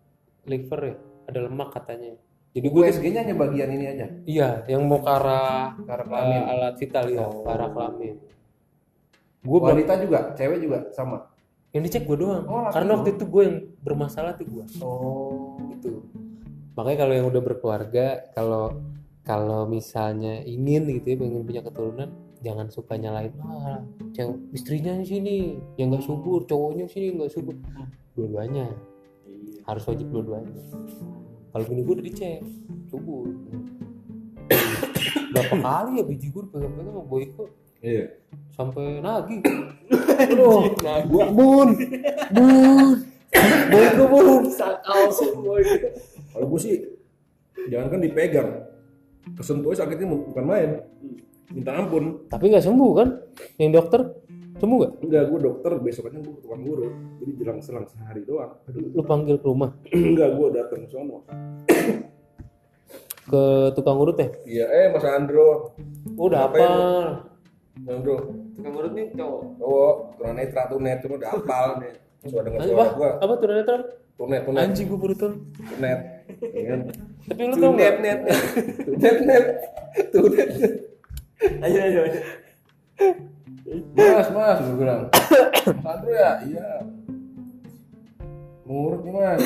liver 0.46 0.80
ya 0.82 0.96
ada 1.26 1.40
lemak 1.42 1.72
katanya 1.72 2.16
jadi 2.52 2.64
gue 2.66 2.82
USG 2.82 3.06
nya 3.10 3.20
hanya 3.22 3.36
bagian 3.36 3.68
ini 3.70 3.86
aja 3.90 4.08
iya 4.24 4.64
yang 4.66 4.84
mau 4.84 5.00
ke 5.00 5.10
arah 5.10 5.76
ke 5.76 5.84
arah 5.86 6.06
kelamin 6.06 6.42
alat 6.46 6.76
vital 6.76 7.06
ya 7.10 7.20
Oh. 7.22 7.44
ke 7.44 7.50
arah 7.50 7.70
kelamin 7.70 8.16
gue 9.38 9.58
berapa 9.58 9.68
wanita 9.74 9.94
juga 10.00 10.20
cewek 10.32 10.58
juga 10.58 10.80
sama 10.90 11.28
yang 11.76 11.84
dicek 11.84 12.08
gue 12.08 12.16
doang. 12.16 12.48
Oh, 12.48 12.72
karena 12.72 12.96
waktu 12.96 13.20
itu 13.20 13.24
gue 13.28 13.44
yang 13.44 13.58
bermasalah 13.84 14.40
tuh 14.40 14.48
gue 14.48 14.66
oh. 14.80 15.60
Itu 15.76 16.08
makanya 16.76 16.98
kalau 17.04 17.14
yang 17.16 17.28
udah 17.28 17.42
berkeluarga 17.44 18.06
kalau 18.32 18.80
kalau 19.28 19.68
misalnya 19.68 20.44
ingin 20.44 20.88
gitu 20.88 21.16
ya 21.16 21.18
pengen 21.20 21.44
punya 21.48 21.64
keturunan 21.64 22.10
jangan 22.44 22.68
suka 22.68 23.00
nyalain 23.00 23.32
ah 23.48 23.80
cewek 24.12 24.36
istrinya 24.52 24.92
di 25.00 25.08
sini 25.08 25.36
yang 25.80 25.96
nggak 25.96 26.04
subur 26.04 26.44
cowoknya 26.48 26.88
sini 26.88 27.16
nggak 27.20 27.32
subur. 27.32 27.56
Dua-duanya. 28.16 28.72
Harus 29.68 29.84
wajib 29.92 30.08
dua-duanya. 30.16 30.56
Kalau 31.52 31.64
gini 31.68 31.82
gue 31.84 31.94
udah 32.00 32.06
dicek 32.08 32.40
subur. 32.88 33.28
Berapa 35.36 35.56
kali 35.60 36.00
ya 36.00 36.04
biji 36.08 36.32
gue 36.32 36.44
pegang-pegang 36.48 36.96
sama 36.96 37.04
Boyko 37.04 37.46
iya. 37.84 38.08
Sampai 38.56 39.04
nagih 39.04 39.44
Aduh, 40.16 40.62
gua 41.10 41.26
bun, 41.30 41.70
bun, 42.32 42.90
bun. 44.08 44.42
sakau 44.50 45.12
boy 45.44 45.62
Kalau 46.32 46.46
gua 46.48 46.60
sih, 46.60 46.80
jangan 47.68 47.88
kan 47.92 48.00
dipegang. 48.00 48.50
Kesentuhnya 49.36 49.78
sakitnya 49.84 50.06
bukan 50.08 50.46
main. 50.46 50.70
Minta 51.46 51.78
ampun. 51.78 52.26
tapi 52.26 52.50
nggak 52.50 52.66
sembuh 52.66 52.92
kan 52.98 53.08
yang 53.62 53.70
dokter 53.70 54.02
sembuh 54.56 54.78
gak? 54.82 54.92
Enggak, 55.06 55.24
gua 55.30 55.40
dokter 55.46 55.72
besokannya 55.78 56.20
gua 56.26 56.34
ke 56.34 56.42
tukang 56.42 56.62
urut. 56.66 56.94
Jadi 57.22 57.32
jelang 57.38 57.60
selang 57.62 57.86
sehari 57.86 58.22
doang. 58.26 58.52
Aduh, 58.66 58.82
lu 58.90 59.04
panggil 59.06 59.36
ke 59.38 59.46
rumah 59.46 59.70
enggak 59.94 60.30
gua 60.34 60.48
datang 60.50 60.80
ke 60.86 60.90
sono. 60.90 61.22
ke 63.26 63.44
tukang 63.74 63.98
urut 63.98 64.18
ya 64.22 64.30
Iya, 64.46 64.66
eh 64.70 64.86
Mas 64.94 65.06
Andro. 65.06 65.74
udah 66.14 66.40
apa 66.46 66.66
Mas 67.76 67.92
Andro, 67.92 68.16
tukang 68.56 68.74
urut 68.80 68.94
nih 68.96 69.12
cowok 69.12 69.42
cowok, 69.60 69.96
tunanetra 70.16 70.64
tunet, 70.72 70.98
cuma 71.04 71.14
udah 71.20 71.30
hafal 71.36 71.68
nih. 71.84 71.94
Suara 72.26 72.44
dengar 72.48 72.60
apa 72.64 72.66
suara 72.72 72.92
gua. 72.96 73.10
apa 73.20 73.34
tuh 73.38 73.48
netral 73.52 73.82
Tunet, 74.16 74.42
tunet, 74.48 74.64
anjing 74.64 74.88
gue 74.88 74.96
baru 74.96 75.16
tahu 75.20 75.32
tunet. 75.60 76.00
Iya 76.40 76.64
kan? 76.72 76.80
tapi 77.28 77.42
lu 77.52 77.56
tau 77.60 77.72
nggak 77.76 77.94
net, 78.00 78.20
tunet, 78.88 79.18
net, 79.28 79.46
tunet. 80.16 80.50
ayo 81.68 81.80
ayo 81.84 82.00
ayo 82.08 82.22
Mas, 83.92 84.30
mas, 84.32 84.58
gue 84.62 84.78
bilang. 84.78 85.02
Mas 85.84 86.00
Andro 86.00 86.12
ya? 86.16 86.32
Iya. 86.48 86.70
Ngurut 88.64 89.02
nih 89.04 89.14
mas. 89.14 89.42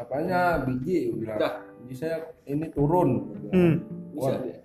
Apanya? 0.00 0.62
Biji, 0.64 1.12
gue 1.12 1.18
bilang. 1.26 1.38
Dah. 1.42 1.52
Biji 1.84 1.94
saya 2.00 2.16
ini 2.48 2.64
turun. 2.72 3.28
Gua. 3.50 3.52
Hmm. 3.52 3.74
bisa 4.14 4.56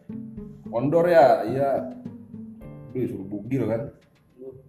Kondor 0.70 1.06
ya? 1.10 1.44
Iya. 1.50 1.70
Duh, 2.90 3.04
suruh 3.06 3.28
bugil 3.28 3.64
kan. 3.70 3.82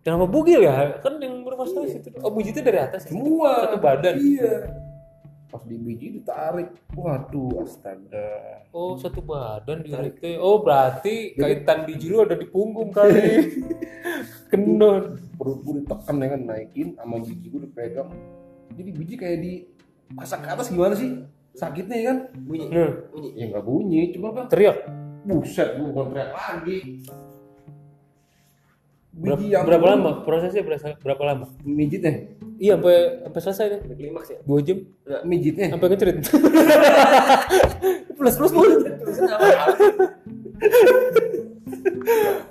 kenapa 0.05 0.27
bugil 0.29 0.61
ya 0.61 0.99
kan 1.01 1.17
yang 1.23 1.41
bermasalah 1.41 1.89
situ 1.89 2.11
oh 2.21 2.33
bujitnya 2.35 2.63
dari 2.65 2.79
atas 2.85 3.09
ya? 3.09 3.17
Semua. 3.17 3.65
satu 3.65 3.79
badan 3.81 4.15
Iya. 4.19 4.55
Pas 5.51 5.67
di 5.67 5.75
biji 5.75 6.15
ditarik. 6.15 6.71
Waduh, 6.95 7.67
astaga. 7.67 8.63
oh 8.71 8.95
satu 8.95 9.19
badan 9.19 9.83
diriknya 9.83 10.39
oh 10.39 10.63
berarti 10.63 11.35
kaitan 11.35 11.91
biji 11.91 12.07
lu 12.07 12.23
ada 12.23 12.39
di 12.39 12.47
punggung 12.47 12.95
kali 12.95 13.51
kendor 14.53 15.19
Perut 15.35 15.59
gue 15.65 15.75
ditekan 15.83 16.21
ya 16.21 16.27
kan, 16.37 16.41
naikin 16.45 16.89
sama 16.95 17.17
biji 17.19 17.47
gue 17.49 17.61
dipegang. 17.67 18.11
Jadi 18.77 18.91
biji 18.95 19.15
kayak 19.17 19.39
di 19.41 19.53
pasak 20.13 20.45
ke 20.45 20.49
atas 20.53 20.69
gimana 20.69 20.95
sih? 20.95 21.25
Sakitnya 21.51 21.97
ya 21.99 22.07
kan? 22.15 22.19
bunyi 22.47 22.67
nah 22.71 22.91
bunyi 23.11 23.29
Ya 23.35 23.45
nggak 23.51 23.65
bunyi, 23.67 24.01
cuma 24.15 24.29
kan 24.31 24.47
teriak 24.47 24.87
Buset, 25.21 25.69
gue 25.77 25.85
bukan 25.91 26.15
teriak 26.15 26.31
lagi. 26.31 26.79
Berapa, 29.21 29.37
Biji 29.37 29.53
yang 29.53 29.65
berapa 29.69 29.87
lama 29.93 30.11
prosesnya? 30.25 30.65
Berapa, 30.65 30.97
berapa 31.05 31.23
lama? 31.29 31.47
Mijitnya, 31.61 32.33
iya 32.57 32.81
sampai 32.81 32.97
sampai 33.29 33.41
selesai 33.45 33.67
deh. 33.69 33.81
Udah 33.85 33.97
klimaks 34.01 34.29
ya? 34.33 34.39
Dua 34.49 34.61
jam. 34.65 34.79
Mijitnya. 35.29 35.67
sampai 35.77 35.87
ngecerit 35.93 36.17
plus 38.17 38.35
plus 38.41 38.53
plus. 38.53 38.73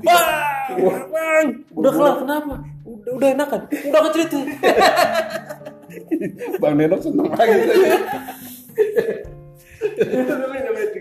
Bang 0.05 1.05
bang. 1.09 1.45
Udah 1.73 1.91
kelar 1.91 2.15
kenapa? 2.21 2.53
Udah 2.85 3.11
udah 3.17 3.27
enakan. 3.33 3.61
Udah 3.69 3.99
ngecerit 4.05 4.29
tuh 4.29 4.43
Bang 6.61 6.77
Nenok 6.77 7.01
seneng 7.01 7.33
lagi. 7.33 7.57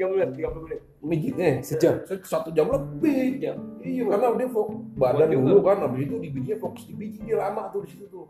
tiga 0.09 0.25
menit 0.25 0.33
tiga 0.33 0.33
menit 0.33 0.37
tiga 0.41 0.49
puluh 0.49 0.65
menit 0.65 0.81
Mijitnya 0.99 1.49
Sejam? 1.61 1.95
Satu 2.25 2.49
jam 2.51 2.67
lebih. 2.73 3.39
Jam. 3.39 3.57
Iya, 3.85 4.03
karena 4.09 4.27
dia 4.35 4.49
fokus 4.49 4.81
badan 4.97 5.29
juga. 5.31 5.47
dulu 5.47 5.61
kan, 5.63 5.77
habis 5.85 6.01
itu 6.09 6.17
di 6.19 6.29
bijinya 6.33 6.59
fokus 6.59 6.83
di 6.89 6.95
biji 6.97 7.19
dia 7.23 7.37
lama 7.39 7.71
tuh 7.71 7.81
di 7.87 7.89
situ 7.95 8.07
tuh. 8.11 8.27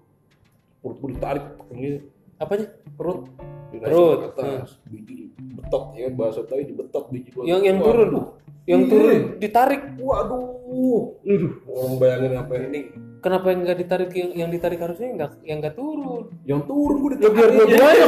Perut 0.84 0.96
gue 1.00 1.10
ditarik, 1.16 1.44
ini 1.72 2.02
apanya 2.36 2.66
perut. 2.98 3.30
Perut, 3.68 4.32
atas, 4.32 4.80
biji 4.88 5.28
betot 5.38 5.92
ya 5.92 6.08
kan 6.08 6.14
bahasa 6.16 6.40
tadi 6.48 6.72
dibetot 6.72 7.04
biji 7.12 7.28
gua. 7.36 7.44
yang 7.44 7.60
yang 7.60 7.76
turun 7.84 8.32
yang 8.68 8.80
Iya. 8.80 8.90
turun 8.90 9.16
ditarik 9.38 9.82
Waduh, 9.98 11.16
Aduh, 11.24 11.52
orang 11.66 11.94
bayangin 11.96 12.32
apa 12.36 12.52
ya? 12.52 12.62
ini 12.68 12.80
kenapa 13.18 13.46
yang 13.48 13.60
nggak 13.62 13.78
ditarik 13.78 14.10
yang 14.12 14.30
yang 14.36 14.50
ditarik 14.50 14.78
harusnya 14.78 15.08
nggak 15.10 15.32
yang 15.42 15.58
nggak 15.58 15.74
turun 15.74 16.28
Yang 16.44 16.60
turun 16.64 16.96
gue 16.98 17.10
ditarik. 17.16 17.32
biar 17.32 17.48
dua-duanya 17.50 18.04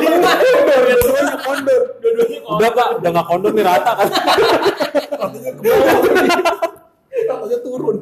dua-duanya 0.86 1.36
kondor 1.40 1.82
udah 2.50 2.70
pak 2.70 2.88
udah 2.94 3.10
nggak 3.10 3.26
kondor 3.26 3.50
nih 3.50 3.64
rata 3.64 3.92
kan 3.94 4.08
Katanya 5.10 5.50
ke 5.50 5.60
bawah. 5.60 5.96
Katanya 7.10 7.58
turun. 7.60 7.96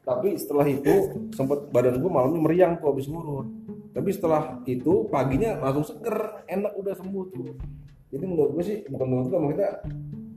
Tapi 0.00 0.28
setelah 0.34 0.66
itu 0.66 0.92
sempat 1.30 1.68
badan 1.68 1.96
gue 1.96 2.10
malamnya 2.10 2.36
meriang 2.38 2.72
tuh 2.76 2.92
habis 2.92 3.04
ngurut. 3.06 3.48
Tapi 3.90 4.10
setelah 4.10 4.60
itu 4.64 5.08
paginya 5.08 5.56
langsung 5.58 5.84
seger, 5.86 6.16
enak 6.46 6.72
udah 6.74 6.94
sembuh 6.94 7.24
tuh. 7.26 7.56
Jadi 8.14 8.24
menurut 8.24 8.50
gue 8.52 8.62
sih 8.62 8.76
bukan 8.86 9.06
menurut 9.06 9.26
gue, 9.26 9.38
kita 9.52 9.66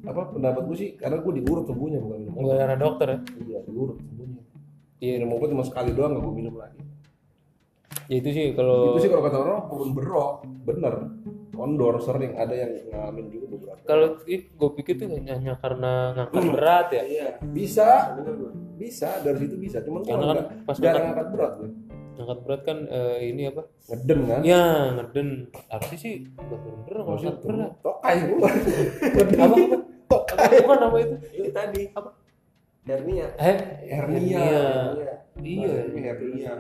apa 0.04 0.22
pendapat 0.30 0.62
gue 0.64 0.78
sih 0.78 0.90
karena 0.96 1.20
gue 1.20 1.34
diurut 1.36 1.64
sembuhnya 1.64 2.00
bukan 2.00 2.18
minum 2.22 2.34
obat. 2.42 2.64
ada 2.64 2.76
dokter 2.76 3.08
ya 3.08 3.20
Iya 3.46 3.60
diurut 3.62 3.98
sembuhnya. 4.00 4.42
iya 4.98 5.14
Minum 5.16 5.30
obat 5.32 5.48
cuma 5.50 5.64
sekali 5.64 5.92
doang 5.92 6.12
gak 6.12 6.24
gue 6.24 6.34
minum 6.34 6.56
lagi. 6.56 6.82
ya 8.08 8.16
itu 8.16 8.30
sih 8.32 8.46
kalau 8.52 8.80
Itu 8.90 9.00
sih 9.00 9.12
kalau 9.12 9.22
kata 9.22 9.38
orang 9.38 9.60
turun 9.68 9.90
berok, 9.92 10.32
bener. 10.64 10.96
Kondor 11.50 11.98
sering 12.00 12.34
ada 12.34 12.54
yang 12.54 12.70
ngalamin 12.88 13.26
juga 13.28 13.46
beberapa. 13.52 13.82
kalau 13.84 14.08
gue 14.22 14.70
pikir 14.76 14.94
tuh 14.96 15.10
hanya 15.10 15.58
karena 15.58 15.92
ngangkat 16.14 16.44
berat 16.48 16.88
ya 16.92 17.04
iya 17.04 17.28
Bisa, 17.44 18.14
bener 18.14 18.34
bisa 18.76 19.10
dari 19.20 19.38
situ 19.40 19.56
bisa. 19.58 19.78
Cuman 19.82 20.02
gue 20.02 20.08
Karena 20.08 20.24
kan 20.24 20.38
enggak 20.40 20.48
pas 20.64 20.78
jarang 20.78 20.94
makan- 20.96 21.12
angkat 21.12 21.28
berat 21.30 21.52
gue. 21.58 21.70
Ngangkat 22.18 22.40
berat 22.44 22.62
kan 22.66 22.78
eh, 22.90 23.18
ini 23.30 23.42
apa? 23.54 23.62
Ngeden 23.94 24.20
kan. 24.26 24.40
ya 24.42 24.64
ngeden. 24.98 25.30
Harusnya 25.70 25.98
sih 26.02 26.14
nggak 26.26 26.60
turun 26.66 26.80
berat 26.84 27.02
kalau 27.06 27.14
Maksudnya 27.14 27.34
ngangkat 27.38 27.48
berat. 27.48 27.72
Tokai 27.86 28.16
gue. 28.26 28.38
apa 29.22 29.36
apa? 29.38 29.56
Apa- 30.08 30.62
bukan 30.66 30.80
apa 30.82 30.98
itu? 30.98 31.16
Itu 31.38 31.50
tadi. 31.54 31.82
Apa? 31.94 32.10
Hernia. 32.88 33.28
Eh? 33.38 33.58
Hernia. 33.92 34.40
iya. 34.42 34.64
Iya, 35.38 35.74
iya 35.94 36.12
hernia. 36.18 36.54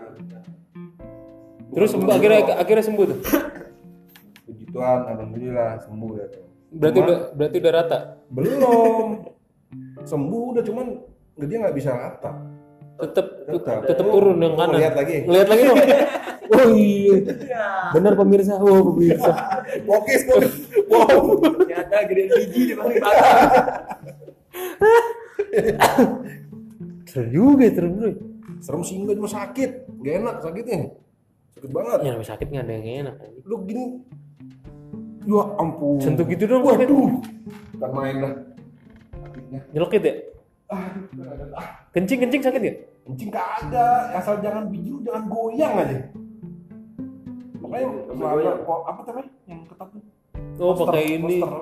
terus 1.67 1.89
sembuh 1.93 2.13
akhirnya 2.13 2.61
akhirnya 2.61 2.85
sembuh 2.85 3.05
tuh? 3.09 3.19
Puji 4.47 4.65
Tuhan, 4.71 4.99
alhamdulillah 5.03 5.83
sembuh 5.83 6.11
ya. 6.15 6.25
tuh. 6.31 6.45
berarti 6.67 6.97
udah 6.99 7.17
berarti 7.35 7.57
udah 7.59 7.73
rata? 7.73 7.99
Belum. 8.31 9.07
Sembuh 10.05 10.43
udah 10.55 10.63
cuman 10.63 10.85
dia 11.35 11.57
nggak 11.59 11.75
bisa 11.75 11.91
rata. 11.91 12.31
Tetep 12.97 13.25
Tetap. 13.47 13.79
tetep 13.85 14.05
turun 14.05 14.37
yang 14.37 14.53
kanan 14.53 14.75
Lihat 14.75 14.93
lagi. 14.95 15.15
lihat 15.25 15.47
lagi 15.47 15.63
dong 15.63 15.79
oh 16.47 16.67
iya 16.73 17.15
benar 17.91 18.13
pemirsa 18.15 18.53
oh 18.57 18.91
pemirsa 18.91 19.31
Oke, 19.85 20.13
oke. 20.15 20.47
Wow. 20.87 21.43
ternyata 21.59 21.95
gedean 22.07 22.29
biji 22.31 22.61
di 22.63 22.73
paling 22.73 22.97
batang 22.97 23.37
serem 27.05 27.27
juga 27.29 27.65
serem 27.69 27.91
juga 27.93 28.11
Serem 28.57 28.81
sih 28.81 28.97
enggak 28.97 29.21
cuma 29.21 29.29
sakit. 29.29 29.69
Gak 30.01 30.13
enak 30.17 30.35
sakitnya. 30.41 30.77
Sakit 31.53 31.69
banget. 31.69 31.97
ya 32.01 32.09
namanya 32.09 32.29
sakit 32.33 32.47
nggak 32.49 32.63
ada 32.65 32.73
yang 32.73 32.85
enak 33.05 33.15
Lu 33.45 33.55
gini. 33.63 33.85
Ya 35.29 35.43
ampun. 35.61 36.01
sentuh 36.01 36.25
gitu 36.25 36.49
dong 36.49 36.65
Waduh. 36.65 37.21
Bukan 37.77 37.91
main 37.93 38.15
lah. 38.17 38.33
Sakitnya. 39.13 39.59
nyelokit 39.71 40.01
ya. 40.01 40.13
Ah, 40.67 40.83
kencing 41.89 42.19
kencing 42.19 42.41
sakit 42.41 42.59
ya 42.59 42.73
kencing 43.03 43.29
kagak. 43.29 44.01
Asal 44.13 44.37
jangan 44.37 44.67
biji 44.67 44.89
lu 44.89 44.99
jangan 44.99 45.25
goyang 45.25 45.73
aja. 45.73 45.97
Makanya 47.57 47.87
apa 48.83 48.99
namanya 49.05 49.29
yang 49.45 49.61
ketat 49.63 49.87
tuh? 49.89 50.01
oh 50.57 50.73
Poster, 50.73 50.85
pakai 50.91 51.03
ini 51.15 51.37
poster. 51.39 51.53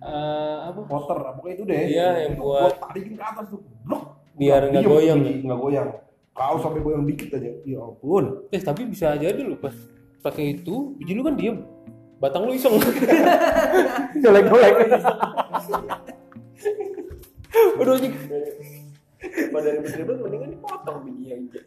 eh, 0.00 0.56
apa 0.64 0.80
Potter, 0.84 1.16
pokoknya 1.34 1.52
itu 1.52 1.62
deh. 1.64 1.80
Iya, 1.88 2.06
yang 2.20 2.32
Itu 2.34 2.42
buat- 2.44 2.76
tarikin 2.78 3.12
ke 3.14 3.24
atas 3.24 3.44
tuh. 3.48 3.60
Blok. 3.82 4.02
Biar 4.34 4.60
nggak 4.64 4.82
goyang 4.84 5.18
Nggak 5.42 5.58
goyang. 5.58 5.88
Kau 6.30 6.54
sampai 6.58 6.80
goyang 6.80 7.02
dikit 7.04 7.28
aja. 7.32 7.50
Ya 7.64 7.78
ampun. 7.78 8.24
eh 8.48 8.60
tapi 8.60 8.84
bisa 8.84 9.12
jadi 9.14 9.38
lu 9.38 9.56
pas 9.56 9.72
pakai 10.20 10.54
itu 10.54 10.94
biji 10.96 11.12
lu 11.12 11.20
kan 11.20 11.34
diem 11.34 11.60
batang 12.16 12.46
lu 12.46 12.54
iseng 12.54 12.78
jelek 14.22 14.46
jelek 14.46 14.74
udah 17.80 17.92
anjing 17.94 18.14
pada 19.24 19.68
ribet-ribet 19.72 20.16
mendingan 20.20 20.50
dipotong 20.52 20.98
biji 21.02 21.26
aja 21.32 21.58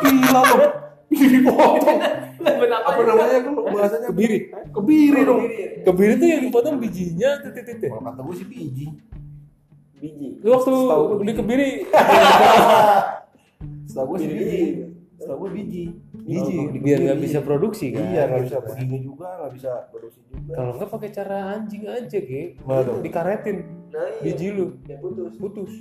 Gila 0.00 0.40
lo. 0.44 0.66
Dipotong. 1.10 1.98
Apa 2.40 3.00
namanya 3.00 3.38
kalau 3.42 3.62
bahasanya? 3.68 4.08
kebiri 4.10 4.38
Kebiri 4.70 5.20
dong. 5.22 5.42
kebiri 5.82 6.12
tuh 6.16 6.26
yang 6.26 6.42
dipotong 6.44 6.76
bijinya 6.78 7.30
titik 7.42 7.64
titik 7.64 7.90
Kalau 7.90 8.02
kata 8.04 8.20
gue 8.20 8.34
sih 8.36 8.46
biji. 8.46 8.86
biji 9.96 10.28
lu 10.40 10.50
waktu 10.50 10.70
beli 11.16 11.32
kebiri 11.32 11.68
Setahu 13.86 14.06
gue 14.08 14.18
sih 14.18 14.28
biji. 14.28 14.62
Setahu 15.20 15.36
gue 15.44 15.50
biji. 15.52 15.84
Biji. 16.24 16.80
biar 16.80 16.98
nggak 17.04 17.20
bisa 17.20 17.38
produksi 17.44 17.92
kan? 17.92 18.08
Iya, 18.08 18.22
nggak 18.24 18.42
bisa 18.48 18.58
begini 18.64 18.96
juga, 19.04 19.28
nggak 19.36 19.52
bisa 19.52 19.70
produksi 19.92 20.20
juga. 20.32 20.52
kalau 20.56 20.72
nggak 20.80 20.90
pakai 20.96 21.10
cara 21.12 21.36
anjing 21.60 21.84
aja 21.84 22.18
ge. 22.24 22.56
Tuh? 22.56 22.98
dikaretin 23.04 23.56
nah 23.90 24.06
iya. 24.16 24.22
biji 24.24 24.46
lu. 24.56 24.66
Ya 24.88 24.96
putus. 24.96 25.36
Putus. 25.36 25.72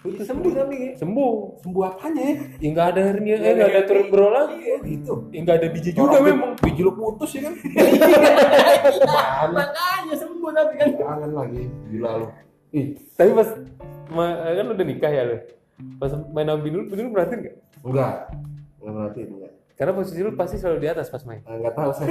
Putus 0.00 0.24
sembuh 0.24 0.52
tapi 0.54 0.76
ya 0.80 0.90
sembuh. 0.96 1.60
Sembuh 1.60 1.82
apanya 1.84 2.22
ya? 2.24 2.34
ya 2.56 2.68
nggak 2.72 2.86
ada 2.94 3.00
hernia 3.12 3.36
eh 3.36 3.52
nggak 3.52 3.70
ada 3.74 3.82
turun 3.84 4.06
bro 4.08 4.28
lagi 4.30 4.56
Oh 4.64 4.80
gitu. 4.86 5.12
ya 5.34 5.38
nggak 5.44 5.56
ada 5.58 5.68
biji 5.68 5.90
juga 5.92 6.18
memang 6.22 6.50
Biji 6.62 6.80
lu 6.86 6.92
putus 6.96 7.30
ya 7.36 7.50
kan? 7.50 7.54
makanya 9.58 10.14
sembuh 10.16 10.50
tapi 10.56 10.72
kan? 10.78 10.88
Jangan 10.96 11.30
lagi. 11.36 11.62
Gila 11.92 12.10
lu. 12.16 12.26
Ih, 12.72 12.86
tapi 13.12 13.30
pas 13.36 13.48
ma- 14.08 14.40
kan 14.56 14.66
udah 14.72 14.86
nikah 14.88 15.12
ya 15.12 15.22
lu? 15.26 15.36
Pas 16.00 16.10
main 16.32 16.46
sama 16.48 16.60
bini 16.64 16.74
lu 16.80 16.84
bini 16.88 17.02
lu 17.04 17.10
perhatiin 17.12 17.38
nggak 17.44 17.56
Enggak. 17.80 18.14
Enggak 18.78 18.92
berarti 18.94 19.20
enggak. 19.24 19.52
karena 19.74 19.94
posisi 19.94 20.18
lu 20.18 20.34
pasti 20.34 20.56
selalu 20.56 20.78
di 20.80 20.88
atas 20.88 21.06
pas 21.06 21.22
main 21.22 21.38
Ah, 21.44 21.54
Enggak 21.54 21.70
tahu 21.72 21.90
saya. 21.92 22.10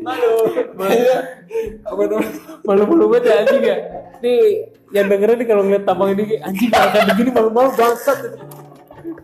malu 0.00 0.32
Apa 1.84 2.02
namanya? 2.02 2.28
malu-malu 2.62 3.04
banget 3.08 3.24
ya 3.24 3.34
anjing 3.38 3.62
ya 3.62 3.76
nih 4.18 4.40
yang 4.90 5.06
dengerin 5.06 5.36
nih 5.36 5.46
kalau 5.46 5.62
ngeliat 5.62 5.84
tampang 5.84 6.10
ini 6.12 6.24
anjing 6.40 6.70
akan 6.70 7.02
begini 7.08 7.30
malu-malu 7.30 7.70
bangsat 7.72 8.18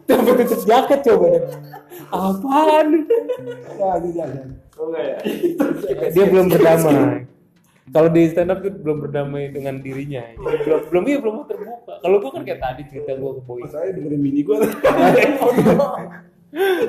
Coba 0.04 0.30
tutup 0.36 0.60
jaket 0.62 1.00
coba 1.02 1.24
deh 1.28 1.42
apaan 2.06 2.86
Jangan, 3.74 4.00
jangan. 4.06 4.46
oh 4.74 4.86
enggak 4.86 5.04
ya 5.04 5.16
dia 6.08 6.24
belum 6.24 6.46
berdamai 6.48 7.26
kalau 7.92 8.08
di 8.08 8.32
stand 8.32 8.48
up 8.48 8.64
tuh 8.64 8.72
belum 8.72 9.04
berdamai 9.04 9.52
dengan 9.52 9.76
dirinya 9.84 10.24
Jadi 10.32 10.56
belum 10.64 10.80
belum 10.88 11.04
iya 11.04 11.18
belum 11.20 11.34
mau 11.36 11.44
terbuka 11.44 11.94
kalau 12.00 12.16
gua 12.16 12.30
kan 12.32 12.42
kayak 12.48 12.60
tadi 12.64 12.82
cerita 12.88 13.12
gua 13.20 13.36
ke 13.36 13.42
boy 13.44 13.60
Saya 13.68 13.92
dengerin 13.92 14.20
bini 14.24 14.40
gue. 14.40 14.56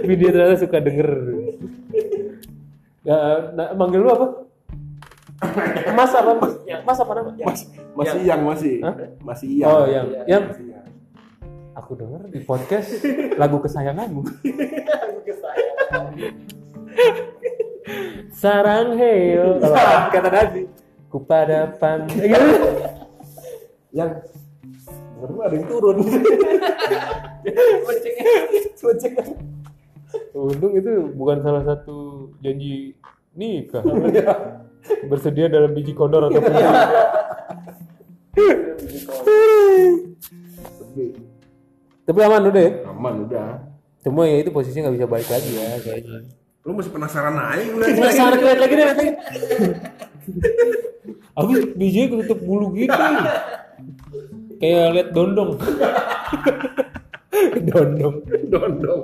Video 0.05 0.29
ternyata 0.29 0.61
suka 0.61 0.77
denger. 0.77 1.09
Ya, 3.01 3.17
nah, 3.57 3.73
manggil 3.73 4.05
lu 4.05 4.09
apa? 4.13 4.45
Mas 5.97 6.13
apa? 6.13 6.31
Mas 6.85 6.99
apa 7.01 7.11
nama? 7.17 7.31
Mas, 7.33 7.65
masih 7.97 8.21
yang 8.21 8.45
masih. 8.45 8.77
Hah? 8.85 8.93
Masih 9.25 9.49
yang. 9.57 9.69
Oh, 9.73 9.85
yang, 9.89 10.05
yang 10.29 10.43
aku 11.75 11.97
denger 11.97 12.21
di 12.29 12.39
podcast 12.45 13.03
lagu 13.35 13.57
kesayanganmu. 13.59 14.21
Sarang 18.41 18.97
heyo. 18.97 19.59
Kata 20.13 20.29
Nabi. 20.29 20.84
Kupada 21.15 21.71
pan. 21.79 22.03
Yang 23.95 24.27
baru 25.15 25.35
ada 25.47 25.55
yang 25.55 25.67
turun. 25.71 26.03
Untung 30.35 30.75
itu 30.75 30.91
bukan 31.15 31.39
salah 31.39 31.63
satu 31.63 32.27
janji 32.43 32.99
nikah. 33.31 33.79
Bersedia 35.07 35.47
dalam 35.47 35.71
biji 35.71 35.95
kondor 35.95 36.27
atau 36.27 36.43
putih. 36.43 36.67
Tapi 42.03 42.19
aman 42.19 42.43
udah 42.51 42.59
ya. 42.59 42.71
Aman 42.91 43.23
udah. 43.23 43.63
Cuma 44.03 44.27
ya 44.27 44.43
itu 44.43 44.51
posisinya 44.51 44.91
nggak 44.91 44.95
bisa 44.99 45.07
balik 45.07 45.29
lagi 45.31 45.51
ya 45.55 45.79
kayaknya. 45.79 46.27
Lu 46.67 46.75
masih 46.75 46.91
penasaran 46.91 47.39
aja 47.39 47.63
Penasaran 47.71 48.37
lihat 48.43 48.59
lagi 48.59 48.73
deh 48.75 48.87
lagi. 48.91 49.07
Aku 51.35 51.51
bijinya 51.73 52.05
ketutup 52.13 52.39
bulu 52.41 52.71
gitu. 52.73 52.93
Kayak 54.57 54.87
lihat 54.93 55.07
dondong. 55.15 55.51
dondong. 57.65 58.15
Dondong. 58.47 59.01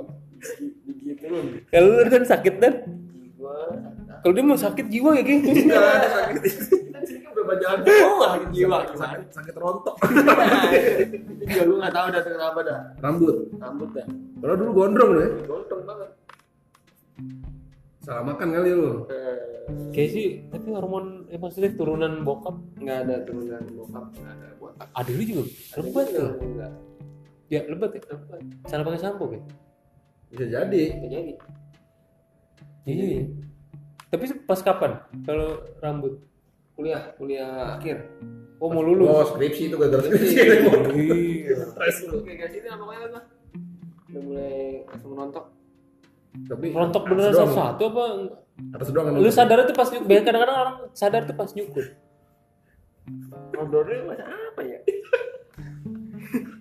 begitu 0.82 1.26
Kalau 1.68 1.88
lu 1.92 2.02
kan 2.06 2.24
sakit 2.24 2.54
kan? 2.56 2.74
Kalau 4.22 4.32
dia 4.32 4.44
mau 4.44 4.54
sakit 4.54 4.86
jiwa 4.86 5.18
ya 5.18 5.22
kayak 5.22 5.40
kan 5.42 5.54
sini 7.02 7.18
kan 7.20 7.30
berapa 7.34 7.54
jalan 7.58 7.78
doang 7.82 8.20
sakit 8.22 8.48
jiwa 8.54 8.76
gimana 8.86 8.94
Sakit, 8.94 9.28
sakit 9.34 9.54
rontok. 9.58 9.96
juga 11.42 11.62
lu 11.68 11.74
nggak 11.76 11.90
tahu 11.90 12.06
dah 12.08 12.22
kenapa 12.22 12.60
dah 12.62 12.78
Rambut. 13.02 13.36
rambut 13.58 13.90
dah 13.90 14.06
Kalau 14.38 14.54
dulu 14.54 14.70
gondrong 14.72 15.10
lu 15.10 15.18
ya. 15.18 15.28
gontong 15.42 15.82
banget 15.82 16.08
Salah 18.02 18.24
makan 18.26 18.48
kali 18.50 18.70
lu. 18.70 19.06
Eh, 19.06 19.36
Kayak 19.94 20.10
sih, 20.10 20.26
tapi 20.50 20.74
hormon 20.74 21.30
eh, 21.30 21.38
maksudnya 21.38 21.70
turunan 21.72 22.26
bokap 22.26 22.58
nggak 22.74 22.98
ada 23.06 23.22
turunan 23.22 23.62
bokap 23.72 24.10
nggak 24.10 24.32
ada 24.34 24.46
buat 24.58 24.74
ada 24.74 25.10
lu 25.10 25.22
juga 25.22 25.42
lebat 25.78 26.06
tuh. 26.10 26.30
enggak 26.36 26.72
Ya 27.46 27.60
lebat 27.70 27.90
ya. 27.94 28.00
lebat 28.10 28.40
Salah 28.66 28.82
pakai 28.82 28.98
sampo 28.98 29.30
kan? 29.30 29.42
Bisa 30.28 30.44
jadi. 30.44 30.82
nggak 30.98 31.10
jadi 31.10 31.32
Iya. 32.82 33.30
Tapi 34.10 34.24
pas 34.42 34.58
kapan? 34.60 34.98
Kalau 35.22 35.62
rambut? 35.78 36.18
kuliah 36.72 37.14
kuliah 37.14 37.78
akhir 37.78 38.02
Oh 38.58 38.66
mau 38.66 38.82
lulus. 38.82 39.06
Oh, 39.06 39.22
skripsi 39.28 39.70
itu 39.70 39.76
gara-gara 39.78 40.02
skripsi. 40.02 40.36
Iya. 40.98 41.54
stres 41.70 41.96
lu 42.08 42.18
kayak 42.26 42.50
gini 42.50 42.66
apa 42.66 42.82
kayak 42.82 43.02
apa 43.06 43.20
udah 44.10 44.22
mulai 44.26 44.58
langsung 44.90 45.10
menontok 45.14 45.44
Tapi 46.32 46.66
Rontok 46.72 47.02
beneran 47.08 47.28
atas 47.28 47.36
doang. 47.36 47.52
satu-satu 47.52 47.84
apa? 47.92 48.04
Atas 48.72 48.88
doang 48.88 49.04
kan. 49.04 49.12
Lu 49.20 49.30
sadar 49.32 49.58
itu 49.68 49.74
pas 49.76 49.88
nyukur. 49.92 50.08
Kadang-kadang 50.08 50.56
orang 50.56 50.76
sadar 50.96 51.20
tuh 51.28 51.36
pas 51.36 51.50
nyukur. 51.52 51.84
ngobrolnya 53.52 54.06
macam 54.06 54.30
apa 54.30 54.62
ya 54.62 54.78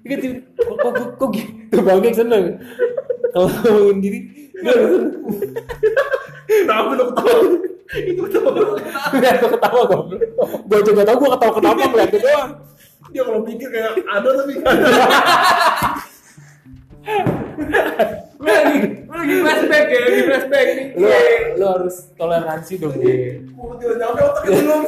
Iya 0.02 0.18
tiba 0.18 0.42
kok 0.58 0.90
kok 0.92 1.08
kok, 1.22 1.30
gitu 1.38 1.78
bang 1.86 2.02
yang 2.02 2.18
seneng. 2.18 2.46
Kalau 3.32 3.48
ngomongin 3.48 3.98
diri. 4.02 4.20
Kenapa 6.50 6.92
lu 6.98 7.04
ketawa? 7.14 7.34
Itu 7.96 8.22
ketawa. 8.28 8.52
Gua 9.14 9.50
ketawa 9.56 9.82
goblok. 9.88 10.22
Gua 10.68 10.80
juga 10.84 11.02
tau 11.06 11.16
gua 11.22 11.30
ketawa 11.38 11.52
kenapa 11.62 11.82
itu 12.10 12.18
doang. 12.20 12.52
Dia 13.14 13.22
kalau 13.24 13.42
pikir 13.46 13.68
kayak 13.70 13.92
ada 14.04 14.30
tapi. 14.36 14.54
Lu 17.02 18.48
lagi 18.48 18.78
lu 19.02 19.14
lagi 19.14 19.36
flashback 19.40 19.86
ya 19.88 20.00
lagi 20.02 20.22
flashback 20.24 20.68
nih 20.72 20.88
Lu 20.94 21.08
lu 21.56 21.66
harus 21.68 21.96
toleransi 22.16 22.74
dong, 22.78 22.96
Ge. 22.98 23.42
Gua 23.54 23.74
tidak 23.78 23.96
nyampe 23.98 24.22
otaknya 24.24 24.52
belum. 24.58 24.82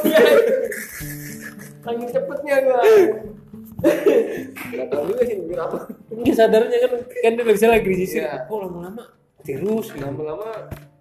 lagi 1.84 2.04
cepetnya 2.08 2.54
gua 2.64 2.80
nggak 4.64 4.86
tahu 4.88 5.02
juga 5.06 5.22
sih 5.22 5.36
mikir 5.36 5.58
apa 5.60 5.78
Mungkin 6.08 6.32
sadarnya 6.32 6.78
kan 6.80 6.90
kan 7.04 7.32
dia 7.34 7.44
bisa 7.44 7.66
lagi 7.68 7.84
di 7.84 7.98
sisi. 8.00 8.16
Iya. 8.16 8.48
Kok 8.48 8.56
lama-lama 8.58 9.04
tirus 9.44 9.92
gitu. 9.92 10.00
lama-lama 10.00 10.48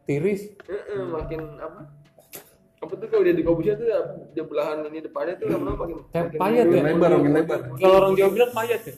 Tiris. 0.04 0.52
eh, 0.68 1.00
makin 1.00 1.40
apa 1.58 1.88
apa 2.84 2.94
tuh 3.00 3.08
kalau 3.08 3.24
dia 3.24 3.32
di 3.32 3.40
kobusnya 3.40 3.80
tuh 3.80 3.88
dia 4.36 4.44
belahan 4.44 4.84
ini 4.84 5.00
depannya 5.00 5.40
tuh 5.40 5.48
lama-lama 5.48 5.80
makin 5.80 5.98
Kayak 6.12 6.24
makin 6.28 6.40
payat 6.44 6.66
ya? 6.68 6.82
Lebar, 6.84 7.10
makin 7.16 7.32
lebar. 7.32 7.60
Kalau 7.80 7.96
orang 7.96 8.14
Jawa 8.14 8.30
bilang 8.36 8.52
payat 8.52 8.82
ya. 8.84 8.94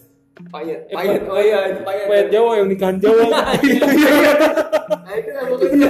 Payat 0.46 0.80
Eh, 0.86 0.94
payat 0.94 1.22
pa- 1.22 1.32
oh 1.32 1.40
iya 1.40 1.60
itu 1.70 1.82
payat 1.82 2.06
Payat 2.06 2.28
Jawa 2.30 2.52
yang 2.56 2.68
nikahan 2.68 2.98
Jawa. 2.98 3.24
nah 3.32 3.54
itu 5.16 5.30
lah 5.32 5.44
pokoknya 5.48 5.90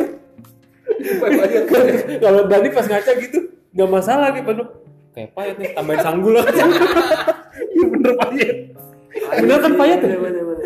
payat 1.20 1.64
Kalau 2.20 2.42
Dani 2.46 2.70
pas 2.70 2.86
ngaca 2.86 3.12
gitu 3.18 3.40
nggak 3.76 3.90
masalah 3.92 4.28
gitu 4.32 4.46
penuh. 4.46 4.68
Kayak 5.12 5.30
payat 5.32 5.56
nih, 5.58 5.70
tambahin 5.74 6.02
sanggul 6.02 6.34
aja. 6.36 6.64
Iya 7.56 7.86
bener 7.88 8.14
payat. 8.16 8.58
Bener 9.36 9.58
kan 9.60 9.74
payat 9.74 10.00
ya? 10.02 10.16
bener 10.16 10.44
bener 10.46 10.66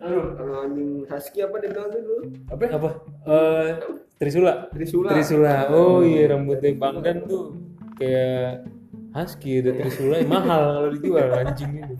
iya 0.00 0.20
kalau 0.32 0.54
anjing 0.64 0.90
husky 1.06 1.38
apa 1.40 1.54
dia 1.60 1.70
bilang 1.70 1.90
dulu? 1.92 2.14
Apa? 2.48 2.64
Apa? 2.72 2.90
Eh 3.26 3.68
Trisula. 4.16 4.68
Trisula. 4.70 5.10
Trisula. 5.12 5.54
Oh 5.70 6.00
iya 6.00 6.28
rambutnya 6.28 6.72
Bangdan 6.74 7.24
tuh 7.24 7.54
kayak 7.94 8.64
husky 9.14 9.60
udah 9.62 9.72
Trisula 9.74 10.16
mahal 10.26 10.62
kalau 10.76 10.88
dijual 10.94 11.28
anjing 11.34 11.72
itu. 11.82 11.94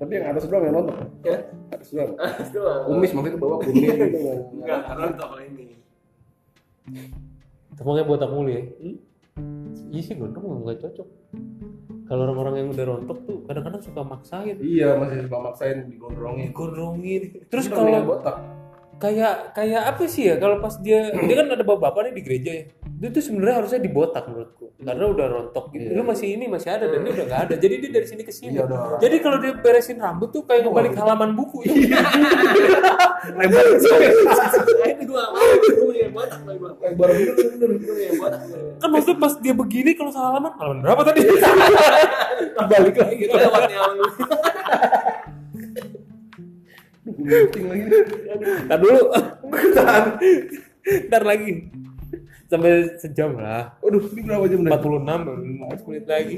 Tapi 0.00 0.12
yang 0.16 0.32
atas 0.32 0.48
doang 0.48 0.64
yang 0.64 0.74
nonton. 0.80 0.96
Ya. 1.24 1.38
Atas 1.72 1.88
doang. 1.92 2.16
Itu 2.16 2.58
lah. 2.64 2.88
Kumis 2.88 3.12
maksudnya 3.12 3.36
ke 3.36 3.40
bawah 3.40 3.58
kumis. 3.60 3.88
Enggak, 4.56 4.80
nonton 4.96 5.26
kalau 5.28 5.38
ini. 5.44 5.76
Tepungnya 7.76 8.04
botak 8.08 8.30
mulu 8.32 8.50
ya. 8.52 8.64
iya 9.88 10.00
sih 10.04 10.14
gondrong 10.18 10.66
nggak 10.66 10.84
cocok 10.84 11.08
kalau 12.10 12.26
orang-orang 12.26 12.54
yang 12.58 12.68
udah 12.74 12.84
rontok 12.90 13.18
tuh 13.22 13.38
kadang-kadang 13.46 13.82
suka 13.86 14.02
maksain 14.02 14.58
Iya 14.58 14.98
masih 14.98 15.30
suka 15.30 15.38
maksain 15.38 15.76
digondrongin. 15.86 16.50
digondrongin 16.50 17.22
terus 17.46 17.70
kalau 17.70 18.02
botak. 18.02 18.36
Kayak 19.00 19.56
kayak 19.56 19.82
apa 19.88 20.04
sih 20.04 20.28
ya 20.28 20.36
kalau 20.36 20.60
pas 20.60 20.76
dia 20.76 21.08
dia 21.08 21.34
kan 21.40 21.48
ada 21.48 21.64
bapak-bapak 21.64 22.12
nih 22.12 22.14
di 22.20 22.22
gereja 22.22 22.50
ya. 22.52 22.64
Dia 23.00 23.08
tuh 23.08 23.24
sebenarnya 23.24 23.64
harusnya 23.64 23.80
dibotak 23.80 24.28
menurutku. 24.28 24.76
Karena 24.76 25.04
udah 25.08 25.26
rontok 25.32 25.72
gitu. 25.72 25.96
Lu 25.96 26.04
masih 26.04 26.36
ini 26.36 26.44
masih 26.52 26.68
ada 26.68 26.84
dan 26.84 27.00
dia 27.00 27.12
udah 27.16 27.26
nggak 27.32 27.40
ada. 27.48 27.54
Jadi 27.56 27.74
dia 27.80 27.90
dari 27.96 28.06
sini 28.06 28.22
ke 28.22 28.32
sini. 28.32 28.60
Iya, 28.60 28.68
udah. 28.68 29.00
jadi 29.00 29.16
kalau 29.24 29.40
dia 29.40 29.52
beresin 29.56 29.96
rambut 29.96 30.28
tuh 30.28 30.44
kayak 30.44 30.68
kembali 30.68 30.88
ke 30.92 31.00
halaman 31.00 31.32
buku. 31.32 31.64
Ya 33.20 33.36
lebar. 33.36 33.64
Ini 34.96 35.04
gua 35.04 35.28
nggak 35.28 35.32
mau, 35.36 35.52
gua 35.76 35.92
yang 35.92 36.12
botak 36.16 36.40
kan 38.80 38.88
maksudnya 38.88 39.18
pas 39.20 39.32
dia 39.44 39.52
begini 39.52 39.92
kalau 39.92 40.08
salah 40.08 40.32
halaman 40.32 40.52
halaman 40.56 40.78
berapa 40.80 41.02
tadi? 41.12 41.20
Balik 42.56 42.96
lagi. 42.96 43.22
Itu 43.28 43.36
lewat 43.36 43.68
Lagi. 47.18 47.84
Ntar 48.68 48.78
dulu. 48.78 49.02
Tahan. 49.74 50.04
Ntar 51.08 51.22
lagi. 51.26 51.50
Sampai 52.50 52.98
sejam 52.98 53.38
lah. 53.38 53.78
Waduh, 53.78 54.10
ini 54.10 54.26
berapa 54.26 54.46
jam 54.50 54.60
dah? 54.66 54.74
46 54.74 55.06
baru 55.22 55.38
15 55.38 55.86
menit 55.86 56.04
lagi. 56.10 56.34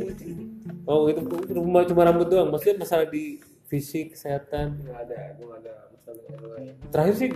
Oh 0.85 1.09
itu 1.09 1.21
cuma 1.57 1.89
cuma 1.89 2.03
rambut 2.05 2.29
doang. 2.29 2.53
Maksudnya 2.53 2.85
masalah 2.85 3.09
di 3.09 3.41
fisik 3.73 4.13
kesehatan. 4.13 4.77
Nggak 4.85 4.99
ada, 5.09 5.19
gua 5.41 5.57
nggak 5.57 5.61
ada 5.65 5.75
masalah. 5.89 6.23
Terakhir 6.93 7.15
sih 7.17 7.31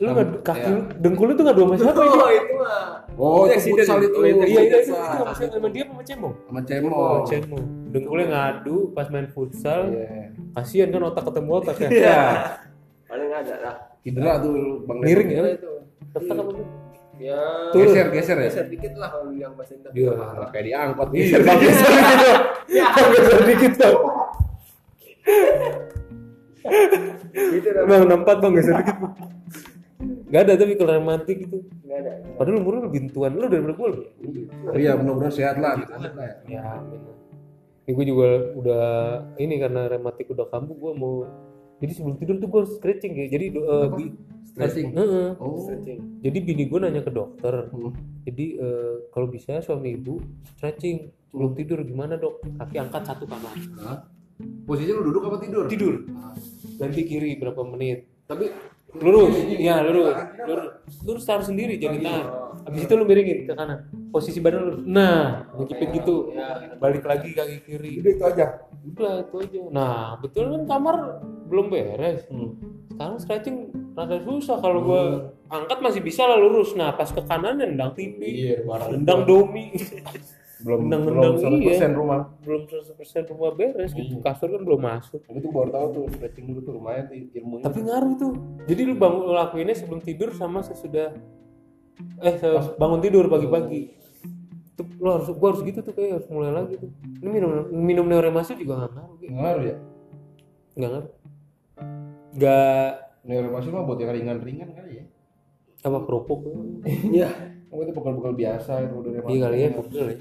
lu 0.00 0.08
nggak 0.10 0.28
kaki 0.40 0.64
ya. 0.66 0.80
dengkul 0.96 1.24
lu 1.28 1.32
tuh 1.32 1.44
nggak 1.44 1.56
dua 1.56 1.66
sama 1.66 1.76
siapa 1.76 2.00
Oh 2.00 2.08
ini 2.08 2.40
itu 2.40 2.54
mah. 2.56 2.88
Oh, 3.20 3.44
itu 3.44 3.60
futsal 3.68 3.98
itu. 4.00 4.16
Oh, 4.16 4.24
itu 4.24 4.40
iya 4.40 4.60
iya 4.60 4.60
itu 4.64 4.76
itu 4.80 4.90
nggak 4.90 5.26
maksudnya 5.28 5.50
sama 5.52 5.68
dia 5.68 5.84
sama 5.84 6.02
cemong 6.02 6.34
Sama 6.40 6.60
cemong. 6.62 6.92
oh 6.94 7.18
cemong 7.22 7.64
dengkulnya 7.90 8.26
ngadu 8.26 8.76
pas 8.90 9.06
main 9.06 9.28
futsal 9.28 9.80
Iya. 9.86 10.32
kasihan 10.50 10.88
kan 10.88 11.02
otak 11.04 11.24
ketemu 11.26 11.50
otak 11.54 11.76
ya 11.76 11.88
Iya. 11.90 12.18
Paling 13.04 13.26
nggak 13.28 13.40
ada 13.42 13.54
lah. 13.60 13.74
Cedera 14.00 14.32
tuh 14.38 14.54
Bang 14.82 14.98
miring 14.98 15.28
ya 15.28 15.40
Itu. 15.52 15.70
Retak 16.10 16.36
apa 16.38 16.50
tuh 16.50 16.66
Ya. 17.20 17.36
Turun. 17.68 17.84
Geser, 17.86 18.06
geser 18.08 18.36
ya. 18.38 18.48
Geser 18.48 18.66
dikit 18.66 18.92
lah 18.96 19.12
kalau 19.12 19.28
yang 19.30 19.52
bahasa 19.52 19.76
Indah. 19.76 19.92
Iya. 19.92 20.12
Kayak 20.48 20.64
diangkot 20.64 21.08
Iya, 21.10 21.20
geser. 21.20 21.40
bang 21.44 21.58
geser 21.60 21.88
dikit. 21.92 22.16
Bang 22.96 23.08
geser 23.12 23.40
dikit. 23.44 23.74
Gitu 27.52 27.68
dah. 27.70 27.82
Bang 27.84 28.02
nempat 28.06 28.36
bang 28.38 28.52
geser 28.56 28.74
dikit. 28.74 28.96
Gak 30.30 30.42
ada 30.46 30.52
tapi 30.54 30.72
kalau 30.78 30.92
romantik 30.94 31.38
itu. 31.42 31.58
Nggak 31.82 31.98
ada. 32.06 32.12
Padahal 32.38 32.56
umur 32.62 32.72
lu 32.78 32.80
lebih 32.86 33.00
tuan 33.10 33.34
lu 33.34 33.46
daripada 33.50 33.74
gue. 33.74 33.88
lu. 33.90 34.02
Iya, 34.78 34.94
mudah-mudahan 34.94 35.34
sehat 35.34 35.56
lah. 35.58 35.74
Gitu. 35.82 35.92
Ya. 35.98 36.32
Ya 36.46 36.62
amin. 36.78 37.00
Ini 37.84 37.90
gue 37.98 38.06
juga 38.06 38.28
udah 38.54 38.84
ini 39.42 39.58
karena 39.58 39.90
rematik 39.90 40.30
udah 40.30 40.46
kambuh 40.46 40.78
gue 40.78 40.92
mau 40.94 41.26
jadi 41.80 41.96
sebelum 41.96 42.20
tidur 42.20 42.36
tuh 42.38 42.46
gue 42.46 42.60
harus 42.62 42.72
stretching 42.78 43.12
ya. 43.18 43.26
Jadi 43.26 43.46
uh, 43.58 43.88
bi- 43.90 44.14
Stretching? 44.50 44.90
Heeh. 44.98 45.28
Oh. 45.38 45.62
Jadi 46.20 46.38
bini 46.42 46.66
gue 46.66 46.78
nanya 46.82 47.06
ke 47.06 47.12
dokter. 47.14 47.70
Hmm. 47.70 47.94
Jadi 48.26 48.46
eh, 48.58 48.94
kalau 49.14 49.30
bisa 49.30 49.62
suami 49.62 49.94
ibu 49.94 50.18
stretching 50.58 51.14
sebelum 51.30 51.54
tidur 51.54 51.78
gimana 51.86 52.18
dok? 52.18 52.42
Kaki 52.58 52.76
angkat 52.82 53.02
satu 53.06 53.24
kanan. 53.30 53.54
Hah? 53.78 53.98
Posisinya 54.66 54.98
lu 54.98 55.14
duduk 55.14 55.22
apa 55.30 55.36
tidur? 55.38 55.64
Tidur. 55.70 55.94
Ah. 56.18 56.34
Ganti 56.82 57.06
kiri 57.06 57.38
berapa 57.38 57.62
menit. 57.62 58.10
Tapi 58.26 58.50
lurus. 58.98 59.34
Ya 59.58 59.84
lurus. 59.84 60.16
Lurus 60.46 60.68
lurus 61.06 61.24
taruh 61.24 61.46
sendiri 61.46 61.78
jangan 61.78 62.00
tahan. 62.02 62.26
habis 62.60 62.82
itu 62.84 62.94
lu 62.98 63.04
miringin 63.06 63.38
ke 63.46 63.54
kanan. 63.54 63.86
Posisi 64.10 64.38
badan 64.42 64.60
lurus 64.66 64.82
nah 64.86 65.46
ngejepit 65.54 65.88
gitu. 66.02 66.34
balik 66.82 67.06
lagi 67.06 67.30
kaki 67.30 67.56
kiri. 67.62 67.92
Udah 68.02 68.12
itu 68.12 68.24
aja. 68.26 68.46
udah 68.80 69.14
itu 69.22 69.36
aja. 69.38 69.60
Nah 69.70 70.18
betul 70.18 70.50
kan 70.50 70.62
kamar 70.66 70.96
belum 71.46 71.66
beres. 71.70 72.26
Sekarang 72.90 73.16
stretching 73.22 73.56
rada 73.94 74.18
susah. 74.20 74.58
Kalau 74.58 74.80
gua 74.82 75.02
angkat 75.46 75.78
masih 75.78 76.00
bisa 76.02 76.26
lah 76.26 76.40
lurus. 76.40 76.74
Nah 76.74 76.92
pas 76.96 77.08
ke 77.08 77.22
kanan 77.22 77.62
nendang 77.62 77.94
TV 77.94 78.18
Iya, 78.20 78.66
nendang 78.90 79.22
domi 79.28 79.72
belum 80.60 80.78
Nendang-nendang, 80.86 81.34
belum 81.40 81.60
100% 81.60 81.64
iya. 81.64 81.88
rumah. 81.92 82.20
belum 82.44 82.62
100% 82.68 83.32
rumah 83.32 83.50
beres 83.56 83.90
gitu 83.96 84.14
kasur 84.20 84.48
kan 84.52 84.62
belum 84.64 84.80
masuk 84.80 85.20
Tapi 85.24 85.38
tuh 85.40 85.50
baru 85.52 85.70
tahu 85.72 85.86
tuh 85.92 86.04
stretching 86.16 86.46
dulu 86.52 86.60
tuh 86.64 86.72
lumayan 86.76 87.04
tuh 87.08 87.16
ilmunya. 87.16 87.64
tapi 87.64 87.78
ngaruh 87.84 88.12
tuh 88.16 88.32
jadi 88.68 88.80
lu 88.84 88.94
bangun 88.96 89.22
lu 89.26 89.32
lakuinnya 89.34 89.76
sebelum 89.76 90.00
tidur 90.04 90.30
sama 90.36 90.60
sesudah 90.60 91.16
eh 92.20 92.34
bangun 92.76 93.00
tidur 93.00 93.28
pagi-pagi 93.28 93.92
tuh 94.76 94.86
lu 94.96 95.08
harus 95.12 95.28
gua 95.32 95.48
harus 95.52 95.62
gitu 95.64 95.80
tuh 95.84 95.92
kayak 95.92 96.20
harus 96.20 96.28
mulai 96.32 96.52
lagi 96.52 96.80
tuh 96.80 96.90
ini 97.20 97.28
minum 97.28 97.50
minum 97.72 98.04
neuremasi 98.08 98.56
juga 98.56 98.84
nggak 98.84 98.92
ngaruh 98.96 99.16
gitu. 99.20 99.32
ngaruh 99.36 99.64
ya. 99.64 99.76
nggak 100.76 100.90
ngaruh 100.90 101.12
nggak 102.36 102.88
Neuromasi 103.20 103.68
mah 103.68 103.84
buat 103.84 104.00
yang 104.00 104.16
ringan-ringan 104.16 104.72
kali 104.72 104.92
ya. 104.96 105.04
apa 105.84 105.98
kerupuk 106.08 106.40
Iya. 106.88 107.28
Oh 107.70 107.84
itu 107.84 107.92
bekal-bekal 107.92 108.32
biasa 108.34 108.82
itu 108.82 108.94
udah 108.96 109.10
iya 109.28 109.38
kali 109.44 109.56
ya 109.60 109.68
ya 109.70 110.16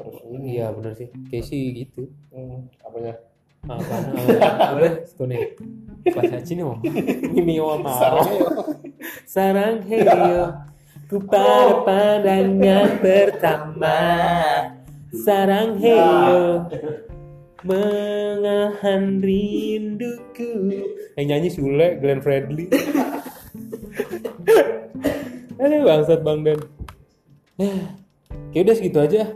Harus 0.00 0.16
ini. 0.24 0.56
iya 0.56 0.72
bener 0.72 0.92
sih. 0.96 1.08
Kayak 1.28 1.44
sih 1.44 1.62
gitu. 1.76 2.08
Hmm, 2.32 2.72
apanya? 2.80 3.14
apa 3.68 3.96
boleh 4.72 4.92
nih 5.36 5.42
bahasa 6.16 6.40
Cina 6.40 6.64
mau 6.64 6.80
mimi 7.28 7.60
wa 7.60 7.76
mau 7.76 8.24
sarang 9.28 9.84
heyo 9.84 10.48
ku 11.12 11.20
pada 11.28 11.84
pandangan 11.84 12.88
pertama. 13.04 14.00
Sarang 15.10 15.76
heyo 15.76 16.64
mengahan 17.66 19.20
rinduku. 19.20 20.72
Yang 21.18 21.26
nyanyi 21.28 21.48
Sule 21.52 21.88
Glenn 22.00 22.24
Fredly. 22.24 22.70
Ada 25.60 25.76
bangsat 25.90 26.20
bang 26.24 26.40
Dan. 26.46 26.60
Ya 28.54 28.64
udah 28.64 28.74
segitu 28.78 28.98
aja 29.02 29.34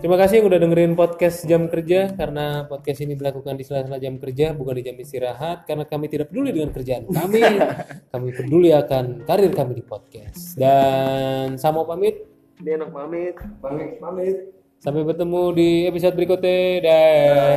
Terima 0.00 0.16
kasih 0.16 0.40
yang 0.40 0.48
udah 0.48 0.60
dengerin 0.64 0.96
podcast 0.96 1.44
jam 1.44 1.68
kerja 1.68 2.16
karena 2.16 2.64
podcast 2.64 3.04
ini 3.04 3.20
dilakukan 3.20 3.52
di 3.52 3.68
sela-sela 3.68 4.00
jam 4.00 4.16
kerja 4.16 4.56
bukan 4.56 4.80
di 4.80 4.88
jam 4.88 4.96
istirahat 4.96 5.68
karena 5.68 5.84
kami 5.84 6.08
tidak 6.08 6.32
peduli 6.32 6.56
dengan 6.56 6.72
kerjaan 6.72 7.04
kami. 7.04 7.44
kami 8.16 8.28
peduli 8.32 8.72
akan 8.72 9.28
karir 9.28 9.52
kami 9.52 9.76
di 9.76 9.84
podcast. 9.84 10.56
Dan 10.56 11.60
sama 11.60 11.84
pamit 11.84 12.16
Dia 12.64 12.80
enak 12.80 12.96
pamit. 12.96 13.36
Pamit, 13.60 14.00
pamit. 14.00 14.36
sampai 14.80 15.04
bertemu 15.04 15.42
di 15.52 15.68
episode 15.84 16.16
berikutnya. 16.16 16.60
Dah. 16.80 17.56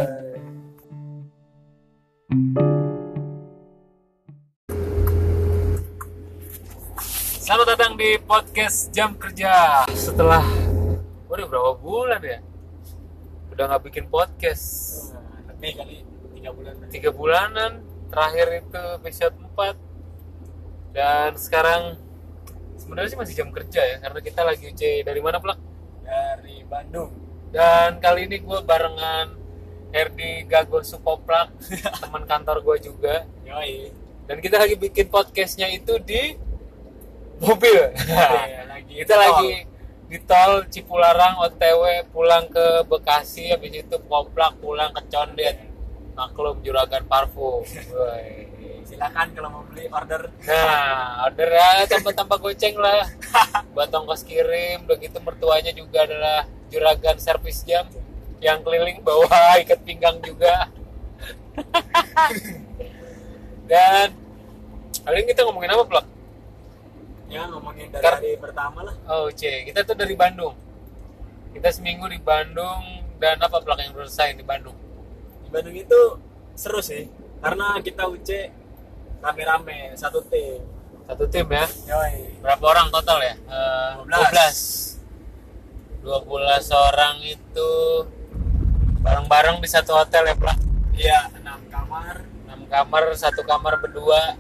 Selamat 7.40 7.68
datang 7.72 7.96
di 7.96 8.20
podcast 8.20 8.92
jam 8.92 9.16
kerja. 9.16 9.88
Setelah 9.96 10.63
waduh 11.34 11.50
berapa 11.50 11.74
bulan 11.82 12.22
ya? 12.22 12.40
Udah 13.50 13.66
nggak 13.66 13.90
bikin 13.90 14.06
podcast. 14.06 14.66
Lebih 15.50 15.72
kali 15.82 15.98
tiga 16.38 16.50
bulan. 16.54 16.74
tiga 16.94 17.10
bulanan 17.10 17.72
terakhir 18.14 18.62
itu 18.62 18.82
episode 19.02 19.34
4 19.58 19.74
dan 20.94 21.34
sekarang 21.34 21.98
sebenarnya 22.78 23.10
sih 23.10 23.18
masih 23.18 23.34
jam 23.34 23.50
kerja 23.50 23.82
ya 23.82 23.98
karena 23.98 24.20
kita 24.22 24.46
lagi 24.46 24.70
UC 24.70 25.02
dari 25.02 25.18
mana 25.18 25.42
plak 25.42 25.58
Dari 26.04 26.62
Bandung. 26.68 27.10
dan 27.50 27.98
kali 27.98 28.28
ini 28.28 28.38
gue 28.38 28.60
barengan 28.62 29.34
Herdi 29.90 30.46
Gago 30.46 30.84
Supoplak 30.84 31.50
teman 32.04 32.28
kantor 32.28 32.62
gue 32.62 32.92
juga 32.92 33.24
Yoi. 33.42 33.90
dan 34.28 34.38
kita 34.38 34.60
lagi 34.60 34.76
bikin 34.76 35.10
podcastnya 35.10 35.72
itu 35.72 35.96
di 35.98 36.38
mobil 37.40 37.88
Iya, 37.98 38.68
lagi 38.68 38.94
kita 39.00 39.16
lagi 39.16 39.50
di 40.08 40.20
tol 40.24 40.68
Cipularang 40.70 41.42
OTW 41.48 42.12
pulang 42.14 42.46
ke 42.52 42.86
Bekasi 42.86 43.52
habis 43.52 43.74
itu 43.74 43.96
Poplak 44.08 44.62
pulang 44.62 44.94
ke 44.94 45.02
Condet 45.10 45.58
maklum 46.14 46.62
juragan 46.62 47.04
parfum. 47.10 47.66
Silakan 48.86 49.34
kalau 49.34 49.50
mau 49.50 49.64
beli 49.66 49.90
order. 49.90 50.30
Nah, 50.46 51.26
order 51.28 51.50
ya 51.50 51.90
tanpa-tanpa 51.90 52.38
goceng 52.38 52.78
lah. 52.78 53.10
Buat 53.74 53.90
ongkos 53.90 54.22
kirim, 54.22 54.86
udah 54.86 54.98
gitu 55.02 55.18
mertuanya 55.26 55.74
juga 55.74 56.06
adalah 56.06 56.46
juragan 56.70 57.18
servis 57.18 57.66
jam 57.66 57.90
yang 58.38 58.62
keliling 58.62 59.02
bawa 59.02 59.58
ikat 59.66 59.82
pinggang 59.82 60.22
juga. 60.22 60.70
Dan 63.70 64.08
kali 65.04 65.16
ini 65.24 65.28
kita 65.32 65.48
ngomongin 65.48 65.74
apa, 65.74 65.84
Plak? 65.88 66.06
Ya 67.34 67.50
ngomongin 67.50 67.90
dari 67.90 68.04
Kar- 68.06 68.22
hari 68.22 68.38
pertama 68.38 68.86
lah. 68.86 68.96
Oh, 69.10 69.26
C. 69.34 69.66
Kita 69.66 69.82
tuh 69.82 69.98
dari 69.98 70.14
Bandung. 70.14 70.54
Kita 71.50 71.70
seminggu 71.74 72.06
di 72.06 72.22
Bandung 72.22 72.82
dan 73.18 73.42
apa 73.42 73.58
Plak 73.62 73.82
yang 73.82 73.94
selesai 73.98 74.38
di 74.38 74.46
Bandung? 74.46 74.78
Di 75.42 75.50
Bandung 75.50 75.74
itu 75.74 76.00
seru 76.54 76.78
sih. 76.78 77.10
Karena 77.42 77.82
kita 77.82 78.06
UC 78.06 78.30
rame-rame 79.18 79.98
satu 79.98 80.22
tim. 80.30 80.62
Satu 81.10 81.26
tim 81.26 81.50
ya. 81.50 81.66
Yoi. 81.90 82.38
Berapa 82.46 82.66
orang 82.70 82.88
total 82.94 83.18
ya? 83.26 83.36
Eh, 83.50 83.92
12. 84.06 84.94
12. 86.06 86.06
12 86.06 86.68
orang 86.70 87.16
itu 87.24 87.72
bareng-bareng 89.04 89.60
di 89.64 89.70
satu 89.72 89.96
hotel 89.96 90.32
ya 90.32 90.36
Plak 90.36 90.60
iya 90.96 91.32
enam 91.36 91.60
kamar 91.68 92.24
6 92.48 92.68
kamar 92.72 93.04
satu 93.16 93.42
kamar 93.44 93.80
berdua 93.80 94.36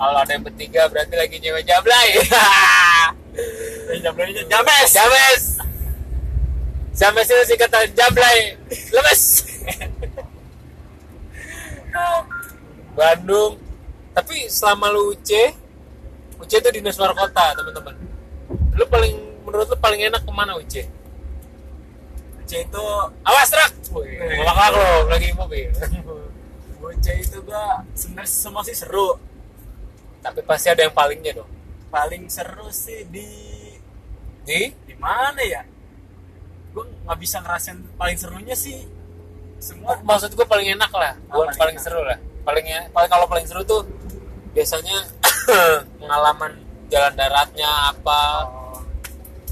kalau 0.00 0.16
ada 0.16 0.32
yang 0.32 0.40
bertiga 0.40 0.88
berarti 0.88 1.12
lagi 1.12 1.36
nyewa 1.44 1.60
jablay. 1.60 2.08
Jamnya 4.00 4.32
james. 4.48 4.90
James. 4.96 5.60
James 6.96 7.28
itu 7.28 7.44
singkatan 7.52 7.92
jablay. 7.92 8.56
Lemes. 8.96 9.20
Bandung. 12.96 13.60
Tapi 14.16 14.48
selama 14.48 14.88
lu 14.88 15.12
UC 15.12 15.52
UC 16.40 16.52
itu 16.64 16.80
dinas 16.80 16.96
luar 16.96 17.12
kota 17.12 17.52
teman-teman. 17.52 17.92
Lu 18.80 18.88
paling 18.88 19.20
menurut 19.44 19.68
lu 19.68 19.76
paling 19.76 20.00
enak 20.00 20.24
ke 20.24 20.32
mana 20.32 20.56
UC 20.56 20.88
C? 22.48 22.52
Itu 22.64 22.84
awas 23.20 23.52
truk 23.52 24.00
ngelak 24.00 24.68
lo 24.72 25.12
lagi 25.12 25.28
mobil. 25.36 25.68
Bocah 26.80 27.16
itu 27.20 27.36
gua 27.44 27.84
sebenarnya 27.92 28.32
semua 28.32 28.64
sih 28.64 28.72
seru 28.72 29.20
tapi 30.20 30.40
pasti 30.44 30.68
ada 30.68 30.84
yang 30.84 30.94
palingnya 30.94 31.42
dong. 31.42 31.50
Paling 31.90 32.28
seru 32.30 32.68
sih 32.70 33.08
di 33.08 33.26
di? 34.44 34.70
Di 34.86 34.94
mana 35.00 35.40
ya? 35.42 35.64
Gue 36.70 36.86
nggak 36.86 37.18
bisa 37.18 37.42
ngerasain 37.42 37.80
paling 37.96 38.16
serunya 38.20 38.54
sih 38.54 38.86
semua. 39.58 39.98
Maksud 40.00 40.36
gue 40.36 40.46
paling 40.46 40.76
enak 40.76 40.92
lah. 40.92 41.12
Oh, 41.32 41.42
bukan 41.42 41.56
paling 41.56 41.58
paling, 41.58 41.76
enak. 41.76 41.84
seru 41.84 42.00
lah. 42.04 42.18
Palingnya 42.46 42.88
paling 42.94 43.10
kalau 43.10 43.26
paling 43.26 43.46
seru 43.48 43.60
tuh 43.64 43.82
biasanya 44.56 44.96
pengalaman 46.00 46.52
jalan 46.92 47.12
daratnya 47.16 47.70
apa. 47.92 48.20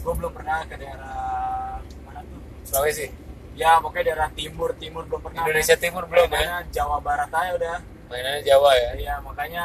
Gue 0.05 0.15
belum 0.15 0.33
pernah 0.33 0.63
ke 0.69 0.77
daerah 0.79 1.81
mana 2.07 2.21
tuh? 2.25 2.41
Sulawesi 2.65 3.29
ya 3.59 3.83
pokoknya 3.83 4.15
daerah 4.15 4.29
timur 4.31 4.71
timur 4.79 5.03
belum 5.11 5.21
pernah. 5.21 5.43
Indonesia 5.43 5.75
Timur 5.75 6.07
belum 6.07 6.31
ya? 6.31 6.63
Jawa 6.71 7.03
Barat 7.03 7.29
aja 7.35 7.51
udah. 7.59 7.77
Mainannya 8.09 8.43
Jawa 8.47 8.71
ya? 8.79 8.91
Iya 8.95 9.15
makanya 9.21 9.65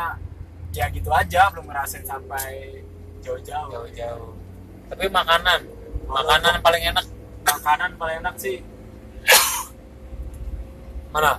ya 0.73 0.89
gitu 0.89 1.09
aja 1.13 1.53
belum 1.53 1.69
ngerasain 1.69 2.01
sampai 2.01 2.81
jauh-jauh. 3.21 3.69
jauh-jauh. 3.69 4.33
Tapi 4.89 5.05
makanan 5.07 5.61
makanan 6.09 6.53
paling 6.65 6.83
enak. 6.89 7.05
Makanan 7.45 7.89
paling 7.95 8.17
enak 8.25 8.35
sih. 8.41 8.57
Mana? 11.13 11.37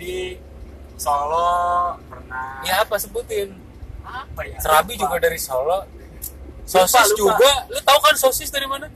Di 0.00 0.40
Solo 0.98 1.94
pernah. 2.08 2.64
ya 2.64 2.82
apa? 2.82 2.96
Sebutin. 2.98 3.54
Apa 4.02 4.40
ya? 4.48 4.56
serabi 4.58 4.96
Lupa. 4.96 5.04
juga 5.04 5.16
dari 5.28 5.38
Solo. 5.38 5.84
Sosis 6.64 7.12
lupa. 7.14 7.36
juga. 7.36 7.52
Lu 7.68 7.80
tahu 7.84 7.98
kan 8.00 8.14
sosis 8.16 8.48
dari 8.48 8.64
mana? 8.64 8.88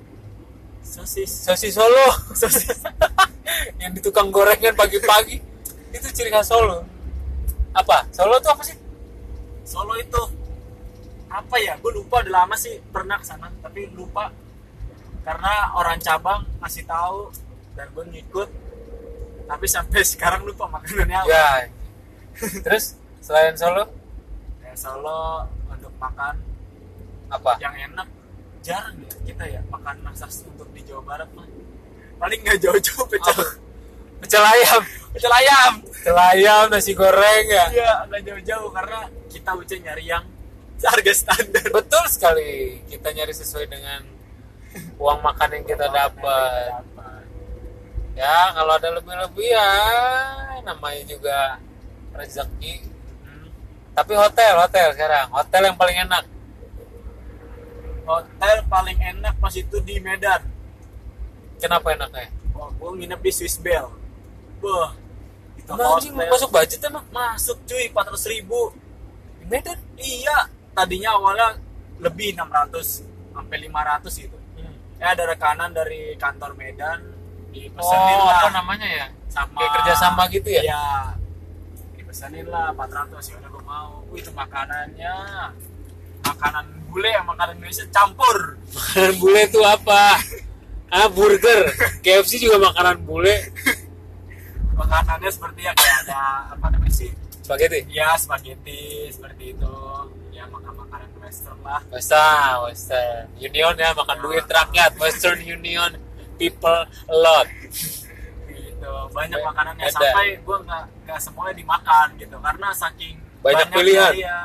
Sosis. 0.80 1.28
sosis 1.28 1.76
Solo. 1.76 2.09
Sosis. 2.40 2.82
Yang 3.78 3.92
di 3.94 4.00
tukang 4.00 4.32
gorengan 4.32 4.72
pagi-pagi. 4.74 5.38
Itu 5.92 6.09
ciri 6.11 6.32
khas 6.32 6.48
Solo. 6.48 6.82
Apa? 7.76 8.09
Solo 8.11 8.40
tuh 8.40 8.50
apa 8.57 8.64
sih 8.64 8.81
Solo 9.72 9.96
itu 9.96 10.22
apa 11.32 11.56
ya? 11.56 11.80
Gue 11.80 11.96
lupa 11.96 12.20
udah 12.20 12.44
lama 12.44 12.52
sih 12.60 12.76
pernah 12.92 13.16
ke 13.16 13.24
sana 13.24 13.48
tapi 13.64 13.88
lupa. 13.96 14.28
Karena 15.24 15.72
orang 15.72 15.96
cabang 15.96 16.44
ngasih 16.60 16.84
tahu 16.84 17.32
dan 17.72 17.88
gue 17.96 18.04
ngikut. 18.12 18.48
Tapi 19.48 19.64
sampai 19.64 20.04
sekarang 20.12 20.44
lupa 20.44 20.68
makanannya 20.68 21.24
apa. 21.24 21.32
ya. 21.32 21.48
Terus 22.60 23.00
selain 23.24 23.56
Solo? 23.56 23.88
Ya, 24.60 24.76
Solo 24.76 25.48
untuk 25.72 25.92
makan 25.96 26.36
apa? 27.32 27.56
yang 27.64 27.72
enak 27.72 28.04
jarang 28.60 28.92
ya 29.00 29.12
kita 29.24 29.44
ya 29.48 29.60
makan 29.72 29.96
masak 30.04 30.28
untuk 30.44 30.68
di 30.76 30.84
Jawa 30.84 31.00
Barat 31.00 31.28
mah. 31.32 31.48
Paling 32.20 32.40
nggak 32.44 32.60
jauh-jauh 32.60 33.08
pecel. 33.08 33.32
Apa? 33.40 33.46
pecel 34.20 34.44
ayam 34.44 34.84
pecel 35.12 35.32
ayam. 35.32 35.72
Pecel 35.84 36.18
ayam 36.18 36.64
nasi 36.72 36.92
goreng 36.96 37.44
ya. 37.46 37.64
Iya 37.70 37.92
nggak 38.08 38.22
jauh-jauh 38.26 38.70
karena 38.72 39.00
kita 39.28 39.50
uce 39.56 39.76
nyari 39.78 40.04
yang 40.08 40.24
harga 40.82 41.12
standar. 41.14 41.66
Betul 41.70 42.04
sekali. 42.10 42.82
Kita 42.90 43.14
nyari 43.14 43.34
sesuai 43.36 43.66
dengan 43.70 44.00
uang 44.98 45.20
makan 45.20 45.48
yang 45.60 45.64
kita 45.68 45.86
dapat. 45.88 46.82
ya 48.12 48.52
kalau 48.52 48.76
ada 48.76 48.92
lebih-lebih 48.92 49.56
ya 49.56 49.72
namanya 50.68 51.00
juga 51.08 51.56
rezeki. 52.12 52.84
Hmm. 53.24 53.48
tapi 53.96 54.12
hotel 54.16 54.52
hotel 54.60 54.88
sekarang. 54.92 55.26
Hotel 55.32 55.62
yang 55.72 55.76
paling 55.80 55.96
enak. 56.08 56.24
Hotel 58.04 58.56
paling 58.68 58.98
enak 59.00 59.34
pas 59.40 59.54
itu 59.56 59.76
di 59.80 59.96
Medan. 60.02 60.44
Kenapa 61.56 61.94
enaknya? 61.94 62.28
Wah, 62.52 62.68
gue 62.74 62.90
nginep 63.00 63.20
di 63.22 63.30
Swiss 63.32 63.56
Bell. 63.56 63.86
Wah, 64.60 64.92
anjing 65.80 66.12
masuk 66.14 66.50
budget 66.52 66.80
emang? 66.84 67.04
Masuk 67.08 67.56
cuy 67.64 67.88
400 67.88 68.32
ribu. 68.32 68.72
Di 69.40 69.44
Medan? 69.48 69.78
Iya 69.96 70.50
tadinya 70.72 71.16
awalnya 71.16 71.56
lebih 72.00 72.34
600 72.34 73.04
sampai 73.32 73.56
500 73.68 74.22
gitu. 74.24 74.36
Ya 75.02 75.06
ada 75.18 75.24
rekanan 75.26 75.74
dari 75.74 76.14
kantor 76.14 76.54
Medan 76.54 76.98
dipesenin 77.52 78.16
oh 78.16 78.26
lah. 78.26 78.38
apa 78.40 78.48
namanya 78.54 78.88
ya? 78.88 79.06
Sama 79.28 79.60
kayak 79.60 79.70
kerjasama 79.80 80.22
gitu 80.32 80.48
ya? 80.48 80.62
Iya. 80.62 80.84
Dipesenin 81.96 82.46
lah 82.48 82.72
400 82.74 83.18
ya 83.18 83.34
udah 83.40 83.50
gue 83.50 83.64
mau. 83.64 83.92
Wih, 84.12 84.20
itu 84.20 84.30
makanannya. 84.32 85.16
Makanan 86.22 86.64
bule 86.88 87.10
yang 87.10 87.26
makanan 87.26 87.58
Indonesia 87.60 87.84
campur. 87.90 88.56
makanan 88.72 89.14
bule 89.20 89.40
itu 89.44 89.60
apa? 89.64 90.20
Ah 90.92 91.08
burger. 91.08 91.60
KFC 92.04 92.40
juga 92.40 92.72
makanan 92.72 93.04
bule 93.04 93.52
Makanannya 94.72 95.30
seperti 95.30 95.60
ya 95.62 95.72
kayak 95.72 95.96
ada 96.02 96.20
apa 96.50 96.66
namanya 96.68 96.94
sih? 96.94 97.10
spaghetti 97.40 97.80
Ya 97.88 98.14
spaghetti 98.14 98.80
seperti 99.08 99.52
itu. 99.52 99.74
Ya 100.30 100.44
makan 100.46 100.72
makanan 100.78 101.10
western 101.18 101.58
lah. 101.60 101.80
Western, 101.86 102.54
Western 102.64 103.22
Union 103.36 103.74
ya 103.74 103.90
makan 103.92 104.18
duit 104.20 104.44
rakyat 104.44 104.96
Western 104.96 105.40
Union 105.40 105.90
people 106.34 106.80
a 107.06 107.14
lot 107.14 107.46
Gitu. 108.48 108.90
Banyak 109.12 109.38
Ba- 109.38 109.46
makanannya 109.48 109.84
ada. 109.84 109.92
sampai 109.92 110.26
gue 110.36 110.56
nggak 110.58 110.84
nggak 111.02 111.18
semuanya 111.20 111.54
dimakan 111.54 112.06
gitu 112.16 112.36
karena 112.36 112.68
saking 112.72 113.14
Banyak 113.40 113.68
banyaknya 113.68 113.76
pilihan. 113.76 114.12
Ya, 114.16 114.38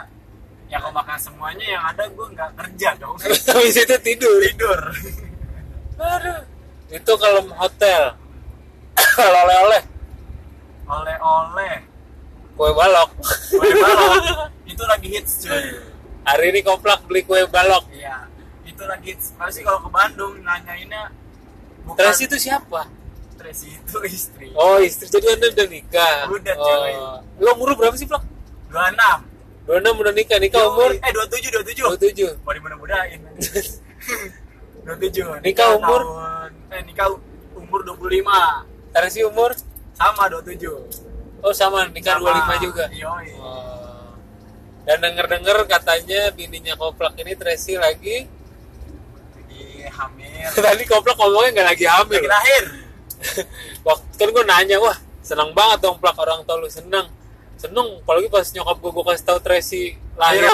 ya 0.67 0.77
kalau 0.77 0.93
makan 0.93 1.17
semuanya 1.17 1.65
yang 1.67 1.83
ada 1.83 2.03
gue 2.05 2.27
nggak 2.27 2.49
kerja 2.53 2.89
dong. 2.97 3.17
habis 3.49 3.75
itu 3.75 3.95
tidur 3.99 4.37
Tidur. 4.43 4.79
Aduh. 5.97 6.41
itu 6.87 7.13
kalau 7.13 7.41
hotel 7.57 8.13
kalau 9.17 9.39
oleh-oleh 9.43 9.81
Oleh-oleh. 10.87 11.75
kue 12.53 12.71
balok 12.71 13.09
Kue 13.51 13.69
balok 13.71 14.23
itu 14.71 14.83
lagi 14.83 15.07
hits 15.09 15.45
cuy. 15.45 15.77
hari 16.23 16.45
ini 16.49 16.59
koplak 16.59 17.05
beli 17.05 17.21
kue 17.21 17.45
balok 17.45 17.85
Iya, 17.89 18.25
itu 18.63 18.81
lagi 18.81 19.11
hits. 19.11 19.31
Pasti 19.33 19.61
kalau 19.61 19.79
ke 19.79 19.89
Bandung 19.89 20.41
nanyainnya 20.41 21.13
bukan 21.83 22.01
Tracy 22.01 22.25
itu 22.25 22.37
siapa 22.37 22.89
Tracy 23.37 23.69
itu 23.69 23.97
istri. 24.03 24.49
oh 24.51 24.79
istri 24.79 25.05
jadi 25.07 25.35
anda 25.35 25.47
udah 25.49 25.67
nikah 25.67 26.17
Udah, 26.27 26.55
oh. 26.55 26.65
cuy. 26.65 26.93
lo 27.37 27.49
umur 27.53 27.69
berapa 27.75 27.93
sih 27.93 28.03
plak 28.03 28.25
26. 28.67 28.73
dua 29.63 29.77
enam 29.77 29.93
udah 29.95 30.11
nikah 30.11 30.37
nikah 30.37 30.63
umur 30.65 30.91
eh 30.91 31.11
27 31.11 31.53
dua 31.53 31.61
27. 31.93 32.01
tujuh 32.01 32.31
Mau 32.41 32.51
dimudah-mudahin. 32.51 33.19
27. 34.83 35.43
Nikah 35.43 35.67
umur? 35.75 36.01
tahun, 36.01 36.51
eh 36.71 36.81
nikah 36.81 37.07
umur 37.53 37.79
25. 37.83 38.23
Tracy 38.89 39.21
umur 39.21 39.51
Sama 39.97 40.29
27. 40.29 41.41
oh 41.41 41.53
sama 41.53 41.89
nikah 41.89 42.21
dua 42.21 42.37
lima 42.37 42.53
juga 42.61 42.85
Yoi. 42.93 43.33
Oh. 43.41 44.13
Dan 44.85 45.01
denger-denger 45.03 45.65
katanya 45.65 46.29
bininya 46.31 46.77
Koplak 46.77 47.17
ini 47.17 47.33
Tracy 47.33 47.75
lagi 47.81 48.29
Lagi 49.33 49.89
hamil. 49.89 50.49
Tadi 50.65 50.83
Koplak 50.85 51.17
ngomongnya 51.17 51.49
nggak 51.57 51.67
lagi 51.73 51.85
hamil 51.89 52.21
Lagi 52.21 52.29
lahir. 52.29 52.63
Waktu 53.87 54.13
kan 54.21 54.29
gue 54.29 54.45
nanya 54.45 54.77
Wah 54.77 54.97
seneng 55.25 55.51
banget 55.57 55.81
dong 55.81 55.97
Plak 55.97 56.15
orang 56.21 56.45
tua 56.45 56.61
lu 56.61 56.69
seneng 56.69 57.09
Seneng 57.57 57.97
apalagi 58.05 58.29
pas 58.29 58.45
nyokap 58.53 58.77
gue 58.77 58.91
gue 58.93 59.05
kasih 59.09 59.25
tau 59.25 59.39
Tracy 59.41 59.83
lahir 60.13 60.45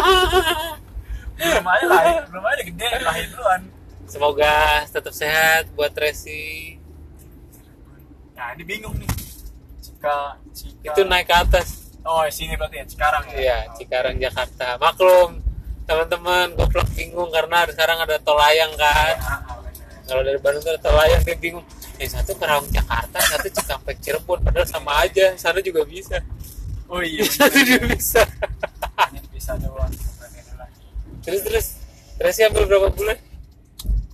belum 1.33 1.65
aja 1.65 1.85
lahir, 1.89 2.21
belum 2.29 2.45
aja 2.45 2.61
gede 2.61 2.89
lahir 3.03 3.25
duluan. 3.33 3.61
Semoga 4.07 4.85
tetap 4.87 5.11
sehat 5.11 5.67
buat 5.75 5.91
Tracy 5.91 6.77
Nah, 8.33 8.51
ini 8.59 8.63
bingung 8.67 8.95
nih. 8.99 9.22
Cika, 10.03 10.35
Cika. 10.51 10.91
Itu 10.91 11.01
naik 11.07 11.31
ke 11.31 11.35
atas. 11.47 11.95
Oh, 12.03 12.27
sini 12.27 12.59
berarti 12.59 12.83
ya, 12.83 12.85
sekarang 12.91 13.23
ya. 13.31 13.39
Iya 13.39 13.57
Cikarang 13.79 14.19
Jakarta. 14.19 14.75
Maklum 14.75 15.39
teman-teman 15.87 16.51
Koplak 16.59 16.91
bingung 16.91 17.31
karena 17.31 17.63
sekarang 17.71 18.03
ada 18.03 18.19
tol 18.19 18.35
layang 18.35 18.75
kan? 18.75 19.15
Bener. 19.63 20.03
kalau 20.03 20.21
dari 20.27 20.39
Bandung 20.43 20.67
ada 20.67 20.79
tol 20.83 20.91
layang 20.91 21.23
dia 21.23 21.39
bingung. 21.39 21.63
Yang 21.95 22.19
satu 22.19 22.35
Karawang 22.35 22.67
Jakarta 22.67 23.15
satu 23.15 23.47
Cikampek 23.47 24.03
Cirebon. 24.03 24.43
Padahal 24.43 24.67
sama 24.67 25.07
aja 25.07 25.39
sana 25.39 25.63
juga 25.63 25.87
bisa. 25.87 26.19
Oh 26.91 26.99
iya, 26.99 27.23
satu 27.39 27.63
juga 27.63 27.87
bisa. 27.95 28.27
Bisa 29.31 29.55
doang. 29.55 29.87
Terus 31.23 31.41
terus. 31.47 31.67
Tracy 32.19 32.43
ambil 32.43 32.67
berapa 32.67 32.91
bulan? 32.91 33.15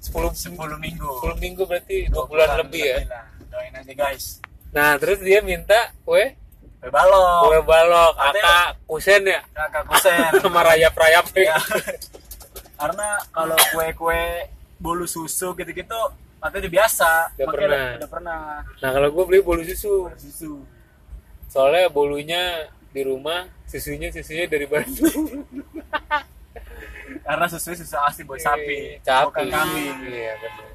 10 0.05 0.53
10 0.53 0.53
10 0.53 0.85
minggu. 0.85 1.09
10 1.25 1.33
minggu 1.41 1.61
berarti 1.65 2.05
2 2.13 2.29
bulan, 2.29 2.47
lebih 2.61 2.85
ya? 2.85 2.97
lah. 3.09 3.25
doain 3.49 3.73
aja 3.73 3.93
guys 3.97 4.39
nah 4.69 4.95
terus 4.97 5.17
dia 5.19 5.41
minta 5.41 5.89
kue? 6.05 6.35
Kue 6.79 6.89
balok. 6.89 7.49
Kue 7.49 7.59
balok 7.65 8.13
aka 8.15 8.77
kusen 8.85 9.25
ya? 9.25 9.41
Kakak 9.51 9.83
kusen. 9.89 10.29
Sama 10.43 10.61
rayap-rayap 10.63 11.25
Iya. 11.35 11.53
ya. 11.53 11.57
karena 12.79 13.07
kalau 13.35 13.59
kue-kue 13.75 14.47
bolu 14.79 15.03
susu 15.03 15.51
gitu-gitu 15.53 15.99
katanya 16.39 16.61
udah 16.63 16.71
biasa. 16.71 17.11
Udah 17.35 17.45
Makanya 17.45 17.51
pernah. 17.67 17.87
udah 17.99 18.09
pernah. 18.09 18.39
Nah 18.79 18.89
kalau 18.95 19.07
gue 19.11 19.23
beli 19.27 19.39
bolu 19.43 19.61
susu. 19.65 20.07
Susu. 20.15 20.63
Soalnya 21.51 21.91
bolunya 21.91 22.41
di 22.89 23.01
rumah 23.03 23.45
susunya 23.67 24.07
susunya 24.09 24.47
dari 24.47 24.63
Bandung. 24.63 25.43
Karena 27.27 27.45
susu 27.45 27.75
susu 27.75 27.97
asli 27.99 28.23
buat 28.23 28.39
sapi 28.39 29.01
Capi. 29.01 29.25
bukan 29.29 29.45
kambing. 29.49 29.97
Iya 30.09 30.33
benar 30.39 30.67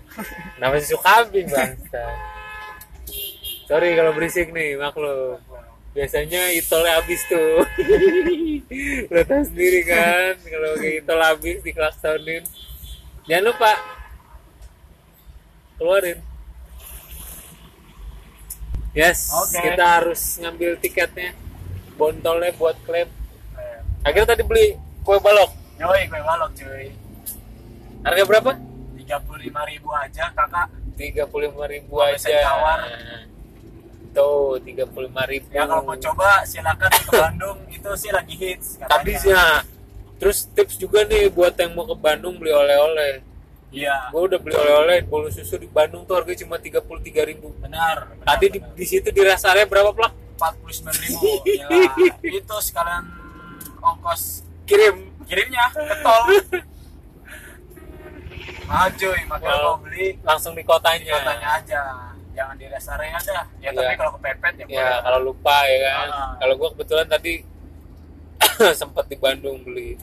nama 0.62 0.78
susu 0.78 0.94
kambing 1.02 1.50
bangsa 1.50 2.04
sorry 3.64 3.96
kalau 3.96 4.12
berisik 4.12 4.50
nih 4.50 4.76
maklum. 4.76 5.40
Biasanya 5.94 6.50
itolnya 6.52 6.98
habis 6.98 7.22
tuh. 7.30 7.62
Lo 9.14 9.20
tau 9.22 9.42
sendiri 9.46 9.86
kan 9.86 10.34
kalau 10.42 10.70
kayak 10.76 11.06
itol 11.06 11.20
habis 11.22 11.58
diklaksonin. 11.62 12.42
Jangan 13.24 13.44
lupa 13.46 13.72
keluarin. 15.78 16.18
Yes 18.94 19.26
Oke. 19.34 19.58
kita 19.58 19.84
harus 20.02 20.38
ngambil 20.38 20.78
tiketnya 20.78 21.34
bontolnya 21.98 22.54
buat 22.54 22.78
klaim. 22.86 23.10
Akhirnya 24.02 24.34
tadi 24.34 24.42
beli 24.46 24.74
kue 25.02 25.18
balok. 25.18 25.50
Yoi 25.78 26.06
kue 26.06 26.20
balok 26.22 26.50
cuy. 26.54 26.90
Harga 28.04 28.22
berapa? 28.26 28.50
35.000 28.98 29.70
ribu 29.74 29.88
aja 29.94 30.30
kakak. 30.32 30.68
Tiga 30.94 31.26
puluh 31.26 31.50
lima 31.50 31.66
ribu 31.66 31.98
Kalau 31.98 32.14
aja. 32.14 32.38
tawar. 32.38 32.80
Tuh 34.14 34.62
tiga 34.62 34.86
puluh 34.86 35.10
lima 35.10 35.26
ribu. 35.26 35.50
Ya 35.50 35.66
kalau 35.66 35.82
mau 35.82 35.98
coba 35.98 36.46
silakan 36.46 36.88
ke 36.94 37.10
Bandung. 37.10 37.58
Itu 37.76 37.90
sih 37.98 38.14
lagi 38.14 38.34
hits 38.38 38.78
katanya. 38.78 38.94
habisnya. 38.94 39.42
Terus 40.22 40.46
tips 40.54 40.78
juga 40.78 41.02
nih 41.04 41.26
buat 41.28 41.58
yang 41.58 41.74
mau 41.74 41.84
ke 41.84 41.96
Bandung 41.98 42.38
beli 42.38 42.54
oleh-oleh. 42.54 43.20
Iya. 43.74 44.14
Gue 44.14 44.22
udah 44.30 44.38
beli 44.38 44.54
oleh-oleh 44.54 45.02
bolu 45.02 45.26
susu 45.28 45.58
di 45.58 45.66
Bandung 45.66 46.06
tuh 46.06 46.14
harganya 46.14 46.46
cuma 46.46 46.62
tiga 46.62 46.78
puluh 46.78 47.02
tiga 47.02 47.26
ribu. 47.26 47.50
Benar, 47.58 48.06
benar 48.14 48.24
tadi 48.24 48.46
di, 48.54 48.58
benar. 48.62 48.78
di 48.78 48.84
situ 48.86 49.10
di 49.10 49.20
rest 49.26 49.44
area 49.44 49.66
berapa 49.66 49.90
plak 49.90 50.14
49 50.38 51.02
ribu. 51.02 51.30
Itu 52.38 52.56
sekalian 52.62 53.04
ongkos. 53.82 54.46
Kirim. 54.64 55.10
Kirimnya 55.26 55.66
ke 55.74 55.82
tol 56.04 56.24
cuy 58.98 59.20
makanya 59.30 59.56
Wow. 59.60 59.76
mau 59.76 59.76
beli. 59.84 60.16
langsung 60.24 60.52
di 60.56 60.62
di 60.62 60.68
kotanya 60.68 61.16
kotanya 61.20 61.48
aja 61.60 61.80
jangan 62.34 62.54
di 62.54 62.66
rest 62.66 62.90
area 62.90 63.16
dah. 63.16 63.44
Ya 63.58 63.70
Iya. 63.70 63.78
tapi 63.80 63.94
kalau 63.96 64.12
kepepet 64.14 64.54
ya, 64.54 64.64
ya 64.64 64.66
boleh. 64.66 65.00
kalau 65.02 65.18
lupa 65.24 65.56
ya 65.64 65.78
kan. 65.80 66.08
Ah. 66.10 66.32
kalau 66.36 66.54
gue 66.54 66.68
kebetulan 66.74 67.06
tadi 67.06 67.34
sempat 68.80 69.04
di 69.06 69.16
Bandung 69.16 69.62
beli. 69.62 69.96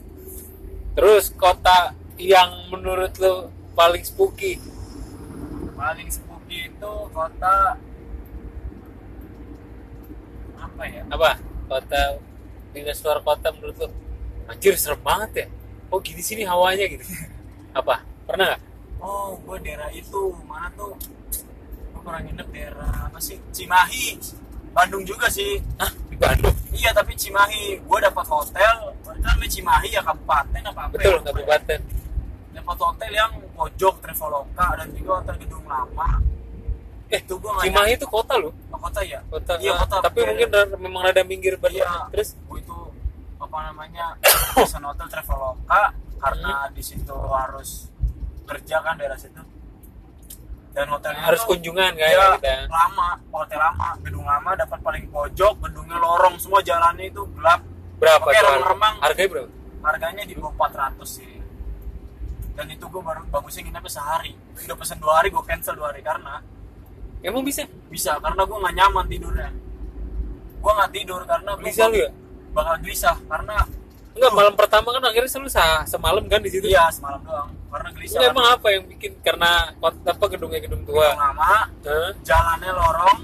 Terus 0.92 1.32
kota 1.32 1.92
yang 2.16 2.68
menurut 2.68 3.12
lo 3.16 3.34
paling 3.72 4.02
spooky? 4.02 4.60
Paling 5.72 6.08
spooky 6.08 6.68
itu 6.68 6.92
kota 7.08 7.76
apa 10.58 10.82
ya? 10.84 11.02
Apa? 11.08 11.30
Kota 11.66 12.02
dinas 12.72 13.00
luar 13.00 13.20
kota 13.20 13.48
menurut 13.50 13.76
lo 13.78 13.88
anjir 14.46 14.76
serem 14.76 15.00
banget 15.00 15.30
ya. 15.34 15.46
Oh 15.88 16.00
gini 16.00 16.20
sini 16.20 16.42
hawanya 16.42 16.88
gitu. 16.88 17.04
Apa? 17.78 18.04
Pernah 18.24 18.52
nggak? 18.52 18.62
Oh 18.98 19.36
gue 19.38 19.56
daerah 19.60 19.88
itu. 19.92 20.32
Mana 20.44 20.68
tuh 20.72 20.96
pernah 22.02 22.20
nginep 22.20 22.48
daerah 22.50 22.92
apa 23.06 23.18
sih? 23.18 23.38
Cimahi. 23.50 24.18
Bandung 24.72 25.02
juga 25.02 25.28
sih. 25.28 25.60
Hah? 25.76 25.90
di 26.06 26.16
Bandung? 26.16 26.54
Iya 26.70 26.90
tapi 26.90 27.12
Cimahi. 27.12 27.80
Gue 27.80 27.98
dapat 27.98 28.26
hotel. 28.26 28.74
Namanya 29.14 29.48
Cimahi 29.48 29.88
ya 29.90 30.00
kabupaten 30.00 30.62
apa 30.64 30.80
apa 30.82 30.92
betul 30.92 31.14
ya? 31.14 31.20
kabupaten. 31.24 31.80
Dapat 32.52 32.76
hotel 32.78 33.10
yang 33.12 33.32
pojok 33.52 33.94
Traveloka 33.98 34.66
dan 34.74 34.88
juga 34.92 35.10
hotel 35.18 35.36
gedung 35.38 35.64
lama. 35.64 36.08
Eh 37.08 37.18
itu 37.18 37.34
gue 37.34 37.50
Cimahi 37.60 37.92
itu 37.94 38.06
kota 38.06 38.34
loh. 38.34 38.50
Nyangka- 38.50 38.80
kota 38.82 39.00
ya? 39.02 39.20
Kota, 39.26 39.52
iya 39.56 39.70
ah, 39.70 39.78
kota. 39.80 39.96
tapi 40.02 40.18
mungkin 40.22 40.48
ra- 40.48 40.74
memang 40.76 41.00
rada 41.04 41.22
minggir 41.22 41.54
banget. 41.56 41.80
Iya. 41.80 42.08
Terus? 42.10 42.28
Gue 42.42 42.58
itu 42.58 42.76
apa 43.38 43.56
namanya 43.64 44.16
pesan 44.56 44.82
hotel 44.82 45.06
Traveloka 45.06 45.82
karena 46.16 46.50
Hmm. 46.62 46.72
di 46.72 46.82
situ 46.82 47.16
harus 47.28 47.90
kerja 48.42 48.78
kan 48.78 48.94
daerah 48.94 49.14
situ 49.14 49.38
dan 50.72 50.86
hotelnya 50.88 51.20
harus 51.22 51.40
tuh, 51.44 51.48
kunjungan 51.52 51.92
kan 51.92 52.00
ya, 52.00 52.08
kita. 52.40 52.54
lama. 52.68 53.08
Hotel 53.28 53.60
lama 53.60 53.88
gedung 54.00 54.24
lama 54.24 54.50
dapat 54.56 54.78
paling 54.80 55.04
pojok 55.12 55.54
gedungnya 55.68 55.96
lorong 56.00 56.34
semua 56.40 56.60
jalannya 56.64 57.12
itu 57.12 57.22
gelap. 57.36 57.60
Berapa 58.00 58.24
Oke, 58.24 58.32
tuh 58.32 58.40
harga? 58.40 58.56
remang-remang. 58.56 58.94
harganya 59.04 59.28
berapa? 59.30 59.50
Harganya 59.82 60.22
di 60.24 60.34
bawah 60.34 60.52
400 60.56 61.04
sih. 61.06 61.32
Dan 62.52 62.66
itu 62.68 62.84
gue 62.84 63.02
baru 63.02 63.20
bagusnya 63.28 63.62
nginepnya 63.64 63.92
sehari. 63.92 64.32
Udah 64.58 64.76
pesen 64.76 64.98
dua 64.98 65.12
hari 65.20 65.28
gue 65.28 65.42
cancel 65.44 65.74
dua 65.76 65.92
hari. 65.92 66.00
Karena 66.00 66.40
emang 67.20 67.42
bisa? 67.44 67.62
Bisa 67.88 68.16
karena 68.18 68.42
gue 68.42 68.58
nggak 68.58 68.74
nyaman 68.76 69.06
tidurnya. 69.08 69.50
Gue 70.58 70.72
nggak 70.72 70.90
tidur 70.92 71.20
karena 71.24 71.50
Gelisah 71.58 71.86
lu 71.88 71.96
ya? 71.98 72.10
bakal 72.52 72.74
gelisah. 72.80 73.16
Karena 73.28 73.56
enggak 74.12 74.32
malam 74.32 74.54
pertama 74.54 74.88
kan 74.90 75.02
akhirnya 75.02 75.30
selalu 75.30 75.50
semalam 75.84 76.24
kan 76.28 76.40
di 76.40 76.50
situ. 76.52 76.64
Iya 76.68 76.88
semalam 76.88 77.20
doang. 77.22 77.48
Karena 77.72 77.88
gelisah 77.90 78.18
Enggak, 78.20 78.32
emang 78.32 78.46
apa 78.52 78.66
yang 78.68 78.82
bikin 78.86 79.12
karena 79.20 79.50
apa 79.80 80.24
gedungnya 80.28 80.60
gedung 80.60 80.84
gedung 80.84 80.96
tua 81.00 81.16
lama 81.16 81.42
Hah? 81.42 81.64
jalannya 82.20 82.70
lorong. 82.70 83.18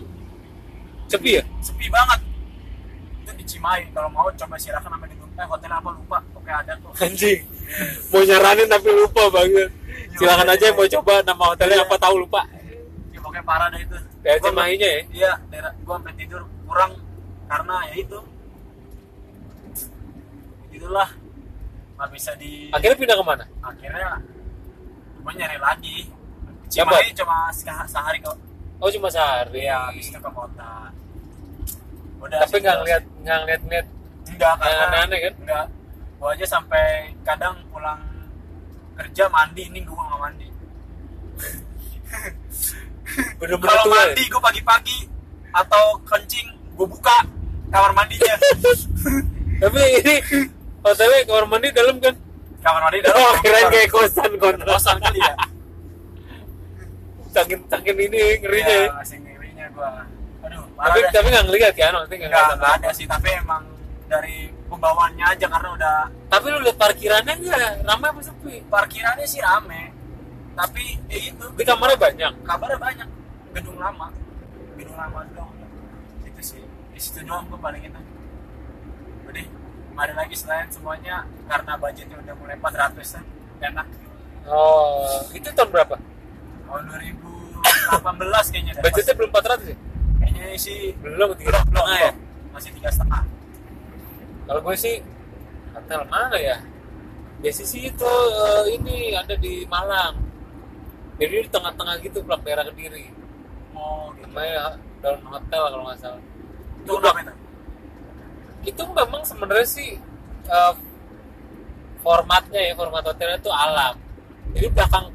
Sepi 1.06 1.30
ya? 1.36 1.44
Sepi 1.60 1.86
banget. 1.88 2.20
Itu 3.24 3.32
di 3.32 3.44
Cimahi 3.44 3.92
kalau 3.92 4.08
mau 4.08 4.28
coba 4.28 4.56
silakan 4.56 4.90
nama 4.92 5.06
gedung 5.06 5.28
eh 5.34 5.46
hotel 5.46 5.70
apa 5.70 5.88
lupa. 5.92 6.18
Oke 6.34 6.50
ada 6.50 6.72
tuh 6.80 6.90
anjing. 6.98 7.40
Mau 8.08 8.22
nyaranin 8.22 8.66
tapi 8.66 8.88
lupa 8.90 9.22
banget 9.28 9.68
silakan 10.16 10.48
aja 10.48 10.64
yang 10.66 10.76
mau 10.76 10.88
coba 10.88 11.12
nama 11.22 11.44
hotelnya 11.46 11.78
apa 11.82 11.96
tahu 11.96 12.14
lupa. 12.18 12.42
Ya, 13.12 13.18
pokoknya 13.20 13.44
parah 13.44 13.68
deh 13.68 13.80
itu. 13.80 13.96
Daerah 14.18 14.40
Gua- 14.40 14.50
Cimahinya 14.50 14.88
ya? 14.88 15.00
iya 15.12 15.32
daerah 15.46 15.72
gue 15.72 15.94
sampai 15.94 16.14
tidur 16.16 16.42
kurang 16.64 16.92
karena 17.46 17.76
ya 17.86 17.94
itu 17.96 18.18
itulah 20.88 21.12
nggak 22.00 22.10
bisa 22.16 22.32
di 22.40 22.72
akhirnya 22.72 22.96
pindah 22.96 23.16
ke 23.20 23.24
mana 23.28 23.44
akhirnya 23.60 24.24
gue 25.20 25.32
nyari 25.36 25.58
lagi. 25.60 25.98
Cuma 26.72 26.96
seka- 27.52 27.84
sehari 27.84 28.16
kok. 28.24 28.32
Oh 28.80 28.88
cuma 28.88 29.12
sehari. 29.12 29.68
Ya 29.68 29.92
habis 29.92 30.08
itu 30.08 30.16
ke 30.16 30.30
kota. 30.32 30.88
Udah 32.16 32.40
tapi 32.48 32.64
nggak 32.64 32.76
ngeliat 32.80 33.04
nggak 33.20 33.38
ngeliat 33.44 33.62
enggak 33.68 33.84
yang 34.32 34.56
karena 34.56 34.84
aneh-aneh 34.88 35.18
kan? 35.20 35.34
enggak 35.44 35.66
gue 36.18 36.28
aja 36.32 36.46
sampai 36.48 37.12
kadang 37.28 37.60
pulang 37.68 38.00
kerja 38.96 39.28
mandi 39.28 39.68
ini 39.68 39.84
gue 39.84 39.92
nggak 39.92 40.20
mandi. 40.24 40.48
Bener-bener 43.36 43.76
kalau 43.76 43.92
ya? 43.92 43.96
mandi 44.00 44.22
gue 44.24 44.40
pagi-pagi. 44.40 44.98
Atau 45.52 46.00
kencing 46.08 46.48
gue 46.72 46.86
buka 46.88 47.20
kamar 47.68 47.92
mandinya. 47.92 48.32
Tapi 49.60 49.80
ini 50.00 50.16
hotelnya 50.92 51.18
kamar 51.28 51.44
mandi 51.48 51.68
dalam 51.74 51.96
kan 52.00 52.14
kamar 52.64 52.80
mandi 52.88 52.98
dalam 53.04 53.16
oh 53.18 53.32
gua 53.36 53.40
buka. 53.40 53.70
kayak 53.72 53.88
kosan 53.92 54.32
kontrak 54.40 54.66
kosan 54.68 54.96
kali 55.00 55.20
ya 55.20 55.34
saking 57.28 57.60
saking 57.68 57.98
ini 57.98 58.22
ngerinya 58.40 58.76
ya. 58.82 58.88
ngerinya 59.04 59.66
gue 59.72 59.90
aduh 60.46 60.64
tapi 60.78 60.98
tapi 61.12 61.26
nggak 61.28 61.44
ngeliat 61.50 61.74
ya 61.76 61.88
nanti 61.92 62.14
nggak 62.18 62.30
enggak 62.30 62.72
ada 62.78 62.90
sih, 62.94 63.06
tapi 63.06 63.28
emang 63.34 63.66
dari 64.08 64.48
pembawaannya 64.72 65.24
aja 65.36 65.46
karena 65.50 65.68
udah 65.76 65.98
tapi 66.28 66.46
lu 66.52 66.58
lihat 66.64 66.76
parkirannya 66.76 67.34
nggak 67.40 67.72
ramai 67.88 68.08
apa 68.12 68.20
sepi 68.20 68.54
parkirannya 68.68 69.26
sih 69.28 69.40
rame. 69.40 69.96
Tapi 70.58 70.98
ya 71.06 71.18
itu 71.30 71.44
di 71.54 71.62
kamarnya 71.62 71.96
banyak 71.96 72.32
kabarnya 72.42 72.78
banyak. 72.82 73.08
Gedung 73.54 73.78
lama. 73.78 74.10
Gedung 74.74 74.96
lama 74.98 75.20
doang. 75.32 75.54
Itu 76.26 76.40
sih. 76.42 76.60
Di 76.92 77.00
situ 77.00 77.22
doang 77.24 77.46
gue 77.46 77.56
paling 77.62 77.80
itu. 77.80 78.00
Kemarin 79.98 80.14
lagi 80.14 80.36
selain 80.38 80.70
semuanya 80.70 81.26
karena 81.50 81.74
budgetnya 81.74 82.16
udah 82.16 82.34
mulai 82.38 82.54
400 82.54 83.18
an 83.18 83.24
enak. 83.58 83.86
oh 84.46 85.26
itu 85.28 85.50
tahun 85.50 85.74
berapa 85.74 85.98
Tahun 86.62 86.82
2018 86.86 87.98
kayaknya 88.46 88.72
dah. 88.78 88.82
budgetnya 88.86 89.14
belum 89.18 89.30
400 89.34 89.58
ya 89.66 89.76
Kayaknya 90.16 90.44
sih 90.54 90.94
belum 90.96 91.34
tiga 91.34 91.50
belum 91.50 91.66
setengah 91.66 91.98
ya 91.98 92.12
masih 92.48 92.70
tiga 92.78 92.88
setengah. 92.88 93.22
kalau 94.46 94.60
gue 94.62 94.76
sih 94.78 94.94
hotel 95.74 96.00
mana 96.06 96.38
ya 96.38 96.56
biasa 97.38 97.62
sih 97.66 97.90
itu 97.90 98.06
eh, 98.38 98.64
ini 98.78 98.96
ada 99.12 99.34
di 99.34 99.66
Malang 99.66 100.14
jadi 101.18 101.42
di 101.42 101.50
tengah-tengah 101.50 101.98
gitu 101.98 102.22
plak 102.22 102.46
daerah 102.46 102.62
kediri 102.64 103.10
Oh, 103.74 104.14
gitu. 104.14 104.30
namanya 104.30 104.78
daun 104.98 105.22
hotel 105.24 105.62
kalau 105.68 105.82
nggak 105.82 105.98
salah 105.98 106.22
Itu 106.80 106.94
itu? 106.94 107.34
Itu 108.66 108.82
memang 108.82 109.22
sebenarnya 109.22 109.68
sih 109.68 109.98
eh, 110.48 110.74
formatnya 112.02 112.60
ya 112.60 112.72
format 112.74 113.02
hotelnya 113.04 113.38
itu 113.38 113.52
alam. 113.52 113.94
Jadi 114.56 114.68
belakang 114.72 115.06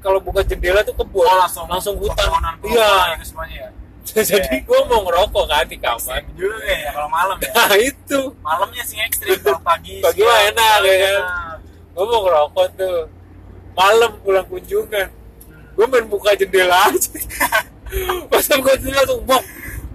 kalau 0.00 0.18
buka 0.22 0.40
jendela 0.46 0.80
tuh 0.80 0.96
kebun. 0.96 1.26
Oh, 1.26 1.36
langsung 1.36 1.66
langsung 1.68 1.94
hutan. 2.00 2.24
iya. 2.64 3.16
itu 3.16 3.24
semuanya 3.28 3.56
ya? 3.68 3.70
Jadi 4.32 4.64
gue 4.64 4.80
mau 4.88 5.04
ngerokok 5.04 5.44
kan 5.44 5.64
di 5.68 5.76
kamar. 5.76 5.98
Ekstrim 6.00 6.24
juga 6.34 6.72
ya 6.72 6.90
kalau 6.96 7.08
malam 7.12 7.36
ya. 7.36 7.50
Nah 7.52 7.72
itu. 7.76 8.20
Malamnya 8.40 8.82
sih 8.88 8.96
ekstrim 8.98 9.38
kalau 9.44 9.60
pagi 9.60 10.00
Pagi 10.00 10.24
mah 10.24 10.40
enak, 10.50 10.76
ya 10.82 10.96
kan? 11.04 11.22
gue 11.94 12.04
mau 12.08 12.20
ngerokok 12.24 12.66
tuh. 12.80 13.00
Malam 13.76 14.10
pulang 14.24 14.46
kunjungan. 14.48 15.08
Gue 15.76 15.86
main 15.86 16.06
buka 16.08 16.32
jendela 16.34 16.90
aja. 16.90 17.12
Pas 18.30 18.44
buka 18.56 18.72
jendela 18.80 19.04
langsung 19.04 19.22
bok 19.28 19.42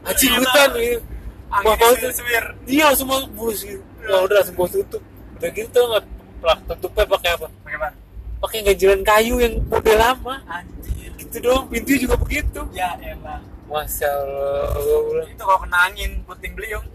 anjing 0.05 0.31
Enak. 0.37 0.41
hutan 0.45 0.69
gitu 0.77 1.14
Kalau 1.63 1.95
swir-swir. 1.95 2.45
iya 2.67 2.83
langsung 2.91 3.07
masuk 3.07 3.29
bus 3.37 3.59
gitu. 3.63 3.83
Ya 4.03 4.15
udah 4.25 4.35
langsung 4.41 4.55
tutup. 4.57 5.01
Udah 5.39 5.49
gitu 5.53 5.69
tuh 5.71 5.83
nggak 5.87 6.03
plak 6.41 6.59
tutupnya 6.67 7.05
pakai 7.07 7.29
apa? 7.37 7.47
Bagaimana 7.63 7.95
pakai 8.43 8.59
ganjelan 8.65 9.01
kayu 9.05 9.35
yang 9.39 9.53
model 9.69 9.97
lama. 9.97 10.35
Anjir. 10.49 11.11
Gitu 11.15 11.37
doang 11.39 11.65
pintu 11.71 11.91
juga 11.95 12.15
begitu. 12.19 12.59
Ya 12.75 12.91
elah. 12.99 13.39
Masya 13.65 14.09
allah. 14.09 15.25
Itu 15.25 15.43
kalau 15.43 15.59
kena 15.63 15.77
angin 15.87 16.11
puting 16.27 16.53
beliung. 16.53 16.85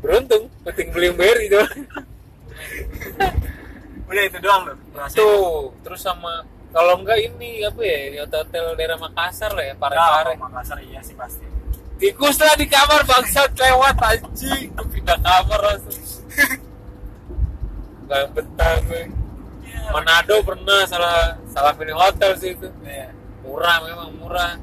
Beruntung 0.00 0.48
penting 0.64 0.88
beli 0.92 1.08
beri 1.12 1.46
tuh. 1.48 1.66
Udah 4.10 4.22
itu 4.26 4.38
doang 4.42 4.62
loh 4.66 4.76
tuh 5.14 5.70
terus 5.86 6.02
sama 6.02 6.42
kalau 6.70 7.02
enggak 7.02 7.18
ini 7.18 7.66
apa 7.66 7.82
ya 7.82 7.98
di 8.10 8.18
hotel 8.22 8.42
daerah 8.78 8.98
Makassar 8.98 9.50
lah 9.54 9.64
ya 9.64 9.74
Nah, 9.74 9.80
pare-pare. 9.80 10.32
Makassar 10.38 10.78
iya 10.86 11.00
sih 11.02 11.14
pasti 11.18 11.49
tikus 12.00 12.40
lah 12.40 12.56
di 12.56 12.64
kamar 12.64 13.04
bangsat 13.04 13.52
lewat 13.52 13.96
anjing. 14.00 14.72
Pindah 14.72 15.18
kamar 15.20 15.60
langsung 15.60 16.00
nggak 18.10 18.26
betah 18.34 18.74
gue 18.90 19.06
Manado 19.94 20.42
pernah 20.42 20.82
salah 20.86 21.38
salah 21.46 21.70
pilih 21.78 21.94
hotel 21.94 22.34
sih 22.38 22.54
itu. 22.54 22.66
Iya. 22.82 23.10
murah 23.42 23.76
memang 23.82 24.10
murah. 24.18 24.54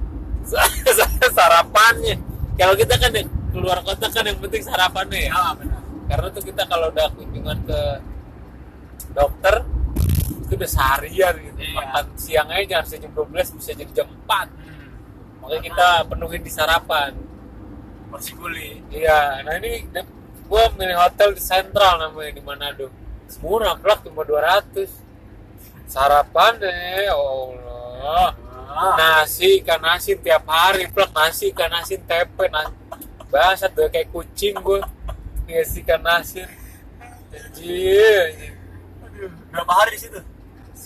Sarapannya. 1.37 2.15
Kalau 2.55 2.73
kita 2.79 2.95
kan 2.95 3.11
ya, 3.11 3.23
keluar 3.51 3.79
kota 3.83 4.07
kan 4.07 4.23
yang 4.23 4.39
penting 4.39 4.63
sarapannya 4.63 5.27
ya. 5.27 5.53
Benar. 5.59 5.81
karena 6.07 6.27
tuh 6.31 6.43
kita 6.47 6.63
kalau 6.71 6.87
udah 6.87 7.07
kunjungan 7.19 7.57
ke 7.67 7.81
dokter 9.11 9.55
itu 10.47 10.53
udah 10.55 10.69
seharian 10.71 11.35
gitu. 11.35 11.59
Iya. 11.59 11.75
makan 11.75 12.05
siang 12.15 12.47
aja 12.47 12.79
harusnya 12.79 13.03
jam 13.03 13.11
12 13.11 13.57
bisa 13.59 13.71
jadi 13.75 13.91
jam 13.91 14.07
4 14.07 14.47
Hmm. 14.47 14.87
makanya 15.43 15.61
kita 15.67 15.87
penuhin 16.07 16.41
di 16.47 16.51
sarapan 16.51 17.11
Porsi 18.07 18.31
guli. 18.39 18.79
iya 18.87 19.43
nah 19.43 19.59
ini 19.59 19.83
gue 20.47 20.63
milih 20.79 20.95
hotel 20.95 21.35
di 21.35 21.41
Central 21.43 21.99
namanya 21.99 22.31
di 22.31 22.41
Manado. 22.43 22.87
Murah 23.43 23.75
plak 23.75 24.07
cuma 24.07 24.23
200 24.23 24.87
sarapan 25.91 26.55
deh 26.55 27.11
oh 27.11 27.51
Allah. 27.51 28.31
Ah, 28.77 28.93
nasi 28.95 29.59
ikan 29.59 29.81
asin 29.91 30.21
tiap 30.23 30.47
hari 30.47 30.87
plak 30.87 31.11
nasi 31.11 31.51
ikan 31.51 31.67
asin 31.75 31.99
tempe 32.07 32.47
nasi 32.47 32.71
basah 33.27 33.67
tuh 33.67 33.91
kayak 33.91 34.07
kucing 34.15 34.55
gue 34.55 34.79
ngasih 35.51 35.83
ikan 35.83 36.03
asin. 36.07 36.47
Anjir 37.27 38.55
aduh, 39.03 39.31
berapa 39.51 39.71
hari 39.75 39.99
di 39.99 40.07
situ? 40.07 40.19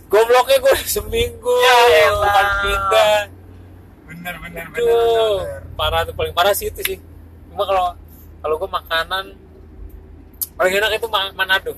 gobloknya 0.10 0.58
gue 0.58 0.74
seminggu. 0.98 1.54
Ya 1.62 2.10
bukan 2.18 2.48
pindah. 2.66 3.20
Bener 4.10 4.36
bener 4.42 4.66
bener. 4.74 4.82
itu 4.82 4.98
bener. 5.46 5.62
parah 5.78 6.02
tuh 6.04 6.16
paling 6.18 6.34
parah 6.34 6.52
sih 6.58 6.68
itu 6.68 6.82
sih 6.84 6.98
cuma 7.52 7.64
kalau 7.64 7.88
kalau 8.40 8.56
gue 8.58 8.70
makanan 8.72 9.26
paling 10.54 10.74
enak 10.74 10.92
itu 10.94 11.08
Ma- 11.08 11.34
Manado. 11.34 11.74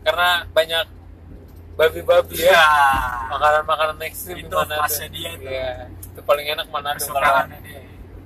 Karena 0.00 0.30
banyak 0.48 0.84
babi-babi 1.76 2.36
ya. 2.40 2.52
Ya. 2.52 2.68
makanan-makanan 3.28 3.96
ekstrim 4.02 4.42
Itu 4.42 4.54
Manado. 4.54 4.80
khasnya 4.80 5.08
dia 5.08 5.28
itu. 5.30 5.44
Iya, 5.46 5.70
itu 5.86 6.20
paling 6.22 6.46
enak 6.48 6.66
Manado 6.68 7.04
kalau 7.04 7.44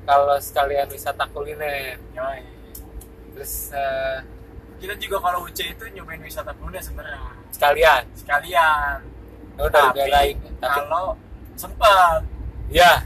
kalau 0.04 0.36
sekalian 0.38 0.86
wisata 0.88 1.24
kuliner. 1.28 1.98
Yoi. 2.12 2.40
terus 3.34 3.72
eh, 3.72 4.18
Kita 4.74 4.94
juga 4.96 5.16
kalau 5.18 5.42
UC 5.42 5.58
itu 5.70 5.84
nyobain 5.90 6.20
wisata 6.20 6.52
kuliner 6.52 6.78
sebenarnya. 6.78 7.20
sekalian. 7.50 8.02
Sekalian. 8.12 8.96
oh, 9.56 9.66
dari 9.66 9.90
Tapi 9.96 10.10
lain. 10.10 10.36
Tapi 10.56 10.80
kalau 10.84 11.14
sempat 11.54 12.20
ya 12.68 13.02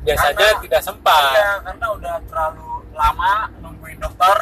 biasanya 0.00 0.34
Karena- 0.36 0.62
tidak 0.62 0.82
sempat 0.82 1.22
Iya, 1.32 1.50
karena 1.60 1.86
udah 1.90 2.14
terlalu 2.24 2.71
lama 2.92 3.32
nungguin 3.58 3.98
dokter. 3.98 4.38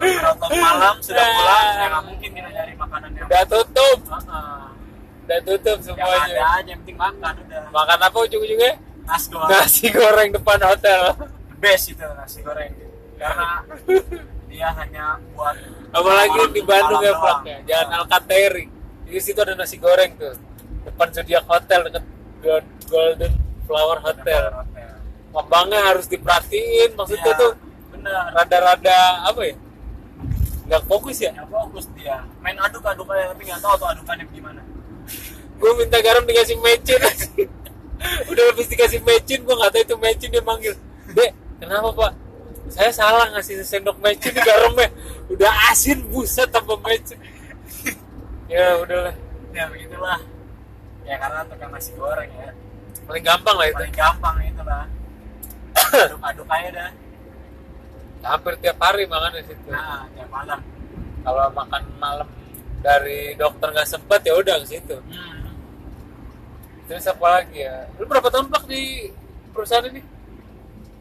Dokter 0.00 0.48
malam 0.56 0.96
sudah 1.04 1.26
pulang, 1.28 1.66
ya 1.76 1.86
nggak 1.86 2.02
mungkin 2.08 2.30
kita 2.32 2.48
nyari 2.48 2.72
makanan 2.72 3.10
yang 3.12 3.26
udah 3.28 3.44
tutup 3.44 3.98
Heeh. 4.00 4.64
udah 5.28 5.40
tutup 5.44 5.76
yang 5.76 5.84
semuanya 5.84 6.24
ada 6.24 6.44
aja 6.56 6.68
yang 6.72 6.80
penting 6.80 6.96
makan 6.96 7.34
udah. 7.36 7.62
makan 7.68 7.98
apa 8.00 8.16
ujung-ujungnya 8.24 8.72
Nasi 9.04 9.28
goreng, 9.28 9.50
nasi 9.52 9.86
goreng 9.92 10.28
depan 10.32 10.58
hotel 10.64 11.00
the 11.20 11.56
best 11.60 11.84
itu 11.92 12.00
nasi 12.16 12.38
goreng. 12.40 12.72
Karena 13.20 13.48
dia 14.48 14.68
hanya 14.72 15.04
buat 15.36 15.52
apalagi 15.92 16.40
di 16.48 16.62
Bandung 16.64 17.02
ya 17.04 17.12
doang. 17.12 17.42
ya 17.44 17.58
jalan 17.68 17.88
Alkateri 18.00 18.64
di 19.04 19.20
situ 19.20 19.36
ada 19.36 19.52
nasi 19.52 19.76
goreng 19.76 20.16
tuh 20.16 20.32
depan 20.88 21.12
Zodiac 21.12 21.44
Hotel 21.44 21.80
Gold- 22.40 22.72
Golden 22.88 23.32
Flower 23.68 24.00
Hotel 24.00 24.48
Hotel. 24.48 24.69
Ngembangnya 25.30 25.80
harus 25.84 26.06
diperhatiin 26.06 26.90
maksudnya 26.92 27.22
Iya, 27.28 27.38
tuh 27.38 27.52
bener. 27.90 28.22
rada-rada 28.32 28.98
apa 29.24 29.40
ya 29.44 29.54
nggak 30.66 30.82
fokus 30.86 31.18
ya 31.18 31.30
Ya 31.32 31.44
fokus 31.44 31.86
dia. 31.92 32.22
Main 32.38 32.54
aduk-aduk 32.56 33.06
aja 33.08 33.30
tapi 33.30 33.42
nggak 33.44 33.58
tahu 33.58 33.74
tuh 33.76 33.88
adukannya 33.88 34.26
gimana. 34.28 34.62
gue 35.52 35.70
minta 35.76 36.00
garam 36.00 36.24
dikasih 36.24 36.56
mecin 36.56 36.96
udah 38.30 38.44
habis 38.48 38.64
dikasih 38.66 39.00
mecin 39.02 39.38
gue 39.40 39.52
nggak 39.52 39.70
tahu 39.70 39.82
itu 39.82 39.96
mecin 39.98 40.28
dia 40.30 40.40
manggil 40.40 40.72
dek 41.10 41.30
kenapa 41.58 41.92
pak 41.92 42.12
saya 42.66 42.88
salah 42.90 43.28
ngasih 43.30 43.60
sendok 43.60 44.00
mecin 44.00 44.30
di 44.30 44.40
garamnya 44.40 44.88
udah 45.28 45.52
asin 45.68 46.00
buset 46.08 46.48
tanpa 46.48 46.80
mecin 46.80 47.20
ya 48.48 48.78
udahlah 48.78 49.12
Ya 49.50 49.66
begitulah. 49.66 50.22
Ya 51.02 51.18
karena 51.18 51.42
tukang 51.44 51.74
nasi 51.74 51.90
goreng 51.92 52.30
ya. 52.30 52.54
paling 53.02 53.20
gampang 53.20 53.56
lah 53.58 53.66
itu 53.66 53.76
Paling 53.76 53.92
gampang 53.92 54.36
itu 54.40 54.62
lah. 54.62 54.86
Aduk-aduk 55.92 56.48
aja 56.48 56.70
dah. 56.70 56.90
hampir 58.22 58.52
tiap 58.58 58.76
hari 58.78 59.04
makan 59.04 59.32
di 59.32 59.44
situ 59.44 59.66
Nah, 59.66 60.04
tiap 60.10 60.28
malam. 60.28 60.60
kalau 61.20 61.44
makan 61.50 61.82
malam 61.96 62.28
dari 62.78 63.32
dokter 63.34 63.68
nggak 63.70 63.86
sempet 63.86 64.20
ya 64.22 64.32
udah 64.34 64.56
ke 64.58 64.66
situ 64.68 64.96
Hmm. 65.02 65.48
terus 66.84 67.06
apa 67.06 67.26
lagi 67.30 67.60
ya 67.60 67.88
lu 67.94 68.04
berapa 68.04 68.26
tahun 68.26 68.46
pak 68.46 68.64
di 68.66 69.08
perusahaan 69.50 69.84
ini 69.86 70.00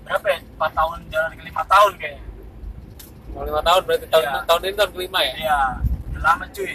Berapa 0.01 0.25
ya? 0.27 0.39
4 0.57 0.73
tahun 0.73 0.99
jalan 1.07 1.31
ke 1.31 1.41
5 1.45 1.63
tahun 1.65 1.91
kayaknya. 1.95 2.23
mau 3.29 3.43
lima 3.43 3.61
tahun 3.61 3.81
berarti 3.83 4.05
tahun 4.07 4.23
Iya. 4.23 4.39
tahun 4.43 4.61
ini 4.63 4.75
tahun 4.75 4.91
kelima 4.91 5.19
ya 5.21 5.33
Iya, 5.37 5.59
udah 6.09 6.21
lama 6.23 6.45
cuy. 6.49 6.73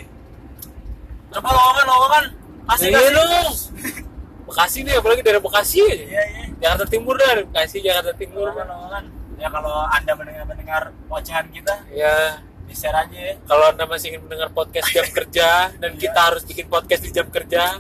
Coba 1.29 1.49
lowongan, 1.51 1.85
lowongan. 1.85 2.25
Kasih 2.65 2.89
kasih. 2.89 4.05
Bekasi 4.55 4.87
nih 4.87 4.95
apalagi 5.03 5.23
dari 5.27 5.43
Bekasi. 5.43 5.83
Aja 5.83 5.99
Iya, 5.99 6.23
iya. 6.31 6.45
Jakarta 6.63 6.87
Timur 6.87 7.15
dari 7.19 7.43
Bekasi 7.43 7.77
Jakarta 7.83 8.15
Timur. 8.15 8.55
Lowongan. 8.55 9.05
Ya 9.35 9.51
kalau 9.51 9.83
Anda 9.91 10.15
mendengar-mendengar 10.15 10.95
ocehan 11.11 11.51
kita, 11.51 11.75
ya 11.91 12.39
di-share 12.65 12.97
aja 12.97 13.19
ya. 13.19 13.35
kalau 13.45 13.69
anda 13.69 13.85
masih 13.85 14.17
ingin 14.17 14.25
mendengar 14.25 14.49
podcast 14.57 14.89
jam 14.89 15.05
kerja 15.21 15.69
dan 15.77 15.93
kita 16.01 16.17
harus 16.17 16.43
bikin 16.49 16.65
podcast 16.65 17.05
di 17.05 17.13
jam 17.13 17.29
kerja 17.29 17.77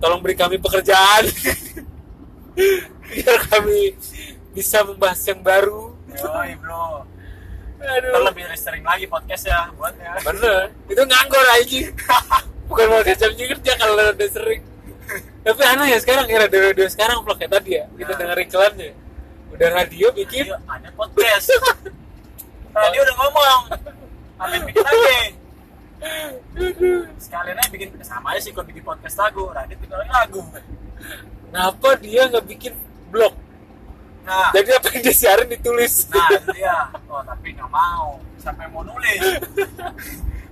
tolong 0.00 0.20
beri 0.24 0.34
kami 0.34 0.56
pekerjaan. 0.56 1.28
Biar 3.12 3.38
kami 3.52 3.94
bisa 4.56 4.82
membahas 4.82 5.20
yang 5.28 5.40
baru. 5.44 5.92
Yoi 6.10 6.56
bro. 6.58 7.04
Aduh. 7.80 8.24
Lebih 8.28 8.44
sering 8.56 8.84
lagi 8.84 9.06
podcast 9.08 9.48
ya 9.48 9.68
buat 9.76 9.94
ya. 9.96 10.16
bener. 10.24 10.72
Itu 10.88 11.02
nganggur 11.04 11.46
aja. 11.54 11.80
Bukan 12.68 12.86
podcast 12.88 13.20
jam 13.20 13.32
kerja 13.36 13.72
kalau 13.78 13.94
udah 13.94 14.28
sering 14.32 14.62
tapi 15.40 15.62
aneh 15.64 15.86
ya 15.90 15.98
sekarang 15.98 16.26
ya 16.28 16.38
radio 16.44 16.60
radio 16.70 16.86
sekarang 16.86 17.24
vlog 17.24 17.38
kayak 17.40 17.52
tadi 17.58 17.70
ya 17.80 17.84
kita 17.96 18.12
Nah. 18.12 18.18
dengar 18.20 18.38
iklannya 18.38 18.90
udah 19.50 19.68
radio 19.74 20.06
bikin 20.14 20.46
ada 20.54 20.88
podcast. 20.94 21.50
Tadi 22.70 22.96
udah 23.02 23.14
ngomong. 23.18 23.60
Apa 24.38 24.56
bikin 24.62 24.84
lagi? 24.86 25.18
Sekalian 27.18 27.58
aja 27.58 27.70
bikin 27.74 27.88
sama 28.06 28.32
aja 28.32 28.40
sih 28.46 28.54
kalau 28.54 28.64
bikin 28.70 28.86
podcast 28.86 29.18
lagu. 29.18 29.50
Radit 29.50 29.76
bikin 29.82 29.96
lagu. 30.06 30.40
kenapa 31.50 31.88
dia 31.98 32.30
nggak 32.30 32.46
bikin 32.46 32.72
blog 33.10 33.34
Nah, 34.20 34.52
jadi 34.54 34.76
apa 34.78 34.92
yang 34.94 35.02
dia 35.02 35.16
siarin 35.16 35.48
ditulis 35.48 36.06
nah 36.12 36.28
itu 36.30 36.52
dia. 36.54 36.76
Oh 37.10 37.24
tapi 37.26 37.50
nggak 37.56 37.70
mau. 37.72 38.20
Yang 38.38 38.70
mau 38.70 38.82
nulis? 38.86 39.20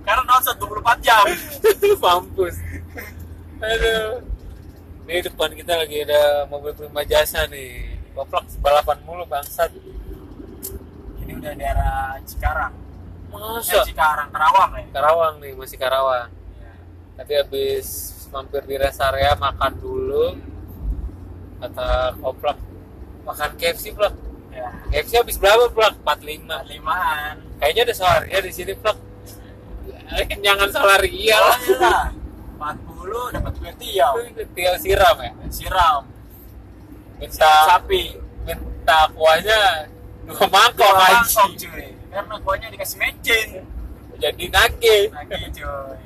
Karena 0.03 0.21
nonton 0.27 0.55
24 0.59 1.05
jam. 1.05 1.23
mampus 2.03 2.55
aduh 3.59 4.23
ini 5.09 5.25
depan 5.25 5.49
kita 5.57 5.73
lagi 5.73 6.05
ada 6.05 6.45
mobil 6.45 6.69
prima 6.77 7.01
jasa 7.01 7.49
nih. 7.49 7.97
Goplak 8.13 8.45
balapan 8.61 9.01
mulu 9.09 9.25
bangsat. 9.25 9.73
Ini 11.25 11.33
udah 11.33 11.53
di 11.57 11.65
arah 11.65 12.21
Cikarang. 12.29 12.73
Masa? 13.33 13.81
Eh, 13.81 13.89
Cikarang 13.89 14.29
Karawang 14.29 14.71
ya? 14.77 14.85
Karawang 14.93 15.33
nih 15.41 15.53
masih 15.57 15.77
Karawang. 15.81 16.29
Ya. 16.61 16.73
tapi 17.17 17.33
habis 17.41 17.87
mampir 18.29 18.61
di 18.69 18.77
rest 18.77 19.01
area 19.01 19.33
makan 19.33 19.73
dulu. 19.81 20.37
Kata 21.57 22.13
koplak 22.21 22.61
makan 23.25 23.49
KFC 23.57 23.97
plak? 23.97 24.13
Ya. 24.53 24.69
KFC 24.93 25.25
habis 25.25 25.41
berapa 25.41 25.73
plak? 25.73 25.97
45 26.05 26.45
45an 26.45 27.35
kayaknya 27.57 27.81
ada 27.89 27.93
solar 27.97 28.23
ya 28.29 28.39
di 28.45 28.53
sini 28.53 28.77
plak. 28.77 28.97
Jangan 30.37 30.69
solar 30.69 31.01
iya, 31.01 31.37
iya. 31.65 32.13
Empat 32.59 32.75
dulu 32.99 33.31
dapat 33.31 33.53
betiau 33.63 34.13
ya. 34.19 34.29
betiau 34.35 34.75
siram 34.75 35.17
ya? 35.23 35.31
Siram. 35.47 36.03
Minta 37.15 37.51
sapi. 37.71 38.03
Minta 38.43 38.99
kuahnya 39.15 39.87
dua 40.27 40.45
mangkok 40.51 40.93
aja 40.99 41.43
cuy. 41.55 41.87
Karena 42.11 42.35
kuahnya 42.43 42.67
dikasih 42.75 42.97
mecin. 42.99 43.47
Jadi 44.19 44.45
nage. 44.51 44.97
Nage 45.15 45.37
cuy. 45.55 45.99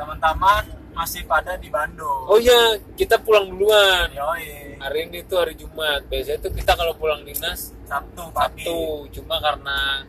Teman-teman 0.00 0.64
masih 0.92 1.24
pada 1.28 1.56
di 1.60 1.68
Bandung. 1.68 2.28
Oh 2.28 2.40
iya 2.40 2.80
kita 2.96 3.20
pulang 3.20 3.52
duluan. 3.52 4.08
Yoi. 4.12 4.80
hari 4.80 5.08
ini 5.08 5.20
tuh 5.28 5.44
hari 5.44 5.52
Jumat. 5.56 6.08
Biasanya 6.08 6.48
tuh 6.48 6.52
kita 6.56 6.72
kalau 6.72 6.96
pulang 6.96 7.20
dinas 7.28 7.76
Sabtu 7.84 8.24
pagi. 8.32 8.64
Sabtu. 8.64 9.20
Cuma 9.20 9.36
karena 9.40 10.04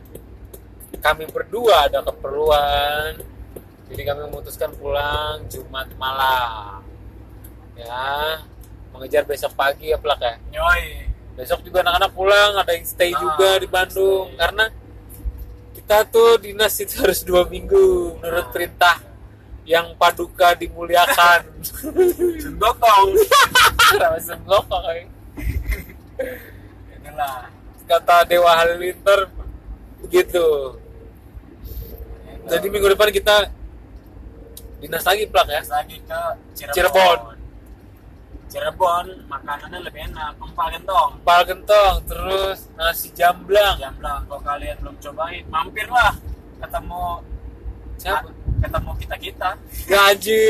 kami 1.04 1.28
berdua 1.28 1.84
ada 1.84 2.00
keperluan 2.00 3.33
jadi 3.94 4.10
kami 4.10 4.26
memutuskan 4.26 4.74
pulang 4.74 5.46
Jumat 5.46 5.86
malam 5.94 6.82
ya 7.78 8.42
mengejar 8.90 9.22
besok 9.22 9.54
pagi 9.54 9.94
ya 9.94 9.98
plak 9.98 10.18
ya 10.18 10.34
Yoi. 10.50 11.06
besok 11.38 11.62
juga 11.62 11.86
anak-anak 11.86 12.10
pulang 12.10 12.58
ada 12.58 12.74
yang 12.74 12.82
stay 12.82 13.14
Ah, 13.14 13.18
juga 13.22 13.54
di 13.54 13.70
Bandung 13.70 14.26
stay. 14.26 14.38
karena 14.42 14.64
kita 15.78 15.96
tuh 16.10 16.42
dinas 16.42 16.74
itu 16.74 16.98
harus 16.98 17.22
dua 17.22 17.46
minggu 17.46 18.18
menurut 18.18 18.46
Ah. 18.46 18.50
perintah 18.50 18.96
yang 19.62 19.94
paduka 19.94 20.58
dimuliakan 20.58 21.46
langsung 23.94 24.42
ngokok 24.42 24.80
kayak. 24.82 25.06
itulah 26.90 27.46
kata 27.86 28.16
Dewa 28.26 28.50
Halilintar 28.52 29.30
begitu 30.02 30.46
jadi 32.44 32.66
minggu 32.66 32.90
depan 32.90 33.08
kita 33.08 33.53
dinas 34.84 35.04
lagi 35.04 35.24
plak 35.26 35.46
ya? 35.48 35.60
Terus 35.60 35.72
lagi 35.72 35.96
ke 36.04 36.20
Cirebon. 36.52 36.74
Cirebon. 36.76 37.18
Cirebon 38.44 39.06
makanannya 39.26 39.80
lebih 39.82 40.00
enak, 40.12 40.32
empal 40.38 40.66
gentong. 40.70 41.10
empal 41.18 41.40
gentong 41.42 41.94
terus 42.06 42.58
nasi 42.76 43.08
jamblang. 43.10 43.74
Jamblang, 43.80 44.22
kalau 44.28 44.42
kalian 44.44 44.76
belum 44.78 44.96
cobain, 45.00 45.42
mampirlah. 45.48 46.12
Ketemu 46.60 47.04
siapa? 47.96 48.28
Ketemu 48.62 48.90
kita 48.96 49.16
kita. 49.18 49.50
gaji 49.84 50.44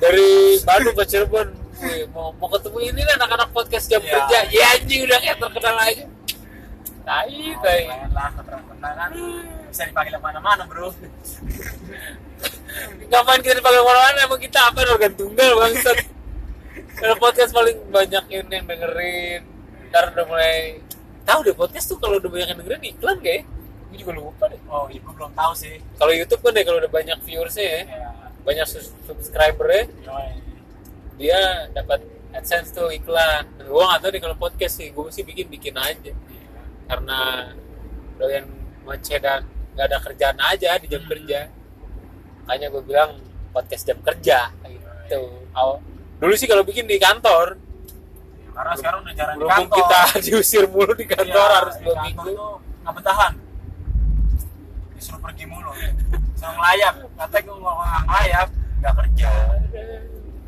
dari 0.00 0.28
Bandung 0.64 0.96
ke 0.96 1.04
Cirebon. 1.06 1.48
Wih, 1.78 2.10
mau 2.10 2.34
mau 2.34 2.50
ketemu 2.50 2.78
ini 2.90 3.00
anak-anak 3.14 3.54
podcast 3.54 3.86
jam 3.86 4.02
Iya. 4.02 4.10
kerja. 4.18 4.38
Ya 4.50 4.66
anjing 4.74 5.00
udah 5.06 5.18
kayak 5.22 5.38
terkenal 5.38 5.76
aja. 5.78 6.04
Tai 7.06 7.38
tai. 7.62 7.82
lah 8.10 8.28
keterangan 8.34 8.76
kan 8.82 9.12
bisa 9.68 9.82
dipakai 9.84 10.10
ke 10.16 10.20
mana-mana 10.20 10.64
bro. 10.64 10.90
ngapain 13.08 13.40
kita 13.40 13.54
dipakai 13.58 13.82
mana 13.82 14.18
emang 14.24 14.40
kita 14.40 14.58
apa 14.72 14.84
organ 14.88 15.12
tunggal 15.14 15.50
bangsat. 15.60 15.98
Kalau 16.98 17.14
podcast 17.22 17.54
paling 17.54 17.78
banyak 17.94 18.24
yang 18.32 18.46
yang 18.50 18.66
dengerin 18.66 19.42
ntar 19.88 20.12
udah 20.12 20.24
mulai 20.28 20.82
tahu 21.24 21.40
deh 21.48 21.56
podcast 21.56 21.86
tuh 21.88 21.96
kalau 21.96 22.20
udah 22.20 22.28
banyak 22.28 22.48
yang 22.52 22.58
dengerin 22.60 22.84
iklan 22.92 23.16
kayak 23.24 23.42
gue 23.88 23.96
juga 24.00 24.12
lupa 24.20 24.44
deh. 24.52 24.60
Oh, 24.68 24.84
ibu 24.92 25.08
belum 25.12 25.32
tahu 25.32 25.52
sih. 25.56 25.80
kalau 25.96 26.12
YouTube 26.12 26.44
kan 26.44 26.52
deh 26.52 26.64
kalau 26.64 26.78
udah 26.80 26.92
banyak 26.92 27.18
viewersnya 27.24 27.64
ya. 27.64 27.82
Ya, 27.88 28.10
banyak 28.44 28.66
subscribernya 29.04 29.88
yoi. 30.04 30.30
dia 31.16 31.40
dapat 31.72 32.04
adsense 32.36 32.72
tuh 32.72 32.92
iklan. 32.92 33.48
Gue 33.64 33.84
gak 33.84 34.00
tau 34.04 34.10
deh 34.12 34.20
kalau 34.20 34.36
podcast 34.36 34.80
sih 34.80 34.92
gue 34.92 35.04
mesti 35.04 35.22
bikin 35.24 35.46
bikin 35.48 35.74
aja. 35.76 36.12
Iya. 36.12 36.16
karena 36.88 37.20
doyan 38.16 38.44
ngoceh 38.88 39.20
dan 39.20 39.44
gak 39.78 39.86
ada 39.86 39.98
kerjaan 40.02 40.38
aja 40.42 40.74
di 40.76 40.86
jam 40.86 41.00
Hmm. 41.00 41.08
kerja 41.08 41.40
makanya 42.42 42.66
gue 42.68 42.82
bilang 42.82 43.10
podcast 43.48 43.84
jam 43.84 43.98
kerja 44.00 44.50
gitu 44.66 45.20
Aw- 45.52 45.78
dulu 46.18 46.34
sih 46.34 46.44
kalau 46.44 46.60
bikin 46.62 46.84
di 46.84 46.98
kantor 46.98 47.54
Karena 48.50 48.74
sekarang 48.74 49.00
udah 49.00 49.14
jarang 49.14 49.36
di 49.36 49.46
kantor. 49.46 49.76
kita 49.78 50.00
diusir 50.26 50.64
mulu 50.66 50.92
di 50.92 51.06
kantor 51.06 51.46
Iya, 51.46 51.56
harus 51.56 51.74
dua 51.78 51.94
minggu 52.02 52.34
nggak 52.82 52.94
betahan. 52.94 53.32
Disuruh 54.92 55.20
pergi 55.20 55.44
mulu. 55.44 55.70
Suruh 56.34 56.52
ngelayap. 56.52 56.94
Katanya 57.14 57.42
gue 57.44 57.56
mau 57.56 57.76
ngelayap, 57.78 58.48
nggak 58.80 58.94
kerja. 58.96 59.30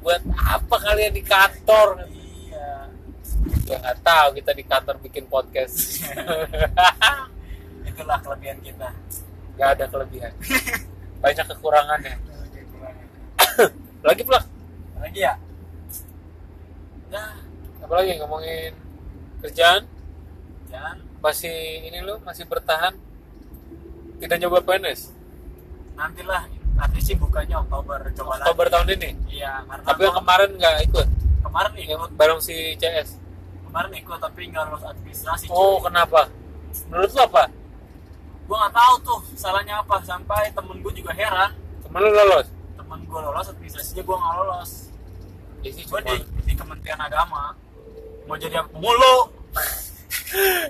buat 0.00 0.22
apa 0.34 0.76
kalian 0.80 1.12
di 1.12 1.22
kantor 1.22 1.88
Iya. 2.02 2.68
ya 3.62 3.76
nggak 3.78 3.96
tahu 4.00 4.28
kita 4.34 4.50
di 4.50 4.64
kantor 4.64 4.96
bikin 4.98 5.24
podcast 5.26 6.02
Itulah 7.86 8.18
kelebihan 8.22 8.58
kita. 8.60 8.88
nggak 9.56 9.70
ada 9.76 9.84
kelebihan. 9.92 10.32
Banyak 11.22 11.46
kekurangannya 11.52 12.14
lagi 14.08 14.22
pula. 14.24 14.40
Lagi 15.00 15.20
ya? 15.20 15.34
nah 17.10 17.34
apalagi 17.82 18.22
ngomongin 18.22 18.72
kerjaan? 19.42 19.82
Jangan 20.70 20.96
masih 21.18 21.90
ini 21.90 21.98
lo 22.06 22.22
masih 22.22 22.46
bertahan? 22.46 22.94
Tidak 24.22 24.36
nyoba 24.38 24.62
PNS 24.62 25.20
nantilah 26.00 26.42
nanti 26.80 26.98
sih 27.04 27.14
bukanya 27.20 27.60
Oktober 27.60 28.00
coba 28.16 28.40
Oktober 28.40 28.66
lagi. 28.66 28.72
tahun 28.72 28.88
ini? 28.96 29.10
Iya, 29.36 29.52
karena 29.68 29.84
tapi 29.84 30.00
yang 30.08 30.16
kemarin 30.16 30.50
nggak 30.56 30.76
ikut? 30.88 31.06
Kemarin 31.44 31.72
yang 31.76 31.90
ikut, 32.00 32.10
bareng 32.16 32.40
si 32.40 32.56
CS 32.80 33.20
kemarin 33.68 33.92
ikut 34.00 34.18
tapi 34.18 34.40
nggak 34.50 34.64
lulus 34.72 34.84
administrasi. 34.88 35.46
oh 35.52 35.78
cuy. 35.78 35.92
kenapa? 35.92 36.26
Menurut 36.88 37.10
lo 37.12 37.22
apa 37.28 37.44
Gua 38.50 38.56
nggak 38.60 38.74
tahu 38.74 38.94
tuh 39.00 39.18
salahnya 39.32 39.78
apa 39.78 40.02
sampai 40.02 40.50
temen 40.50 40.76
gue 40.76 40.92
juga 40.92 41.14
heran. 41.14 41.54
temen 41.80 42.02
lo 42.02 42.10
lolos 42.10 42.46
Temen 42.74 42.98
gue 43.00 43.20
lolos 43.20 43.46
administrasinya 43.48 44.02
gue 44.02 44.16
nggak 44.16 44.34
lolos. 44.36 44.70
ya 45.60 45.70
sih 45.70 45.84
Gue 45.84 46.00
di, 46.02 46.16
di 46.44 46.54
Kementerian 46.54 46.98
Agama 46.98 47.54
mau 48.26 48.34
jadi 48.34 48.58
apa? 48.58 48.74
Mulu. 48.74 49.16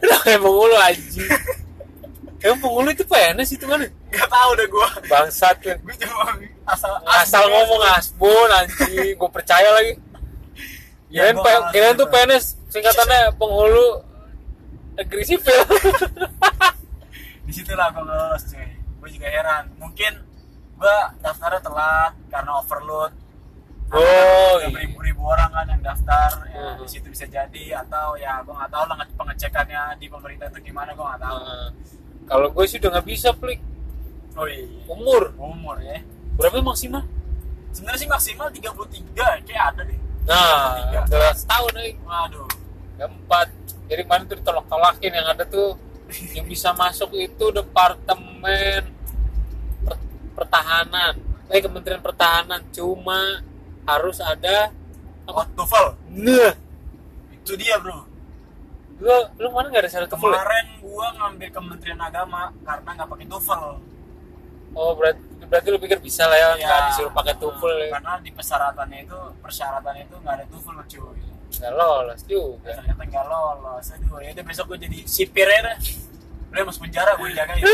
lo 0.01 0.17
kayak 0.23 0.39
pengulu 0.39 0.77
anjing 0.79 1.31
Emang 2.41 2.57
pengulu 2.59 2.89
itu 2.89 3.01
PNS 3.03 3.49
itu 3.51 3.65
kan 3.65 3.81
Gak 4.11 4.29
tahu 4.29 4.51
deh 4.55 4.67
gue. 4.67 4.89
bangsat 5.07 5.57
kan 5.59 5.77
Gue 5.79 5.97
cuma 5.99 6.25
asal 6.67 6.93
asal 7.07 7.45
ngomong 7.47 7.81
asbun 7.91 8.49
anjing 8.51 9.13
gue 9.13 9.31
percaya 9.31 9.69
lagi 9.71 9.97
Ya, 11.09 11.27
kirain 11.33 11.35
nggak 11.35 11.59
kirain 11.71 11.95
tuh. 11.97 12.07
PNS 12.07 12.45
singkatannya 12.69 13.35
penghulu 13.35 14.05
negeri 14.95 15.25
sipil 15.27 15.61
di 17.51 17.55
situ 17.57 17.75
lah 17.75 17.91
gue 17.91 18.01
lolos 18.01 18.43
cuy. 18.47 18.69
Gue 18.97 19.09
juga 19.11 19.27
heran. 19.27 19.65
Mungkin 19.75 20.13
gue 20.77 20.97
daftarnya 21.19 21.61
telat 21.61 22.15
karena 22.31 22.51
overload. 22.57 23.13
Oh, 23.91 24.55
iya. 24.63 24.71
beribu-ribu 24.71 25.27
orang 25.27 25.51
kan 25.51 25.67
yang 25.67 25.83
daftar 25.83 26.47
ya, 26.47 26.79
Mhm. 26.79 26.87
di 26.87 26.89
situ 26.89 27.11
bisa 27.11 27.27
jadi. 27.27 27.65
Atau 27.77 28.15
ya 28.15 28.39
gue 28.39 28.55
nggak 28.55 28.71
tahu 28.71 28.85
lah 28.87 28.97
nge- 28.97 29.17
pengecekannya 29.19 29.83
di 29.99 30.07
pemerintah 30.07 30.47
itu 30.47 30.63
gimana 30.63 30.95
gue 30.95 31.03
nggak 31.03 31.19
tahu. 31.21 31.37
Nah, 31.37 31.69
kalau 32.25 32.47
gue 32.49 32.65
sih 32.65 32.79
udah 32.79 32.91
nggak 32.95 33.07
bisa 33.09 33.35
plik. 33.35 33.59
Oh 34.39 34.47
iya. 34.47 34.63
Umur. 34.87 35.35
Umur 35.35 35.83
ya. 35.83 35.99
Berapa 36.39 36.63
maksimal? 36.63 37.03
Sebenarnya 37.75 37.99
sih 37.99 38.09
maksimal 38.09 38.47
33 38.49 39.43
kayak 39.43 39.65
ada 39.75 39.83
deh. 39.83 39.99
Nah 40.23 40.79
Tiga. 40.87 41.01
udah 41.11 41.35
setahun 41.35 41.73
nih 41.75 41.91
waduh. 42.01 42.47
Keempat. 42.95 43.49
Jadi 43.91 44.01
kemarin 44.07 44.25
tuh 44.25 44.37
ditolak-tolakin 44.39 45.13
yang 45.13 45.27
ada 45.27 45.43
tuh 45.43 45.75
yang 46.35 46.47
bisa 46.47 46.75
masuk 46.75 47.15
itu 47.17 47.45
departemen 47.55 48.91
per- 49.87 50.05
pertahanan. 50.37 51.15
Eh 51.51 51.61
kementerian 51.63 52.03
pertahanan. 52.03 52.63
Cuma 52.71 53.43
harus 53.87 54.19
ada 54.23 54.71
oh 55.27 55.47
TOEFL 55.57 55.87
nah. 56.15 56.55
Itu 57.35 57.55
dia 57.57 57.79
bro. 57.79 58.07
Lu 59.01 59.17
lu 59.41 59.49
mana 59.51 59.73
nggak 59.73 59.83
ada 59.87 59.91
syarat 59.91 60.09
TOEFL 60.13 60.31
ya? 60.31 60.39
kemarin 60.39 60.67
gue 60.77 61.07
ngambil 61.17 61.49
Kementerian 61.49 62.01
Agama 62.03 62.53
karena 62.67 62.89
nggak 63.01 63.09
pakai 63.09 63.27
TOEFL 63.31 63.65
oh 64.71 64.93
berarti 64.95 65.23
berarti 65.51 65.67
lu 65.73 65.79
pikir 65.83 65.99
bisa 65.99 66.31
lah 66.31 66.39
ya 66.39 66.49
nggak 66.55 66.81
disuruh 66.93 67.13
pakai 67.17 67.35
TOEFL 67.41 67.73
ya? 67.81 67.89
Karena 67.97 68.13
di 68.23 68.31
persyaratannya 68.31 68.99
itu 69.03 69.19
persyaratannya 69.41 70.03
itu 70.05 70.17
nggak 70.21 70.35
ada 70.37 70.45
TOEFL 70.47 70.77
cuy 70.87 71.21
nggak 71.59 71.73
lolos 71.75 72.21
juga. 72.29 72.73
Ternyata 72.79 73.03
nggak 73.03 73.27
lolos. 73.27 73.87
Aduh 73.97 74.19
ya 74.23 74.31
udah 74.37 74.45
besok 74.47 74.65
gue 74.71 74.79
jadi 74.87 74.99
sipir 75.09 75.49
ya 75.51 75.61
dah. 75.67 75.77
Udah 76.51 76.63
masuk 76.67 76.87
penjara 76.87 77.13
gue 77.19 77.29
jagain. 77.35 77.65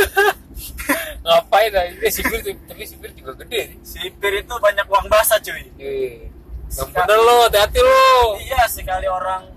Ngapain 1.26 1.70
lah? 1.74 1.84
Eh 2.00 2.12
sipir 2.12 2.40
tapi 2.40 2.82
sipir 2.88 3.10
juga 3.12 3.32
gede. 3.44 3.76
Nih 3.76 3.78
sipir 3.84 4.32
itu 4.40 4.54
banyak 4.56 4.86
uang 4.88 5.06
basah 5.12 5.36
cuy. 5.42 5.68
Yang 5.76 6.88
bener 6.90 7.18
lo 7.20 7.34
hati-hati 7.46 7.80
lo. 7.82 8.40
Iya 8.40 8.62
sekali 8.66 9.06
orang 9.06 9.52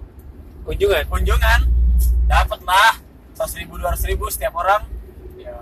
kunjungan? 0.68 1.04
kunjungan 1.10 1.62
dapat 2.30 2.60
lah. 2.68 2.94
seratus 3.34 3.56
ribu 3.56 3.80
dua 3.80 3.96
ribu 3.96 4.28
setiap 4.28 4.52
orang. 4.60 4.84
Ya, 5.40 5.56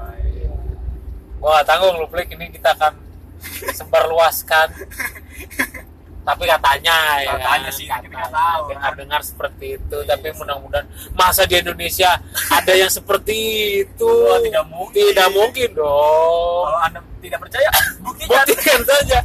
gua 1.37 1.61
gak 1.61 1.69
tanggung 1.69 2.01
lu 2.01 2.09
Flik 2.09 2.33
ini 2.33 2.49
kita 2.49 2.73
akan 2.73 2.97
disebarluaskan 3.69 4.67
tapi 6.27 6.43
katanya 6.43 6.95
ya 7.23 7.31
Katanya 7.33 7.71
sih, 7.71 7.87
kita 7.87 8.03
nggak 8.03 8.27
tahu, 8.29 8.59
kan. 8.59 8.71
dengar-dengar 8.75 9.21
seperti 9.23 9.65
itu 9.75 9.97
tapi 10.03 10.27
mudah-mudahan 10.35 10.83
masa 11.13 11.47
di 11.47 11.55
Indonesia 11.55 12.19
ada 12.49 12.73
yang 12.73 12.91
seperti 12.91 13.37
itu 13.81 14.03
Oh, 14.03 14.35
tidak 14.43 14.67
mungkin. 14.67 14.99
tidak 15.07 15.29
mungkin 15.31 15.69
dong 15.71 16.63
Kalau 16.67 16.79
anda 16.83 16.99
tidak 17.23 17.39
percaya, 17.39 17.69
buktikan. 18.03 18.43
buktikan 18.43 18.81
saja 18.83 19.19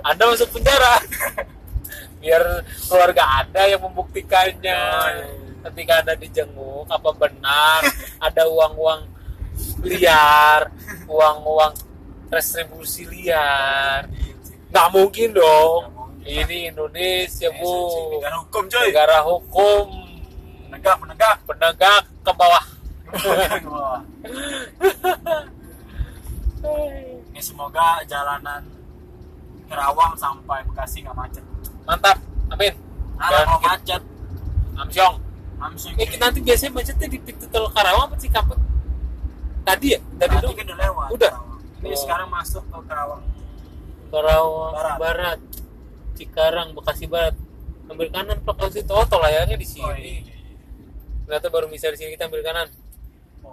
anda 0.00 0.22
masuk 0.26 0.50
penjara 0.50 0.94
biar 2.18 2.42
keluarga 2.84 3.22
anda 3.38 3.62
yang 3.64 3.78
membuktikannya 3.80 4.80
Oh, 4.82 5.06
iya. 5.06 5.70
ketika 5.70 6.02
anda 6.02 6.14
dijenguk 6.14 6.86
apa 6.86 7.10
benar 7.12 7.80
ada 8.18 8.42
uang-uang 8.46 9.06
liar 9.80 10.70
uang-uang 11.04 11.74
restribusi 12.28 13.06
liar 13.06 14.10
nggak 14.68 14.88
mungkin 14.90 15.32
dong. 15.32 15.96
Ini 16.28 16.68
Indonesia 16.68 17.48
bu 17.50 17.72
Negara 18.14 18.36
hukum 18.38 18.62
coy. 18.64 18.84
negara 18.86 19.16
hukum 19.22 19.86
Menegak, 20.68 20.96
menegak. 20.98 21.36
penegak 21.42 22.02
ke 22.20 22.32
bawah 22.32 22.64
Ini 27.28 27.40
semoga 27.40 28.02
jalanan 28.04 28.62
Kerawang 29.64 30.12
sampai 30.14 30.64
Bekasi 30.64 31.00
nggak 31.00 31.12
macet. 31.14 31.44
mantap 31.84 32.16
amin 32.48 32.72
mau 33.18 33.56
kita- 33.58 33.68
macet, 33.70 34.02
Amsyong 34.76 35.14
langsung 35.58 35.92
Eh, 35.96 36.08
nanti 36.16 36.38
biasanya 36.38 36.72
macetnya 36.72 37.06
di 37.06 37.18
pintu 37.18 37.44
tol 37.48 37.66
Karawang 37.68 38.06
apa 38.06 38.16
sih 38.16 38.28
kampung? 38.28 38.60
Tadi 39.62 39.90
ya? 39.90 40.00
Tadi 40.16 40.32
Tadi 40.38 40.54
kan 40.54 40.64
udah 40.64 40.78
lewat. 40.78 41.08
Udah? 41.12 41.30
Kerawang. 41.30 41.60
Ini 41.82 41.90
Oh. 41.90 41.98
sekarang 41.98 42.28
masuk 42.30 42.62
ke 42.64 42.78
Kerawang. 42.86 43.22
Karawang 44.08 44.72
Barat. 44.72 44.96
Barat. 44.98 45.38
Cikarang, 46.18 46.74
Bekasi 46.74 47.06
Barat. 47.06 47.38
Ambil 47.86 48.10
kanan 48.10 48.42
Pak 48.42 48.54
kalau 48.58 48.70
situ. 48.74 48.90
Oh, 48.90 49.06
tol 49.06 49.22
layangnya 49.22 49.54
di 49.54 49.64
sini. 49.64 49.86
Oh, 49.86 49.94
iya. 49.94 50.34
Ternyata 51.24 51.46
baru 51.48 51.70
bisa 51.70 51.88
di 51.88 51.96
sini 51.96 52.18
kita 52.18 52.26
ambil 52.26 52.42
kanan. 52.42 52.68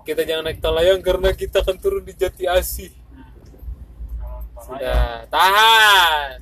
Kita 0.04 0.26
jangan 0.26 0.50
naik 0.50 0.60
tol 0.60 0.74
layang 0.74 1.00
karena 1.00 1.30
kita 1.32 1.62
akan 1.62 1.78
turun 1.78 2.04
di 2.04 2.18
Jati 2.18 2.50
Asih. 2.50 2.92
Sudah, 4.60 5.24
tahan. 5.30 6.42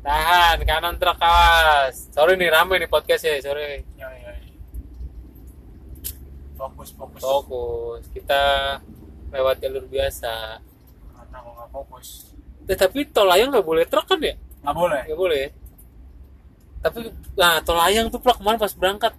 Tahan, 0.00 0.56
kanan 0.62 0.94
truk 0.96 1.18
awas. 1.20 2.08
Sorry 2.14 2.38
nih 2.38 2.48
rame 2.54 2.78
nih 2.78 2.88
podcast 2.88 3.26
ya, 3.26 3.34
sorry. 3.42 3.82
Ya, 3.98 4.08
ya, 4.08 4.30
ya. 4.40 4.54
Fokus, 6.56 6.94
fokus. 6.96 7.20
Fokus. 7.20 8.02
Kita 8.14 8.42
lewat 9.34 9.60
jalur 9.60 9.84
biasa. 9.84 10.62
Karena 11.12 11.36
kalau 11.42 11.54
nggak 11.60 11.70
fokus, 11.74 12.08
Eh, 12.68 12.76
tapi 12.76 13.08
tol 13.08 13.24
layang 13.24 13.48
nggak 13.48 13.64
boleh 13.64 13.88
truk 13.88 14.04
kan 14.04 14.20
ya? 14.20 14.36
Nggak 14.68 14.76
boleh. 14.76 15.02
Nggak 15.08 15.18
boleh. 15.18 15.38
ya? 15.40 15.50
Tapi 16.78 16.98
nah 17.34 17.58
tol 17.58 17.74
layang 17.74 18.06
tuh 18.06 18.20
plak 18.20 18.38
kemarin 18.38 18.56
pas 18.56 18.70
berangkat 18.70 19.12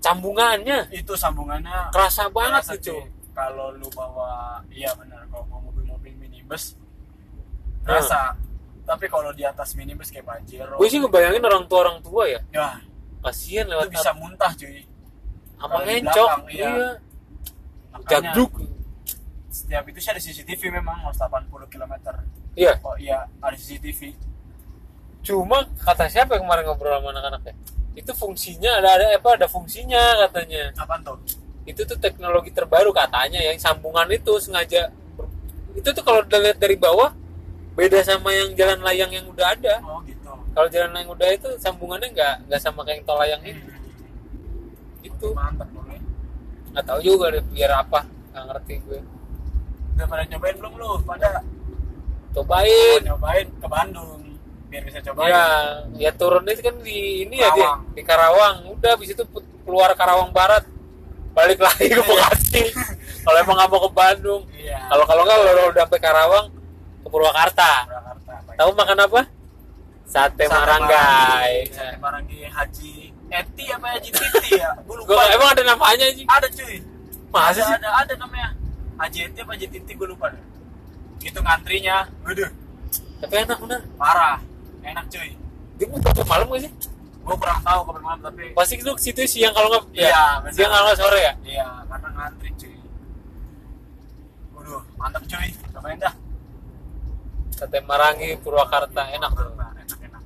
sambungannya 0.00 0.90
Itu 0.92 1.14
sambungannya 1.16 1.88
kerasa 1.90 2.28
banget 2.28 2.60
kerasa, 2.60 2.74
gitu. 2.76 2.92
cuy. 2.92 3.04
Kalau 3.34 3.74
lu 3.74 3.88
bawa, 3.90 4.62
iya 4.70 4.94
benar. 4.94 5.26
Kalau 5.26 5.42
bawa 5.48 5.60
mobil-mobil 5.66 6.14
minibus, 6.14 6.78
Ah. 7.82 7.98
rasa. 7.98 8.20
Tapi 8.84 9.08
kalau 9.08 9.32
di 9.32 9.42
atas 9.42 9.72
minibus 9.74 10.12
kayak 10.12 10.28
Pajero, 10.28 10.76
Gue 10.76 10.88
sih 10.88 11.00
ngebayangin 11.00 11.40
orang 11.40 11.64
tua 11.64 11.88
orang 11.88 11.98
tua 12.04 12.28
ya, 12.28 12.40
ya 12.52 12.76
kasihan 13.24 13.64
itu 13.64 13.72
lewat 13.72 13.88
bisa 13.88 14.10
muntah 14.12 14.52
cuy. 14.52 14.84
sama 15.56 15.80
di 15.80 15.96
ngencok. 15.96 16.28
iya. 16.52 16.68
Iya. 16.68 16.88
Makanya 17.96 18.32
setiap 19.48 19.84
itu 19.88 19.98
sih 19.98 20.10
ada 20.12 20.20
CCTV 20.20 20.62
memang 20.68 21.00
harus 21.00 21.16
80 21.16 21.48
km. 21.64 21.94
Iya. 22.54 22.78
Oh 22.86 22.94
iya 22.96 23.26
ada 23.42 23.56
CCTV. 23.58 24.14
Cuma 25.24 25.66
kata 25.82 26.06
siapa 26.06 26.38
yang 26.38 26.46
kemarin 26.46 26.64
ngobrol 26.68 26.94
sama 26.94 27.10
anak-anaknya? 27.10 27.54
Itu 27.94 28.12
fungsinya 28.14 28.78
ada 28.78 28.88
ada 28.98 29.06
apa 29.14 29.28
ada 29.38 29.46
fungsinya 29.50 30.02
katanya. 30.28 30.70
Apaan 30.78 31.02
tuh? 31.02 31.18
Itu 31.64 31.82
tuh 31.82 31.96
teknologi 31.98 32.52
terbaru 32.52 32.92
katanya 32.92 33.40
yang 33.40 33.56
sambungan 33.58 34.06
itu 34.12 34.36
sengaja 34.38 34.92
itu 35.74 35.90
tuh 35.90 36.04
kalau 36.06 36.22
dilihat 36.22 36.62
dari 36.62 36.78
bawah 36.78 37.10
beda 37.74 37.98
sama 38.06 38.30
yang 38.30 38.54
jalan 38.54 38.78
layang 38.86 39.10
yang 39.10 39.26
udah 39.26 39.46
ada. 39.58 39.82
Oh 39.82 39.98
gitu. 40.06 40.30
kalau 40.54 40.68
jalan 40.70 40.94
layang 40.94 41.10
udah 41.10 41.28
itu 41.34 41.48
sambungannya 41.58 42.14
nggak 42.14 42.34
nggak 42.46 42.60
sama 42.62 42.86
kayak 42.86 43.02
yang 43.02 43.06
tol 43.08 43.18
layang 43.18 43.42
itu 43.42 43.66
itu 45.02 45.26
Mantap 45.34 45.66
boleh. 45.74 45.98
nggak 46.70 46.84
tahu 46.86 47.00
juga 47.02 47.34
deh 47.34 47.42
biar 47.50 47.82
apa 47.82 48.06
nggak 48.30 48.44
ngerti 48.54 48.74
gue 48.86 49.00
Udah 49.94 50.06
pada 50.10 50.22
nyobain 50.26 50.56
belum 50.58 50.72
lu? 50.74 50.90
Pada 51.06 51.42
cobain 52.34 53.00
mau 53.00 53.06
nyobain 53.14 53.46
ke 53.48 53.66
Bandung 53.66 54.20
biar 54.68 54.82
bisa 54.82 54.98
cobain. 55.00 55.30
ya 55.30 55.44
ya 55.96 56.10
turunnya 56.12 56.52
kan 56.58 56.74
di 56.82 56.98
ini 57.22 57.36
ya 57.38 57.50
Karawang. 57.50 57.80
di 57.94 58.02
Karawang 58.02 58.56
udah 58.68 58.90
habis 58.92 59.08
itu 59.10 59.22
keluar 59.62 59.90
Karawang 59.94 60.34
Barat 60.34 60.66
balik 61.30 61.58
lagi 61.58 61.86
ke 61.88 62.02
Bekasi 62.08 62.62
kalau 63.22 63.38
emang 63.38 63.56
nggak 63.56 63.70
mau 63.70 63.80
ke 63.80 63.90
Bandung 63.90 64.42
Iya. 64.52 64.78
kalau 64.90 65.04
kalau 65.04 65.22
nggak 65.22 65.38
kalau 65.40 65.64
udah 65.70 65.82
sampai 65.86 66.00
Karawang 66.00 66.46
ke 67.00 67.08
Purwakarta 67.08 67.70
Purwakarta. 67.86 68.52
tahu 68.54 68.70
makan 68.74 68.98
apa 69.00 69.20
sate, 70.04 70.42
Sate 70.42 70.44
maranggai 70.46 71.54
Sate 71.70 71.96
Maranggi 71.96 72.38
Haji 72.44 72.94
Eti 73.34 73.64
apa 73.66 73.98
Haji 73.98 74.10
Titi 74.14 74.50
ya? 74.54 74.70
Gue 74.86 74.94
lupa. 74.94 75.26
emang 75.26 75.50
ada 75.50 75.62
namanya 75.66 76.06
sih 76.14 76.22
ada 76.22 76.46
cuy. 76.46 76.76
Masa 77.34 77.50
ada, 77.50 77.62
sih? 77.66 77.74
ada 77.74 77.88
ada 77.98 78.14
namanya. 78.14 78.54
Haji 78.94 79.18
Eti 79.26 79.38
apa 79.42 79.50
Haji 79.58 79.66
Titi 79.74 79.90
gue 79.90 80.06
lupa 80.06 80.30
deh. 80.30 80.38
Itu 81.20 81.38
ngantrinya. 81.38 82.08
Waduh, 82.22 82.50
tapi 83.20 83.34
enak 83.38 83.58
bener 83.58 83.80
parah. 83.94 84.38
Enak 84.80 85.04
cuy. 85.08 85.30
dia 85.74 85.86
buka 85.90 86.06
sampai 86.06 86.28
malam 86.28 86.46
gak 86.48 86.62
sih 86.62 86.72
Gue 87.24 87.34
kurang 87.34 87.58
tahu 87.64 87.80
kapan 87.82 88.02
malam 88.04 88.20
tapi 88.22 88.52
pasti 88.52 88.76
ke 88.76 88.84
situ 88.94 89.24
siang 89.24 89.50
kalau 89.50 89.72
nggak 89.72 89.84
Iya, 89.90 90.06
ya, 90.06 90.22
siang 90.52 90.70
kalau 90.70 90.92
sore 90.92 91.18
ya 91.18 91.32
Iya, 91.40 91.66
karena 91.88 92.08
ngantri 92.12 92.48
cuy. 92.54 92.76
Waduh, 94.54 94.82
mantap 94.94 95.22
cuy. 95.24 95.48
Cobain 95.72 95.98
dah. 95.98 96.14
sate 97.50 97.78
marangi 97.80 98.36
Purwakarta 98.38 99.02
enak 99.10 99.30
bro. 99.30 99.50
Enak, 99.56 99.98
enak. 100.04 100.22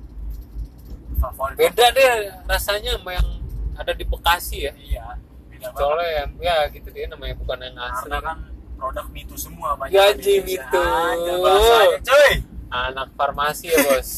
Favorit. 1.17 1.55
beda 1.55 1.85
deh 1.93 2.11
rasanya 2.45 2.91
sama 2.99 3.11
yang 3.15 3.27
ada 3.73 3.91
di 3.95 4.03
Bekasi 4.03 4.67
ya 4.67 4.73
Iya, 4.75 5.05
beda 5.49 5.67
banget. 5.71 5.79
soalnya 5.79 6.09
ya, 6.11 6.23
ya 6.37 6.55
gitu 6.69 6.87
dia 6.91 7.05
namanya 7.07 7.35
bukan 7.37 7.57
yang 7.57 7.77
asli 7.79 8.11
Karena 8.11 8.19
kan 8.21 8.37
produk 8.79 9.05
mitu 9.11 9.35
semua 9.35 9.75
banyak. 9.75 9.91
Ya, 9.91 10.15
Indonesia. 10.15 10.43
mitu. 10.47 10.79
Ada 10.79 11.33
bahasanya, 11.43 11.99
cuy. 12.07 12.33
anak 12.69 13.07
farmasi 13.17 13.65
ya 13.73 13.77
bos 13.81 14.09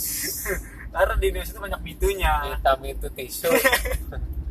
Karena 0.94 1.16
di 1.16 1.26
Indonesia 1.32 1.56
itu 1.56 1.62
banyak 1.64 1.82
mitunya. 1.82 2.34
hitam 2.52 2.80
itu 2.86 3.08
tisu 3.16 3.48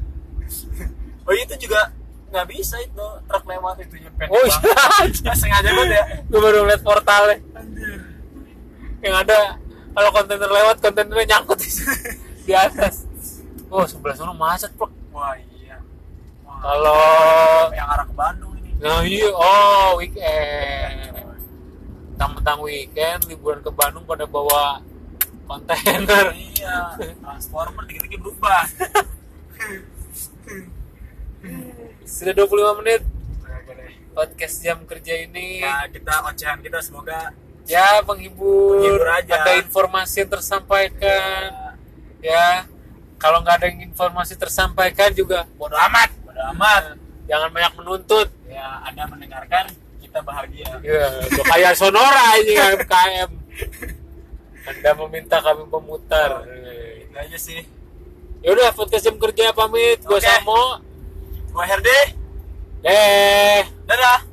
Oh 1.29 1.35
itu 1.37 1.55
juga 1.63 1.95
nggak 2.31 2.47
bisa 2.47 2.79
itu 2.81 3.07
truk 3.27 3.45
lewat 3.45 3.83
itu 3.83 3.95
nyepet. 4.07 4.31
oh 4.31 4.39
iya 4.47 5.35
sengaja 5.35 5.71
banget 5.75 5.99
ya. 5.99 6.05
gue 6.31 6.41
baru 6.41 6.63
ngeliat 6.63 6.83
portalnya 6.87 7.43
yang 9.03 9.15
ada 9.19 9.59
kalau 9.91 10.11
kontainer 10.15 10.47
lewat 10.47 10.79
kontainernya 10.79 11.27
nyangkut 11.27 11.59
di, 12.47 12.55
atas 12.55 13.11
oh 13.67 13.83
sebelah 13.83 14.15
sana 14.15 14.31
macet 14.31 14.71
bro 14.79 14.87
Wah 15.11 15.35
iya. 15.37 15.77
Kalau 16.47 17.03
yang 17.75 17.89
arah 17.91 18.07
ke 18.07 18.15
Bandung. 18.15 18.50
Nah 18.81 19.05
iya, 19.05 19.29
oh 19.29 20.01
weekend. 20.01 21.13
Tentang 22.17 22.59
weekend, 22.65 23.21
liburan 23.29 23.61
ke 23.61 23.69
Bandung 23.69 24.09
pada 24.09 24.25
bawa 24.25 24.81
kontainer. 25.45 26.33
Iya, 26.33 26.97
transformer 27.21 27.85
dikit-dikit 27.89 28.21
berubah. 28.21 28.65
Sudah 32.05 32.33
25 32.37 32.81
menit 32.85 33.01
podcast 34.13 34.55
jam 34.61 34.85
kerja 34.85 35.25
ini. 35.25 35.61
Ya 35.65 35.85
kita 35.89 36.25
ocehan 36.29 36.61
kita 36.61 36.81
semoga 36.85 37.33
Ya 37.69 38.03
penghibur, 38.03 38.83
Penghibur 38.83 39.09
aja. 39.15 39.47
ada 39.47 39.53
informasi 39.63 40.27
yang 40.27 40.31
tersampaikan. 40.33 41.49
Ya, 42.19 42.67
kalau 43.15 43.41
nggak 43.47 43.63
ada 43.63 43.67
yang 43.71 43.87
informasi 43.89 44.35
tersampaikan 44.35 45.15
juga 45.15 45.47
bodo 45.55 45.79
amat. 45.79 46.11
bodo 46.27 46.43
amat. 46.57 47.00
Jangan 47.31 47.49
banyak 47.55 47.73
menuntut. 47.79 48.29
Ya 48.51 48.83
Anda 48.83 49.07
mendengarkan 49.07 49.71
kita 50.03 50.19
bahagia. 50.27 50.67
Ya, 50.83 51.07
kayak 51.47 51.79
sonora 51.79 52.35
ini 52.43 52.59
MKM. 52.59 53.31
Anda 54.67 54.91
meminta 55.07 55.39
kami 55.39 55.63
memutar. 55.71 56.43
Itu 57.07 57.15
aja 57.15 57.39
sih. 57.39 57.63
Ya 58.43 58.51
udah 58.51 58.75
podcast 58.75 59.07
jam 59.07 59.15
kerja 59.15 59.55
pamit. 59.55 60.03
Gue 60.03 60.19
Oke. 60.19 60.27
Samo. 60.27 60.83
Gua 61.55 61.65
Herde. 61.71 62.19
Eh. 62.83 63.63
Dadah. 63.87 64.30